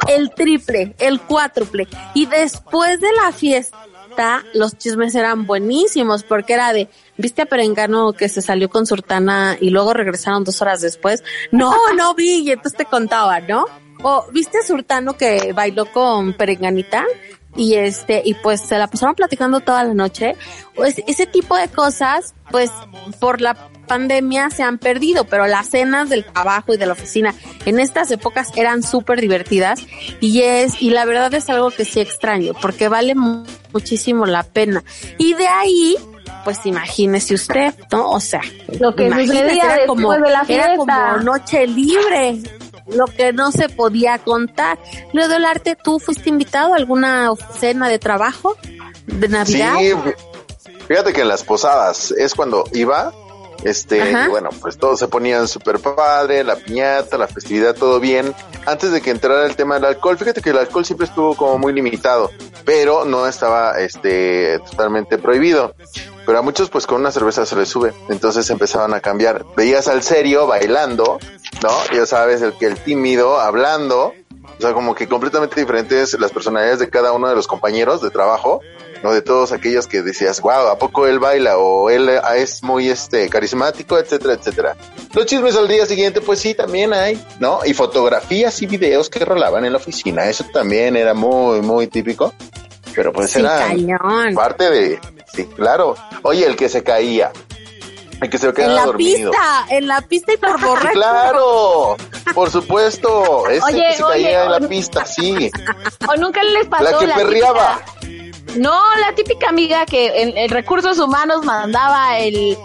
el 0.08 0.30
triple, 0.30 0.94
el 0.98 1.20
cuádruple. 1.20 1.88
Y 2.14 2.26
después 2.26 3.00
de 3.00 3.12
la 3.12 3.32
fiesta, 3.32 4.44
los 4.54 4.76
chismes 4.76 5.14
eran 5.14 5.46
buenísimos 5.46 6.22
porque 6.22 6.54
era 6.54 6.72
de, 6.72 6.88
¿viste 7.16 7.42
a 7.42 7.46
Perengano 7.46 8.12
que 8.12 8.28
se 8.28 8.42
salió 8.42 8.68
con 8.68 8.86
Surtana 8.86 9.56
y 9.60 9.70
luego 9.70 9.94
regresaron 9.94 10.44
dos 10.44 10.60
horas 10.62 10.80
después? 10.80 11.22
No, 11.50 11.74
no 11.96 12.14
vi, 12.14 12.42
y 12.42 12.50
entonces 12.50 12.76
te 12.76 12.84
contaba, 12.84 13.40
¿no? 13.40 13.66
O, 14.02 14.26
¿viste 14.32 14.58
a 14.58 14.62
Surtano 14.62 15.16
que 15.16 15.52
bailó 15.52 15.86
con 15.86 16.34
Perenganita? 16.34 17.04
Y 17.54 17.74
este, 17.74 18.22
y 18.24 18.34
pues 18.34 18.62
se 18.62 18.78
la 18.78 18.86
pasaron 18.86 19.14
platicando 19.14 19.60
toda 19.60 19.84
la 19.84 19.94
noche. 19.94 20.36
Pues 20.74 21.02
ese 21.06 21.26
tipo 21.26 21.56
de 21.56 21.68
cosas, 21.68 22.34
pues 22.50 22.70
por 23.20 23.40
la 23.40 23.54
pandemia 23.92 24.48
se 24.50 24.62
han 24.62 24.78
perdido, 24.78 25.24
pero 25.24 25.46
las 25.46 25.68
cenas 25.68 26.08
del 26.08 26.24
trabajo 26.24 26.72
y 26.72 26.76
de 26.78 26.86
la 26.86 26.92
oficina 26.94 27.34
en 27.66 27.78
estas 27.78 28.10
épocas 28.10 28.48
eran 28.56 28.82
súper 28.82 29.20
divertidas 29.20 29.80
y 30.20 30.42
es, 30.42 30.80
y 30.80 30.90
la 30.90 31.04
verdad 31.04 31.32
es 31.34 31.48
algo 31.50 31.70
que 31.70 31.84
sí 31.84 32.00
extraño, 32.00 32.54
porque 32.62 32.88
vale 32.88 33.14
mu- 33.14 33.44
muchísimo 33.72 34.24
la 34.24 34.44
pena. 34.44 34.82
Y 35.18 35.34
de 35.34 35.46
ahí, 35.46 35.96
pues 36.44 36.64
imagínese 36.64 37.34
usted, 37.34 37.74
¿no? 37.90 38.10
O 38.10 38.20
sea, 38.20 38.40
Lo 38.80 38.94
que 38.96 39.10
sucedía 39.10 39.52
era 39.64 39.76
después 39.76 39.86
como, 39.86 40.12
de 40.14 40.20
la 40.30 40.44
era 40.48 40.76
como 40.76 41.16
noche 41.22 41.66
libre, 41.66 42.38
lo 42.94 43.04
que 43.04 43.32
no 43.34 43.52
se 43.52 43.68
podía 43.68 44.18
contar. 44.18 44.78
Leo 45.12 45.28
del 45.28 45.44
Arte, 45.44 45.76
¿tú 45.82 46.00
fuiste 46.00 46.30
invitado 46.30 46.72
a 46.72 46.76
alguna 46.76 47.30
cena 47.60 47.88
de 47.90 47.98
trabajo 47.98 48.56
de 49.06 49.28
Navidad? 49.28 49.74
Sí, 49.78 49.92
fíjate 50.88 51.12
que 51.12 51.20
en 51.20 51.28
las 51.28 51.44
posadas 51.44 52.10
es 52.12 52.34
cuando 52.34 52.64
iba, 52.72 53.12
este, 53.64 54.02
Ajá. 54.02 54.26
y 54.26 54.28
bueno, 54.28 54.50
pues 54.60 54.78
todos 54.78 54.98
se 54.98 55.08
ponían 55.08 55.48
súper 55.48 55.78
padre, 55.78 56.44
la 56.44 56.56
piñata, 56.56 57.18
la 57.18 57.28
festividad, 57.28 57.74
todo 57.74 58.00
bien. 58.00 58.34
Antes 58.66 58.92
de 58.92 59.00
que 59.00 59.10
entrara 59.10 59.46
el 59.46 59.56
tema 59.56 59.74
del 59.76 59.84
alcohol, 59.84 60.18
fíjate 60.18 60.40
que 60.40 60.50
el 60.50 60.58
alcohol 60.58 60.84
siempre 60.84 61.06
estuvo 61.06 61.36
como 61.36 61.58
muy 61.58 61.72
limitado, 61.72 62.30
pero 62.64 63.04
no 63.04 63.26
estaba, 63.26 63.78
este, 63.80 64.58
totalmente 64.70 65.18
prohibido. 65.18 65.74
Pero 66.24 66.38
a 66.38 66.42
muchos, 66.42 66.70
pues 66.70 66.86
con 66.86 67.00
una 67.00 67.10
cerveza 67.10 67.44
se 67.46 67.56
les 67.56 67.68
sube. 67.68 67.92
Entonces 68.08 68.48
empezaban 68.50 68.94
a 68.94 69.00
cambiar. 69.00 69.44
Veías 69.56 69.88
al 69.88 70.02
serio 70.02 70.46
bailando, 70.46 71.18
¿no? 71.62 71.70
Ya 71.94 72.06
sabes, 72.06 72.42
el 72.42 72.52
que 72.54 72.66
el 72.66 72.78
tímido 72.78 73.40
hablando. 73.40 74.12
O 74.58 74.60
sea, 74.60 74.72
como 74.74 74.94
que 74.94 75.08
completamente 75.08 75.58
diferentes 75.60 76.18
las 76.20 76.30
personalidades 76.30 76.78
de 76.78 76.88
cada 76.88 77.12
uno 77.12 77.28
de 77.28 77.34
los 77.34 77.48
compañeros 77.48 78.00
de 78.00 78.10
trabajo, 78.10 78.60
¿no? 79.02 79.12
De 79.12 79.22
todos 79.22 79.52
aquellos 79.52 79.86
que 79.86 80.02
decías, 80.02 80.40
wow, 80.40 80.68
¿a 80.68 80.78
poco 80.78 81.06
él 81.06 81.18
baila? 81.18 81.58
O 81.58 81.90
él 81.90 82.08
eh, 82.08 82.20
es 82.36 82.62
muy, 82.62 82.88
este, 82.88 83.28
carismático, 83.28 83.98
etcétera, 83.98 84.34
etcétera. 84.34 84.76
Los 85.14 85.26
chismes 85.26 85.56
al 85.56 85.68
día 85.68 85.84
siguiente, 85.86 86.20
pues 86.20 86.38
sí, 86.40 86.54
también 86.54 86.92
hay, 86.92 87.22
¿no? 87.40 87.60
Y 87.64 87.74
fotografías 87.74 88.60
y 88.62 88.66
videos 88.66 89.10
que 89.10 89.24
rolaban 89.24 89.64
en 89.64 89.72
la 89.72 89.78
oficina. 89.78 90.24
Eso 90.26 90.44
también 90.52 90.96
era 90.96 91.14
muy, 91.14 91.60
muy 91.60 91.86
típico. 91.86 92.32
Pero 92.94 93.12
pues 93.12 93.30
Sí, 93.30 93.40
era 93.40 93.58
cañón. 93.58 94.34
parte 94.34 94.70
de, 94.70 95.00
sí, 95.34 95.46
claro. 95.46 95.94
Oye, 96.22 96.44
el 96.46 96.56
que 96.56 96.68
se 96.68 96.82
caía. 96.82 97.32
El 98.20 98.30
que 98.30 98.38
se 98.38 98.46
En 98.48 98.52
quedaba 98.54 98.74
la 98.74 98.84
dormido. 98.86 99.30
pista, 99.32 99.66
en 99.70 99.86
la 99.88 100.00
pista 100.02 100.32
y 100.32 100.36
por 100.36 100.58
Sí, 100.60 100.86
claro, 100.92 101.96
por 102.34 102.50
supuesto. 102.50 103.48
Ese 103.48 103.64
Oye, 103.64 103.84
que 103.90 103.96
se 103.96 104.04
oye, 104.04 104.22
caía 104.24 104.44
en 104.44 104.50
la 104.52 104.60
pista, 104.60 105.04
sí. 105.04 105.50
O 106.08 106.16
nunca 106.16 106.42
les 106.44 106.66
pasó 106.68 106.84
La 106.84 106.98
que 106.98 107.06
perreaba. 107.08 107.80
típica- 107.84 108.01
no, 108.56 108.80
la 108.96 109.14
típica 109.14 109.48
amiga 109.48 109.86
que 109.86 110.22
en, 110.22 110.36
en 110.36 110.50
recursos 110.50 110.98
humanos 110.98 111.44
mandaba 111.44 112.18
el 112.18 112.56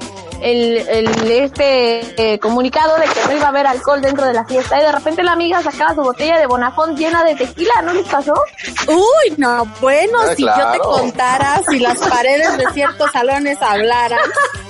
el, 0.41 0.77
el 0.87 1.31
este 1.31 2.33
eh, 2.33 2.39
comunicado 2.39 2.95
de 2.97 3.05
que 3.05 3.27
no 3.27 3.35
iba 3.35 3.45
a 3.45 3.49
haber 3.49 3.65
alcohol 3.67 4.01
dentro 4.01 4.25
de 4.25 4.33
la 4.33 4.45
fiesta 4.45 4.79
y 4.79 4.83
de 4.83 4.91
repente 4.91 5.23
la 5.23 5.31
amiga 5.31 5.61
sacaba 5.63 5.95
su 5.95 6.01
botella 6.01 6.37
de 6.37 6.45
Bonafont 6.45 6.97
llena 6.97 7.23
de 7.23 7.35
tequila, 7.35 7.81
¿no 7.83 7.93
les 7.93 8.07
pasó? 8.07 8.33
Uy, 8.87 9.33
no, 9.37 9.65
bueno, 9.81 10.19
Ah, 10.21 10.35
si 10.35 10.43
yo 10.43 10.71
te 10.71 10.79
contara, 10.79 11.61
si 11.69 11.79
las 11.79 11.97
paredes 11.97 12.57
de 12.57 12.65
ciertos 12.73 13.11
salones 13.11 13.57
hablaran, 13.61 14.19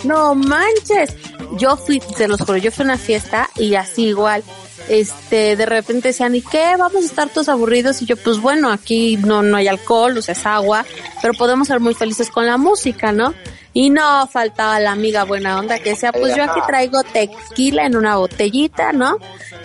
no 0.03 0.36
manches. 0.36 1.16
Yo 1.53 1.78
fui, 1.78 2.01
se 2.16 2.28
los 2.28 2.39
juro, 2.41 2.58
yo 2.58 2.72
fui 2.72 2.84
a 2.84 2.86
una 2.86 2.97
fiesta 2.97 3.49
y 3.55 3.76
así 3.76 4.08
igual, 4.08 4.43
este, 4.90 5.56
de 5.56 5.66
repente 5.66 6.10
decían, 6.10 6.36
¿y 6.36 6.42
qué? 6.42 6.76
Vamos 6.78 7.04
a 7.04 7.06
estar 7.06 7.30
todos 7.30 7.50
aburridos 7.50 8.02
y 8.02 8.06
yo, 8.06 8.18
pues 8.18 8.40
bueno, 8.40 8.72
aquí 8.72 9.18
no, 9.18 9.44
no 9.44 9.58
hay 9.58 9.68
alcohol, 9.68 10.18
o 10.18 10.22
sea, 10.22 10.34
es 10.34 10.46
agua, 10.46 10.86
pero 11.22 11.34
podemos 11.34 11.68
ser 11.68 11.80
muy 11.80 11.94
felices 11.94 12.30
con 12.30 12.46
la 12.46 12.58
música, 12.58 13.12
¿no? 13.12 13.34
Y 13.80 13.92
no 13.92 14.26
faltaba 14.26 14.80
la 14.80 14.92
amiga 14.94 15.24
buena 15.24 15.60
onda 15.60 15.78
que 15.78 15.92
decía, 15.92 16.12
pues 16.12 16.36
yo 16.36 16.44
aquí 16.44 16.60
traigo 16.66 17.04
tequila 17.04 17.86
en 17.86 17.96
una 17.96 18.16
botellita, 18.18 18.92
¿no? 18.92 19.18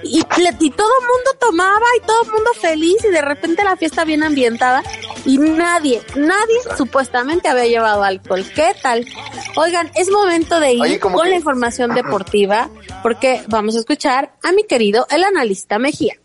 Y, 0.02 0.18
y 0.18 0.70
todo 0.70 0.90
el 1.00 1.06
mundo 1.06 1.30
tomaba 1.40 1.86
y 1.96 2.06
todo 2.06 2.22
el 2.24 2.30
mundo 2.30 2.50
feliz 2.60 2.96
y 3.04 3.08
de 3.08 3.22
repente 3.22 3.64
la 3.64 3.74
fiesta 3.78 4.04
bien 4.04 4.22
ambientada 4.22 4.82
y 5.24 5.38
nadie, 5.38 6.02
nadie 6.14 6.58
supuestamente 6.76 7.48
había 7.48 7.64
llevado 7.64 8.02
alcohol. 8.02 8.44
¿Qué 8.54 8.74
tal? 8.82 9.06
Oigan, 9.56 9.90
es 9.94 10.10
momento 10.10 10.60
de 10.60 10.74
ir 10.74 10.82
Oye, 10.82 11.00
con 11.00 11.14
que- 11.18 11.30
la 11.30 11.36
información 11.36 11.94
deportiva 11.94 12.68
porque 13.02 13.42
vamos 13.48 13.76
a 13.76 13.78
escuchar 13.78 14.34
a 14.42 14.52
mi 14.52 14.64
querido 14.64 15.06
el 15.10 15.24
analista 15.24 15.78
Mejía. 15.78 16.16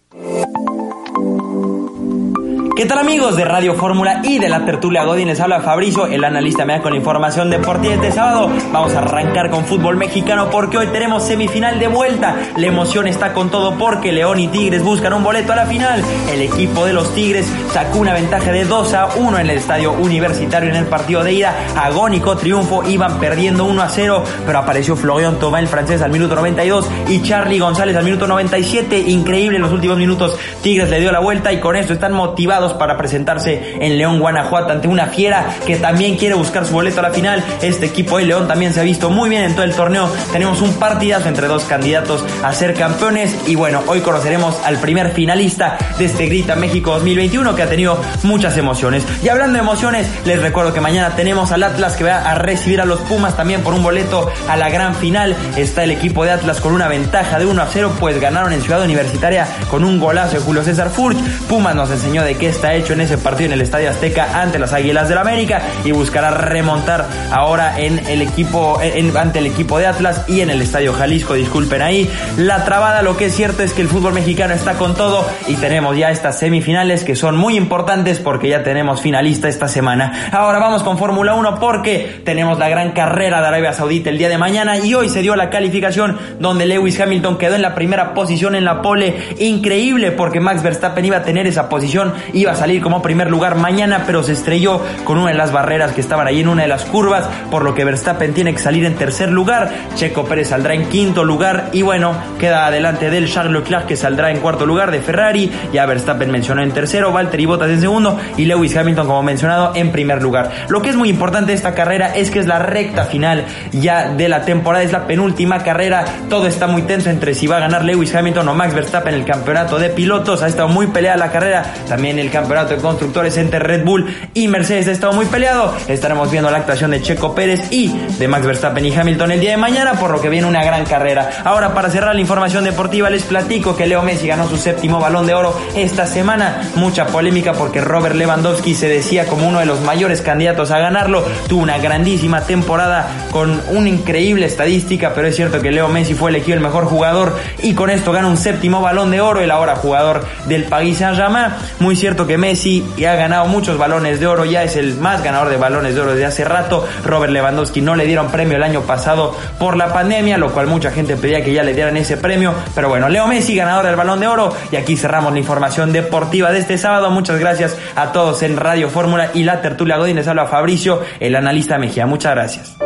¿Qué 2.77 2.85
tal 2.85 2.99
amigos 2.99 3.35
de 3.35 3.43
Radio 3.43 3.73
Fórmula 3.73 4.21
y 4.23 4.37
de 4.37 4.49
la 4.49 4.63
tertulia 4.63 5.03
Godín? 5.03 5.29
Les 5.29 5.39
habla 5.39 5.61
Fabricio, 5.61 6.05
el 6.05 6.23
analista 6.23 6.63
me 6.63 6.73
da 6.73 6.81
con 6.83 6.91
la 6.91 6.99
información 6.99 7.49
deportiva 7.49 7.95
este 7.95 8.11
sábado. 8.11 8.51
Vamos 8.71 8.93
a 8.93 8.99
arrancar 8.99 9.49
con 9.49 9.65
fútbol 9.65 9.97
mexicano 9.97 10.51
porque 10.51 10.77
hoy 10.77 10.85
tenemos 10.85 11.23
semifinal 11.23 11.79
de 11.79 11.87
vuelta. 11.87 12.35
La 12.55 12.67
emoción 12.67 13.07
está 13.07 13.33
con 13.33 13.49
todo 13.49 13.79
porque 13.79 14.11
León 14.11 14.39
y 14.39 14.47
Tigres 14.49 14.83
buscan 14.83 15.13
un 15.13 15.23
boleto 15.23 15.53
a 15.53 15.55
la 15.55 15.65
final. 15.65 16.03
El 16.31 16.43
equipo 16.43 16.85
de 16.85 16.93
los 16.93 17.15
Tigres 17.15 17.51
sacó 17.73 17.97
una 17.97 18.13
ventaja 18.13 18.51
de 18.51 18.63
2 18.63 18.93
a 18.93 19.07
1 19.15 19.39
en 19.39 19.49
el 19.49 19.57
estadio 19.57 19.93
universitario 19.93 20.69
en 20.69 20.75
el 20.75 20.85
partido 20.85 21.23
de 21.23 21.33
ida. 21.33 21.55
Agónico 21.75 22.37
triunfo, 22.37 22.87
iban 22.87 23.19
perdiendo 23.19 23.65
1 23.65 23.81
a 23.81 23.89
0, 23.89 24.23
pero 24.45 24.59
apareció 24.59 24.95
Florian 24.95 25.39
Tomá, 25.39 25.59
el 25.59 25.67
francés, 25.67 26.03
al 26.03 26.11
minuto 26.11 26.35
92 26.35 26.87
y 27.09 27.23
Charlie 27.23 27.57
González 27.57 27.95
al 27.95 28.03
minuto 28.03 28.27
97. 28.27 28.99
Increíble 28.99 29.55
en 29.55 29.63
los 29.63 29.71
últimos 29.71 29.97
minutos. 29.97 30.37
Tigres 30.61 30.91
le 30.91 30.99
dio 30.99 31.11
la 31.11 31.21
vuelta 31.21 31.51
y 31.51 31.59
con 31.59 31.75
esto 31.75 31.93
están 31.93 32.13
motivados 32.13 32.66
para 32.73 32.97
presentarse 32.97 33.75
en 33.79 33.97
León, 33.97 34.19
Guanajuato, 34.19 34.71
ante 34.71 34.87
una 34.87 35.07
fiera 35.07 35.47
que 35.65 35.77
también 35.77 36.17
quiere 36.17 36.35
buscar 36.35 36.65
su 36.65 36.73
boleto 36.73 36.99
a 36.99 37.03
la 37.03 37.11
final. 37.11 37.43
Este 37.61 37.85
equipo 37.85 38.17
de 38.17 38.25
León 38.25 38.47
también 38.47 38.73
se 38.73 38.79
ha 38.79 38.83
visto 38.83 39.09
muy 39.09 39.29
bien 39.29 39.43
en 39.43 39.53
todo 39.53 39.63
el 39.63 39.75
torneo. 39.75 40.09
Tenemos 40.31 40.61
un 40.61 40.73
partidazo 40.73 41.29
entre 41.29 41.47
dos 41.47 41.63
candidatos 41.65 42.23
a 42.43 42.53
ser 42.53 42.73
campeones. 42.73 43.35
Y 43.47 43.55
bueno, 43.55 43.83
hoy 43.87 44.01
conoceremos 44.01 44.55
al 44.65 44.77
primer 44.77 45.11
finalista 45.11 45.77
de 45.97 46.05
este 46.05 46.27
Grita 46.27 46.55
México 46.55 46.91
2021 46.91 47.55
que 47.55 47.63
ha 47.63 47.69
tenido 47.69 47.99
muchas 48.23 48.57
emociones. 48.57 49.03
Y 49.23 49.29
hablando 49.29 49.53
de 49.53 49.59
emociones, 49.59 50.07
les 50.25 50.41
recuerdo 50.41 50.73
que 50.73 50.81
mañana 50.81 51.15
tenemos 51.15 51.51
al 51.51 51.63
Atlas 51.63 51.95
que 51.95 52.03
va 52.03 52.17
a 52.17 52.35
recibir 52.35 52.81
a 52.81 52.85
los 52.85 52.99
Pumas 53.01 53.35
también 53.37 53.61
por 53.61 53.73
un 53.73 53.83
boleto 53.83 54.29
a 54.49 54.57
la 54.57 54.69
gran 54.69 54.95
final. 54.95 55.35
Está 55.55 55.83
el 55.83 55.91
equipo 55.91 56.23
de 56.23 56.31
Atlas 56.31 56.61
con 56.61 56.73
una 56.73 56.87
ventaja 56.87 57.39
de 57.39 57.45
1 57.45 57.61
a 57.61 57.67
0, 57.67 57.93
pues 57.99 58.19
ganaron 58.19 58.53
en 58.53 58.61
Ciudad 58.61 58.81
Universitaria 58.81 59.47
con 59.69 59.83
un 59.83 59.99
golazo 59.99 60.35
de 60.35 60.41
Julio 60.41 60.63
César 60.63 60.89
Furch. 60.89 61.17
Pumas 61.47 61.75
nos 61.75 61.91
enseñó 61.91 62.23
de 62.23 62.35
qué 62.35 62.49
está 62.57 62.73
hecho 62.73 62.93
en 62.93 63.01
ese 63.01 63.19
partido 63.19 63.45
en 63.45 63.53
el 63.53 63.61
Estadio 63.61 63.87
Azteca 63.87 64.41
ante 64.41 64.57
las 64.57 64.73
Águilas 64.73 65.07
del 65.07 65.19
América 65.19 65.61
y 65.85 65.91
buscará 65.91 66.31
remontar 66.31 67.05
ahora 67.31 67.79
en 67.79 67.99
el 68.07 68.23
equipo 68.23 68.79
ante 69.15 69.37
el 69.37 69.45
equipo 69.45 69.77
de 69.77 69.85
Atlas 69.85 70.25
y 70.27 70.41
en 70.41 70.49
el 70.49 70.63
Estadio 70.63 70.91
Jalisco, 70.91 71.35
disculpen 71.35 71.83
ahí 71.83 72.09
la 72.35 72.65
trabada, 72.65 73.03
lo 73.03 73.15
que 73.15 73.25
es 73.25 73.35
cierto 73.35 73.61
es 73.61 73.73
que 73.73 73.83
el 73.83 73.87
fútbol 73.87 74.13
mexicano 74.13 74.55
está 74.55 74.73
con 74.73 74.95
todo 74.95 75.23
y 75.47 75.53
tenemos 75.57 75.95
ya 75.95 76.09
estas 76.09 76.39
semifinales 76.39 77.03
que 77.03 77.15
son 77.15 77.37
muy 77.37 77.55
importantes 77.55 78.17
porque 78.17 78.49
ya 78.49 78.63
tenemos 78.63 79.01
finalista 79.01 79.47
esta 79.47 79.67
semana. 79.67 80.29
Ahora 80.31 80.57
vamos 80.57 80.81
con 80.81 80.97
Fórmula 80.97 81.35
1 81.35 81.59
porque 81.59 82.21
tenemos 82.25 82.57
la 82.57 82.69
gran 82.69 82.91
carrera 82.91 83.39
de 83.39 83.47
Arabia 83.49 83.73
Saudita 83.73 84.09
el 84.09 84.17
día 84.17 84.29
de 84.29 84.39
mañana 84.39 84.79
y 84.79 84.95
hoy 84.95 85.09
se 85.09 85.21
dio 85.21 85.35
la 85.35 85.51
calificación 85.51 86.17
donde 86.39 86.65
Lewis 86.65 86.99
Hamilton 86.99 87.37
quedó 87.37 87.53
en 87.53 87.61
la 87.61 87.75
primera 87.75 88.15
posición 88.15 88.55
en 88.55 88.65
la 88.65 88.81
pole, 88.81 89.15
increíble 89.37 90.11
porque 90.11 90.39
Max 90.39 90.63
Verstappen 90.63 91.05
iba 91.05 91.17
a 91.17 91.23
tener 91.23 91.45
esa 91.45 91.69
posición 91.69 92.13
y 92.33 92.46
iba 92.47 92.53
a 92.53 92.59
salir 92.59 92.81
como 92.81 93.01
primer 93.01 93.29
lugar 93.29 93.55
mañana, 93.55 94.03
pero 94.05 94.23
se 94.23 94.31
estrelló 94.31 94.81
con 95.03 95.17
una 95.17 95.31
de 95.31 95.37
las 95.37 95.51
barreras 95.51 95.91
que 95.91 95.99
estaban 95.99 96.27
ahí 96.27 96.39
en 96.39 96.47
una 96.47 96.61
de 96.61 96.69
las 96.69 96.85
curvas, 96.85 97.27
por 97.51 97.61
lo 97.61 97.75
que 97.75 97.83
Verstappen 97.83 98.33
tiene 98.33 98.53
que 98.53 98.59
salir 98.59 98.85
en 98.85 98.95
tercer 98.95 99.29
lugar. 99.29 99.69
Checo 99.95 100.23
Pérez 100.23 100.47
saldrá 100.47 100.73
en 100.73 100.87
quinto 100.87 101.25
lugar 101.25 101.67
y 101.73 101.81
bueno, 101.81 102.13
queda 102.39 102.65
adelante 102.65 103.09
del 103.09 103.29
Charles 103.29 103.51
Leclerc 103.51 103.85
que 103.85 103.97
saldrá 103.97 104.31
en 104.31 104.39
cuarto 104.39 104.65
lugar 104.65 104.91
de 104.91 105.01
Ferrari. 105.01 105.51
Ya 105.73 105.85
Verstappen 105.85 106.31
mencionó 106.31 106.63
en 106.63 106.71
tercero, 106.71 107.11
Valtteri 107.11 107.45
Bottas 107.45 107.69
en 107.69 107.81
segundo 107.81 108.17
y 108.37 108.45
Lewis 108.45 108.77
Hamilton, 108.77 109.07
como 109.07 109.23
mencionado, 109.23 109.73
en 109.75 109.91
primer 109.91 110.23
lugar. 110.23 110.49
Lo 110.69 110.81
que 110.81 110.89
es 110.91 110.95
muy 110.95 111.09
importante 111.09 111.51
de 111.51 111.57
esta 111.57 111.75
carrera 111.75 112.15
es 112.15 112.31
que 112.31 112.39
es 112.39 112.47
la 112.47 112.59
recta 112.59 113.03
final 113.03 113.43
ya 113.73 114.07
de 114.07 114.29
la 114.29 114.43
temporada, 114.43 114.85
es 114.85 114.93
la 114.93 115.05
penúltima 115.05 115.63
carrera. 115.63 116.05
Todo 116.29 116.47
está 116.47 116.67
muy 116.67 116.83
tenso 116.83 117.09
entre 117.09 117.35
si 117.35 117.45
va 117.45 117.57
a 117.57 117.59
ganar 117.59 117.83
Lewis 117.83 118.15
Hamilton 118.15 118.47
o 118.47 118.53
Max 118.53 118.73
Verstappen 118.73 119.13
el 119.13 119.25
campeonato 119.25 119.79
de 119.79 119.89
pilotos. 119.89 120.43
Ha 120.43 120.47
estado 120.47 120.69
muy 120.69 120.87
peleada 120.87 121.17
la 121.17 121.29
carrera, 121.29 121.73
también 121.89 122.19
el 122.19 122.31
campeonato 122.37 122.75
de 122.75 122.81
constructores 122.81 123.35
entre 123.37 123.57
Red 123.57 123.83
Bull 123.83 124.05
y 124.35 124.47
Mercedes 124.47 124.87
ha 124.87 124.91
estado 124.91 125.13
muy 125.13 125.25
peleado. 125.25 125.73
Estaremos 125.87 126.29
viendo 126.29 126.51
la 126.51 126.57
actuación 126.57 126.91
de 126.91 127.01
Checo 127.01 127.33
Pérez 127.33 127.71
y 127.71 127.87
de 128.19 128.27
Max 128.27 128.45
Verstappen 128.45 128.85
y 128.85 128.95
Hamilton 128.95 129.31
el 129.31 129.39
día 129.39 129.51
de 129.51 129.57
mañana, 129.57 129.93
por 129.93 130.11
lo 130.11 130.21
que 130.21 130.29
viene 130.29 130.45
una 130.45 130.63
gran 130.63 130.85
carrera. 130.85 131.29
Ahora, 131.43 131.73
para 131.73 131.89
cerrar 131.89 132.13
la 132.13 132.21
información 132.21 132.63
deportiva, 132.63 133.09
les 133.09 133.23
platico 133.23 133.75
que 133.75 133.87
Leo 133.87 134.03
Messi 134.03 134.27
ganó 134.27 134.47
su 134.47 134.57
séptimo 134.57 134.99
balón 134.99 135.25
de 135.25 135.33
oro 135.33 135.59
esta 135.75 136.05
semana. 136.05 136.61
Mucha 136.75 137.07
polémica 137.07 137.53
porque 137.53 137.81
Robert 137.81 138.13
Lewandowski 138.13 138.75
se 138.75 138.87
decía 138.87 139.25
como 139.25 139.47
uno 139.47 139.59
de 139.59 139.65
los 139.65 139.81
mayores 139.81 140.21
candidatos 140.21 140.69
a 140.69 140.77
ganarlo. 140.77 141.25
Tuvo 141.47 141.63
una 141.63 141.79
grandísima 141.79 142.41
temporada 142.41 143.07
con 143.31 143.59
una 143.69 143.89
increíble 143.89 144.45
estadística, 144.45 145.13
pero 145.15 145.27
es 145.27 145.35
cierto 145.35 145.59
que 145.59 145.71
Leo 145.71 145.87
Messi 145.87 146.13
fue 146.13 146.29
elegido 146.29 146.55
el 146.55 146.63
mejor 146.63 146.85
jugador 146.85 147.35
y 147.63 147.73
con 147.73 147.89
esto 147.89 148.11
gana 148.11 148.27
un 148.27 148.37
séptimo 148.37 148.79
balón 148.79 149.09
de 149.09 149.21
oro, 149.21 149.41
el 149.41 149.49
ahora 149.49 149.75
jugador 149.75 150.25
del 150.45 150.65
Paris 150.65 150.99
Saint-Germain. 150.99 151.51
Muy 151.79 151.95
cierto 151.95 152.16
que 152.25 152.37
Messi 152.37 152.83
ha 153.07 153.15
ganado 153.15 153.45
muchos 153.45 153.77
balones 153.77 154.19
de 154.19 154.27
oro, 154.27 154.45
ya 154.45 154.63
es 154.63 154.75
el 154.75 154.95
más 154.95 155.23
ganador 155.23 155.49
de 155.49 155.57
balones 155.57 155.93
de 155.93 156.01
oro 156.01 156.11
desde 156.11 156.25
hace 156.25 156.45
rato. 156.45 156.87
Robert 157.03 157.31
Lewandowski 157.31 157.81
no 157.81 157.95
le 157.95 158.05
dieron 158.05 158.31
premio 158.31 158.55
el 158.55 158.63
año 158.63 158.81
pasado 158.81 159.35
por 159.59 159.75
la 159.75 159.93
pandemia, 159.93 160.37
lo 160.37 160.51
cual 160.51 160.67
mucha 160.67 160.91
gente 160.91 161.17
pedía 161.17 161.43
que 161.43 161.53
ya 161.53 161.63
le 161.63 161.73
dieran 161.73 161.97
ese 161.97 162.17
premio. 162.17 162.53
Pero 162.73 162.89
bueno, 162.89 163.09
Leo 163.09 163.27
Messi, 163.27 163.55
ganador 163.55 163.85
del 163.85 163.95
balón 163.95 164.19
de 164.19 164.27
oro. 164.27 164.53
Y 164.71 164.77
aquí 164.77 164.95
cerramos 164.95 165.33
la 165.33 165.39
información 165.39 165.91
deportiva 165.91 166.51
de 166.51 166.59
este 166.59 166.77
sábado. 166.77 167.11
Muchas 167.11 167.39
gracias 167.39 167.77
a 167.95 168.11
todos 168.11 168.41
en 168.43 168.57
Radio 168.57 168.89
Fórmula 168.89 169.31
y 169.33 169.43
la 169.43 169.61
tertulia 169.61 169.97
Godín. 169.97 170.15
Les 170.15 170.27
habla 170.27 170.45
Fabricio, 170.45 171.01
el 171.19 171.35
analista 171.35 171.77
Mejía. 171.77 172.05
Muchas 172.05 172.33
gracias 172.33 172.77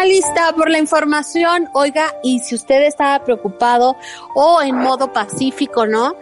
analista 0.00 0.54
por 0.56 0.70
la 0.70 0.78
información. 0.78 1.68
Oiga, 1.74 2.14
y 2.22 2.38
si 2.38 2.54
usted 2.54 2.82
estaba 2.82 3.22
preocupado 3.22 3.96
o 4.34 4.62
en 4.62 4.76
modo 4.76 5.12
pacífico, 5.12 5.86
¿no? 5.86 6.14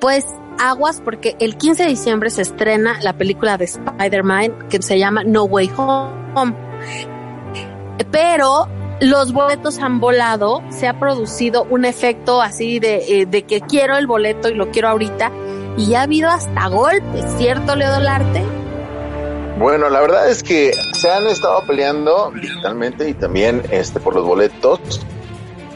Pues 0.00 0.26
aguas 0.62 1.02
porque 1.04 1.36
el 1.40 1.56
15 1.56 1.82
de 1.82 1.88
diciembre 1.88 2.30
se 2.30 2.42
estrena 2.42 2.98
la 3.02 3.14
película 3.14 3.58
de 3.58 3.64
Spider-Man 3.64 4.68
que 4.68 4.80
se 4.80 4.98
llama 4.98 5.24
No 5.24 5.44
Way 5.44 5.72
Home. 5.76 6.54
Pero 8.10 8.68
los 9.00 9.32
boletos 9.32 9.80
han 9.80 9.98
volado, 9.98 10.62
se 10.70 10.86
ha 10.86 10.98
producido 11.00 11.64
un 11.64 11.84
efecto 11.84 12.40
así 12.40 12.78
de, 12.78 13.22
eh, 13.22 13.26
de 13.26 13.42
que 13.42 13.60
quiero 13.60 13.96
el 13.96 14.06
boleto 14.06 14.48
y 14.48 14.54
lo 14.54 14.70
quiero 14.70 14.88
ahorita 14.88 15.32
y 15.76 15.94
ha 15.94 16.02
habido 16.02 16.30
hasta 16.30 16.68
golpes, 16.68 17.24
¿cierto, 17.36 17.74
Leo 17.74 17.90
Dolarte? 17.90 18.42
Bueno, 19.58 19.90
la 19.90 20.00
verdad 20.00 20.30
es 20.30 20.42
que 20.42 20.72
se 20.92 21.10
han 21.10 21.26
estado 21.26 21.64
peleando 21.66 22.30
digitalmente 22.40 23.08
y 23.08 23.14
también 23.14 23.62
este 23.70 23.98
por 23.98 24.14
los 24.14 24.24
boletos 24.24 25.00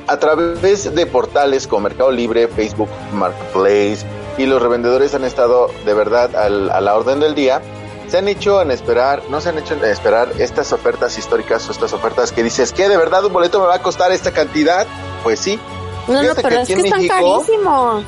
a 0.07 0.18
través 0.18 0.95
de 0.95 1.07
portales 1.07 1.66
como 1.66 1.82
Mercado 1.82 2.12
Libre, 2.12 2.47
Facebook 2.47 2.89
Marketplace 3.12 4.07
y 4.39 4.47
los 4.47 4.61
revendedores 4.61 5.14
han 5.14 5.24
estado 5.24 5.70
de 5.84 5.95
verdad 5.95 6.34
al, 6.37 6.70
a 6.70 6.80
la 6.80 6.95
orden 6.95 7.20
del 7.20 7.34
día. 7.34 7.62
Se 8.09 8.18
han 8.18 8.28
hecho 8.28 8.62
en 8.62 8.70
esperar, 8.70 9.22
no 9.30 9.41
se 9.41 9.49
han 9.49 9.59
hecho 9.59 9.74
en 9.74 9.84
esperar 9.84 10.30
estas 10.39 10.72
ofertas 10.72 11.18
históricas 11.18 11.68
o 11.68 11.72
estas 11.72 11.93
ofertas 11.93 12.30
que 12.30 12.43
dices 12.43 12.72
que 12.72 12.89
de 12.89 12.97
verdad 12.97 13.24
un 13.24 13.32
boleto 13.32 13.61
me 13.61 13.66
va 13.66 13.76
a 13.76 13.82
costar 13.82 14.12
esta 14.12 14.30
cantidad. 14.30 14.87
Pues 15.24 15.41
sí. 15.41 15.59
No, 16.07 16.22
no, 16.22 16.34
pero 16.37 16.61
es 16.61 16.68
que 16.68 16.74
están 16.74 17.07
carísimos. 17.07 18.05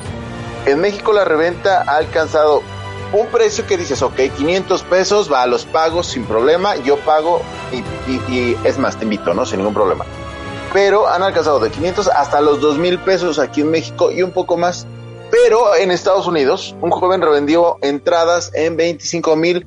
En 0.65 0.79
México 0.79 1.11
la 1.11 1.25
reventa 1.25 1.83
ha 1.85 1.97
alcanzado 1.97 2.61
un 3.11 3.27
precio 3.27 3.65
que 3.65 3.77
dices, 3.77 4.01
ok, 4.01 4.15
500 4.37 4.83
pesos, 4.83 5.31
va 5.31 5.41
a 5.41 5.47
los 5.47 5.65
pagos 5.65 6.07
sin 6.07 6.25
problema, 6.25 6.75
yo 6.77 6.97
pago 6.97 7.41
y, 7.71 8.13
y, 8.31 8.57
es 8.63 8.77
más, 8.77 8.97
te 8.97 9.03
invito, 9.03 9.33
¿no? 9.33 9.45
Sin 9.45 9.59
ningún 9.59 9.73
problema. 9.73 10.05
Pero 10.73 11.07
han 11.07 11.23
alcanzado 11.23 11.59
de 11.59 11.71
500 11.71 12.07
hasta 12.09 12.41
los 12.41 12.61
2 12.61 12.77
mil 12.77 12.99
pesos 12.99 13.39
aquí 13.39 13.61
en 13.61 13.71
México 13.71 14.11
y 14.11 14.21
un 14.21 14.31
poco 14.31 14.57
más. 14.57 14.85
Pero 15.43 15.75
en 15.75 15.91
Estados 15.91 16.27
Unidos, 16.27 16.75
un 16.81 16.91
joven 16.91 17.21
revendió 17.21 17.77
entradas 17.81 18.51
en 18.53 18.77
25 18.77 19.35
mil 19.35 19.65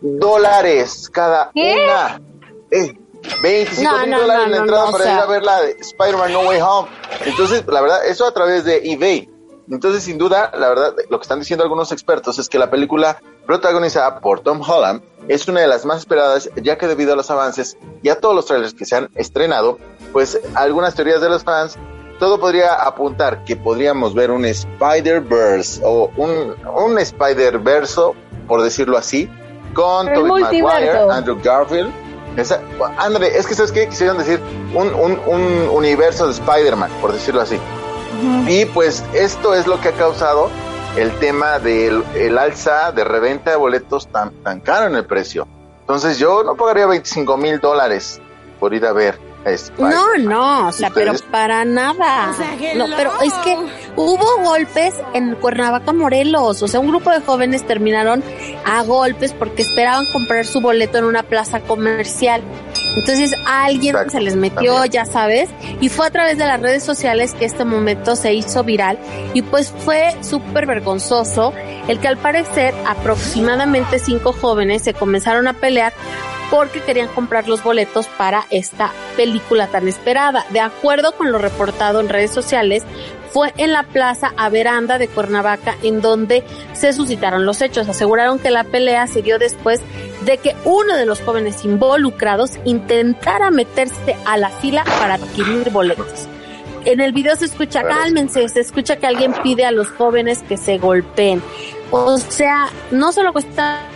dólares 0.00 1.08
cada 1.10 1.50
una. 1.54 2.20
Eh, 2.70 2.98
25 3.42 3.98
mil 4.06 4.10
dólares 4.10 4.48
la 4.48 4.56
entrada 4.58 4.90
para 4.90 5.04
ir 5.04 5.18
a 5.18 5.26
ver 5.26 5.42
la 5.42 5.60
de 5.62 5.70
Spider-Man 5.80 6.32
No 6.32 6.40
Way 6.40 6.60
Home. 6.60 6.88
Entonces, 7.24 7.64
la 7.66 7.80
verdad, 7.80 8.06
eso 8.06 8.26
a 8.26 8.34
través 8.34 8.64
de 8.64 8.80
eBay. 8.84 9.30
Entonces, 9.70 10.04
sin 10.04 10.18
duda, 10.18 10.52
la 10.58 10.68
verdad, 10.68 10.94
lo 11.08 11.18
que 11.18 11.22
están 11.22 11.38
diciendo 11.38 11.64
algunos 11.64 11.90
expertos 11.90 12.38
es 12.38 12.48
que 12.48 12.58
la 12.58 12.70
película 12.70 13.22
protagonizada 13.46 14.20
por 14.20 14.40
Tom 14.40 14.60
Holland 14.60 15.02
es 15.28 15.48
una 15.48 15.60
de 15.60 15.68
las 15.68 15.86
más 15.86 16.00
esperadas, 16.00 16.50
ya 16.56 16.76
que 16.76 16.86
debido 16.86 17.14
a 17.14 17.16
los 17.16 17.30
avances 17.30 17.78
y 18.02 18.10
a 18.10 18.20
todos 18.20 18.34
los 18.34 18.44
trailers 18.44 18.74
que 18.74 18.84
se 18.84 18.96
han 18.96 19.10
estrenado, 19.14 19.78
pues 20.12 20.38
algunas 20.54 20.94
teorías 20.94 21.22
de 21.22 21.30
los 21.30 21.44
fans, 21.44 21.78
todo 22.24 22.40
podría 22.40 22.72
apuntar 22.72 23.44
que 23.44 23.54
podríamos 23.54 24.14
ver 24.14 24.30
un 24.30 24.46
Spider-Verse 24.46 25.82
o 25.84 26.10
un, 26.16 26.54
un 26.74 26.98
Spider-Verso, 26.98 28.14
por 28.48 28.62
decirlo 28.62 28.96
así, 28.96 29.28
con 29.74 30.10
Tobey 30.10 30.40
Maguire, 30.40 30.90
Andrew 31.10 31.38
Garfield. 31.44 31.92
Esa, 32.38 32.62
André, 32.96 33.36
es 33.36 33.46
que 33.46 33.54
sabes 33.54 33.72
qué 33.72 33.86
quisieron 33.90 34.16
decir 34.16 34.40
un, 34.74 34.94
un, 34.94 35.20
un 35.26 35.68
universo 35.68 36.24
de 36.24 36.32
Spider-Man, 36.32 36.90
por 37.02 37.12
decirlo 37.12 37.42
así. 37.42 37.58
Y 38.48 38.64
pues 38.64 39.04
esto 39.12 39.52
es 39.52 39.66
lo 39.66 39.78
que 39.82 39.88
ha 39.88 39.92
causado 39.92 40.48
el 40.96 41.12
tema 41.18 41.58
del 41.58 42.02
el 42.14 42.38
alza 42.38 42.90
de 42.92 43.04
reventa 43.04 43.50
de 43.50 43.56
boletos 43.56 44.08
tan, 44.08 44.30
tan 44.42 44.60
caro 44.60 44.86
en 44.86 44.94
el 44.94 45.04
precio. 45.04 45.46
Entonces 45.80 46.18
yo 46.18 46.42
no 46.42 46.54
pagaría 46.54 46.86
25 46.86 47.36
mil 47.36 47.60
dólares 47.60 48.18
por 48.58 48.72
ir 48.72 48.86
a 48.86 48.94
ver 48.94 49.33
No, 49.78 50.16
no, 50.18 50.68
o 50.68 50.72
sea, 50.72 50.90
pero 50.90 51.12
para 51.30 51.64
nada. 51.64 52.34
no, 52.76 52.86
pero 52.96 53.12
es 53.22 53.32
que 53.44 53.56
hubo 53.96 54.42
golpes 54.42 54.94
en 55.12 55.34
Cuernavaca, 55.34 55.92
Morelos. 55.92 56.62
O 56.62 56.68
sea, 56.68 56.80
un 56.80 56.88
grupo 56.88 57.10
de 57.10 57.20
jóvenes 57.20 57.66
terminaron 57.66 58.22
a 58.64 58.82
golpes 58.82 59.32
porque 59.32 59.62
esperaban 59.62 60.04
comprar 60.12 60.46
su 60.46 60.60
boleto 60.60 60.98
en 60.98 61.04
una 61.04 61.22
plaza 61.22 61.60
comercial. 61.60 62.42
Entonces 62.96 63.34
alguien 63.46 63.96
se 64.10 64.20
les 64.20 64.36
metió, 64.36 64.84
ya 64.84 65.04
sabes, 65.04 65.50
y 65.80 65.88
fue 65.88 66.06
a 66.06 66.10
través 66.10 66.38
de 66.38 66.46
las 66.46 66.60
redes 66.60 66.84
sociales 66.84 67.34
que 67.34 67.44
este 67.44 67.64
momento 67.64 68.14
se 68.14 68.32
hizo 68.34 68.62
viral 68.62 68.98
y 69.34 69.42
pues 69.42 69.72
fue 69.84 70.16
súper 70.20 70.66
vergonzoso 70.66 71.52
el 71.88 71.98
que 71.98 72.08
al 72.08 72.16
parecer 72.18 72.72
aproximadamente 72.86 73.98
cinco 73.98 74.32
jóvenes 74.32 74.82
se 74.82 74.94
comenzaron 74.94 75.48
a 75.48 75.54
pelear 75.54 75.92
porque 76.54 76.80
querían 76.82 77.08
comprar 77.08 77.48
los 77.48 77.64
boletos 77.64 78.06
para 78.06 78.46
esta 78.48 78.92
película 79.16 79.66
tan 79.66 79.88
esperada. 79.88 80.46
De 80.50 80.60
acuerdo 80.60 81.10
con 81.16 81.32
lo 81.32 81.38
reportado 81.38 81.98
en 81.98 82.08
redes 82.08 82.30
sociales, 82.30 82.84
fue 83.32 83.52
en 83.56 83.72
la 83.72 83.82
plaza 83.82 84.32
a 84.36 84.50
veranda 84.50 84.96
de 84.98 85.08
Cuernavaca 85.08 85.74
en 85.82 86.00
donde 86.00 86.44
se 86.72 86.92
suscitaron 86.92 87.44
los 87.44 87.60
hechos. 87.60 87.88
Aseguraron 87.88 88.38
que 88.38 88.52
la 88.52 88.62
pelea 88.62 89.08
se 89.08 89.20
dio 89.20 89.40
después 89.40 89.80
de 90.24 90.38
que 90.38 90.54
uno 90.64 90.96
de 90.96 91.06
los 91.06 91.20
jóvenes 91.22 91.64
involucrados 91.64 92.52
intentara 92.64 93.50
meterse 93.50 94.16
a 94.24 94.36
la 94.36 94.50
fila 94.50 94.84
para 95.00 95.14
adquirir 95.14 95.70
boletos. 95.70 96.28
En 96.84 97.00
el 97.00 97.12
video 97.12 97.34
se 97.34 97.46
escucha, 97.46 97.82
cálmense, 97.82 98.48
se 98.48 98.60
escucha 98.60 98.94
que 98.94 99.08
alguien 99.08 99.34
pide 99.42 99.64
a 99.64 99.72
los 99.72 99.88
jóvenes 99.88 100.44
que 100.44 100.56
se 100.56 100.78
golpeen. 100.78 101.42
O 101.90 102.16
sea, 102.18 102.68
no 102.92 103.10
solo 103.10 103.32
cuesta 103.32 103.88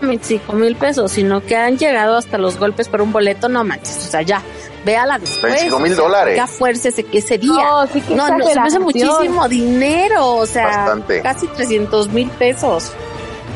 25 0.00 0.52
mil 0.54 0.76
pesos, 0.76 1.12
sino 1.12 1.40
que 1.40 1.56
han 1.56 1.78
llegado 1.78 2.16
hasta 2.16 2.38
los 2.38 2.58
golpes 2.58 2.88
por 2.88 3.02
un 3.02 3.12
boleto, 3.12 3.48
no 3.48 3.64
manches, 3.64 4.06
o 4.06 4.10
sea, 4.10 4.22
ya, 4.22 4.42
véala 4.84 5.18
después. 5.18 5.52
25 5.52 5.78
mil 5.80 5.96
dólares. 5.96 6.40
Qué 6.40 6.46
fuerza 6.46 6.88
ese, 6.88 7.06
ese 7.12 7.38
día. 7.38 7.50
No, 7.52 7.86
sí 7.86 8.00
que 8.00 8.14
no, 8.14 8.28
no, 8.36 8.46
se 8.46 8.60
me 8.60 8.66
hace 8.66 8.78
muchísimo 8.78 9.48
dinero, 9.48 10.36
o 10.36 10.46
sea, 10.46 10.66
Bastante. 10.66 11.20
casi 11.22 11.46
300 11.46 12.08
mil 12.08 12.30
pesos. 12.30 12.92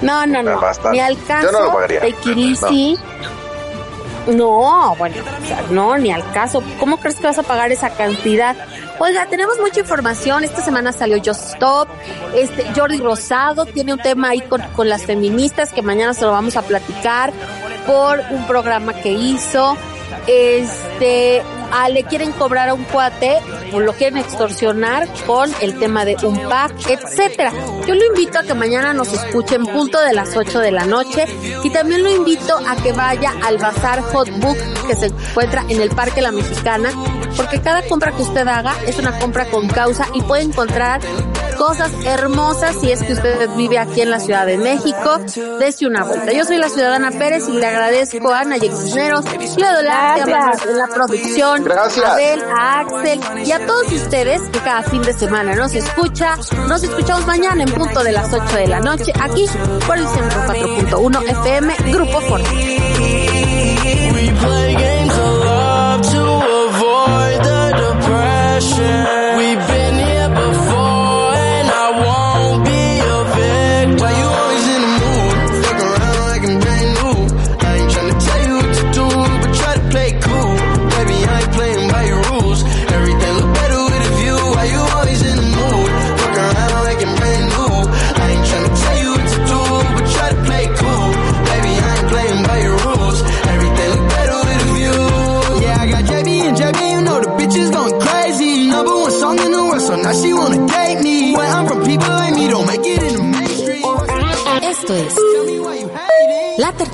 No, 0.02 0.26
no, 0.26 0.42
no, 0.42 0.60
ni 0.92 1.00
al 1.00 1.22
caso 1.24 1.46
Yo 1.46 1.52
no 1.52 1.64
lo 1.66 1.72
pagaría. 1.72 2.00
de 2.00 2.12
Kirisi. 2.12 2.98
No, 4.26 4.94
bueno, 4.98 5.16
o 5.42 5.46
sea, 5.46 5.62
no, 5.70 5.96
ni 5.98 6.10
al 6.10 6.28
caso. 6.32 6.62
¿Cómo 6.80 6.96
crees 6.98 7.16
que 7.16 7.26
vas 7.26 7.38
a 7.38 7.42
pagar 7.42 7.70
esa 7.72 7.90
cantidad? 7.90 8.56
Oiga, 9.00 9.26
tenemos 9.26 9.58
mucha 9.58 9.80
información. 9.80 10.44
Esta 10.44 10.62
semana 10.62 10.92
salió 10.92 11.16
Just 11.18 11.54
Stop. 11.54 11.88
Este, 12.34 12.64
Jordi 12.76 12.98
Rosado 12.98 13.66
tiene 13.66 13.92
un 13.92 13.98
tema 13.98 14.30
ahí 14.30 14.40
con, 14.40 14.88
las 14.88 15.04
feministas 15.04 15.72
que 15.72 15.82
mañana 15.82 16.14
se 16.14 16.22
lo 16.22 16.30
vamos 16.30 16.56
a 16.56 16.62
platicar 16.62 17.32
por 17.86 18.20
un 18.30 18.46
programa 18.46 18.94
que 18.94 19.10
hizo. 19.10 19.76
Este, 20.28 21.42
a, 21.72 21.88
le 21.88 22.04
quieren 22.04 22.30
cobrar 22.32 22.68
a 22.68 22.74
un 22.74 22.84
cuate 22.84 23.40
o 23.72 23.80
lo 23.80 23.94
quieren 23.94 24.18
extorsionar 24.18 25.08
con 25.26 25.50
el 25.60 25.78
tema 25.78 26.04
de 26.04 26.16
un 26.22 26.38
pack, 26.48 26.88
etcétera. 26.88 27.52
Yo 27.86 27.94
lo 27.94 28.06
invito 28.06 28.38
a 28.38 28.42
que 28.44 28.54
mañana 28.54 28.94
nos 28.94 29.12
escuche 29.12 29.56
en 29.56 29.66
punto 29.66 30.00
de 30.00 30.12
las 30.12 30.36
8 30.36 30.60
de 30.60 30.70
la 30.70 30.86
noche 30.86 31.26
y 31.64 31.70
también 31.70 32.04
lo 32.04 32.10
invito 32.10 32.56
a 32.66 32.76
que 32.76 32.92
vaya 32.92 33.32
al 33.42 33.58
Bazar 33.58 34.00
Hot 34.02 34.30
Book 34.38 34.56
que 34.86 34.94
se 34.94 35.06
encuentra 35.06 35.64
en 35.68 35.80
el 35.80 35.90
Parque 35.90 36.22
La 36.22 36.30
Mexicana, 36.30 36.90
porque 37.36 37.60
cada 37.60 37.82
compra 37.86 38.12
que 38.12 38.22
usted 38.22 38.46
haga 38.46 38.74
es 38.86 38.98
una 38.98 39.18
compra 39.18 39.46
con 39.46 39.68
causa 39.68 40.06
y 40.14 40.22
puede 40.22 40.42
encontrar 40.42 41.00
cosas 41.56 41.90
hermosas 42.04 42.76
si 42.80 42.90
es 42.90 43.02
que 43.02 43.12
usted 43.12 43.48
vive 43.56 43.78
aquí 43.78 44.00
en 44.00 44.10
la 44.10 44.20
Ciudad 44.20 44.46
de 44.46 44.58
México. 44.58 45.18
Dese 45.58 45.86
una 45.86 46.04
vuelta. 46.04 46.32
Yo 46.32 46.44
soy 46.44 46.58
la 46.58 46.68
ciudadana 46.68 47.10
Pérez 47.10 47.48
y 47.48 47.52
le 47.52 47.66
agradezco 47.66 48.32
a 48.32 48.40
Ana 48.40 48.58
Cisneros, 48.58 49.24
Leo 49.56 49.74
Dolarte, 49.74 50.32
a 50.32 50.54
la 50.72 50.86
producción, 50.88 51.64
Gracias. 51.64 52.04
a 52.04 52.12
Abel, 52.12 52.42
a 52.42 52.80
Axel 52.80 53.20
y 53.46 53.52
a 53.52 53.66
todos 53.66 53.92
ustedes 53.92 54.40
que 54.50 54.58
cada 54.60 54.82
fin 54.82 55.02
de 55.02 55.12
semana 55.12 55.54
nos 55.54 55.74
escucha. 55.74 56.36
Nos 56.68 56.82
escuchamos 56.82 57.26
mañana 57.26 57.62
en 57.62 57.72
punto 57.72 58.02
de 58.02 58.12
las 58.12 58.32
8 58.32 58.56
de 58.56 58.66
la 58.66 58.80
noche 58.80 59.12
aquí 59.20 59.46
por 59.86 59.96
el 59.96 60.06
104.1 60.06 61.22
FM 61.28 61.74
Grupo 61.92 62.20
Forte. 62.20 62.74
yeah. 68.84 69.23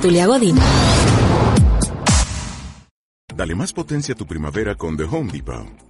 La 0.00 0.02
Tertulia 0.02 0.26
Godín. 0.26 0.56
Dale 3.36 3.54
más 3.54 3.74
potencia 3.74 4.14
a 4.14 4.16
tu 4.16 4.24
primavera 4.24 4.74
con 4.74 4.96
The 4.96 5.04
Home 5.04 5.30
Depot. 5.30 5.89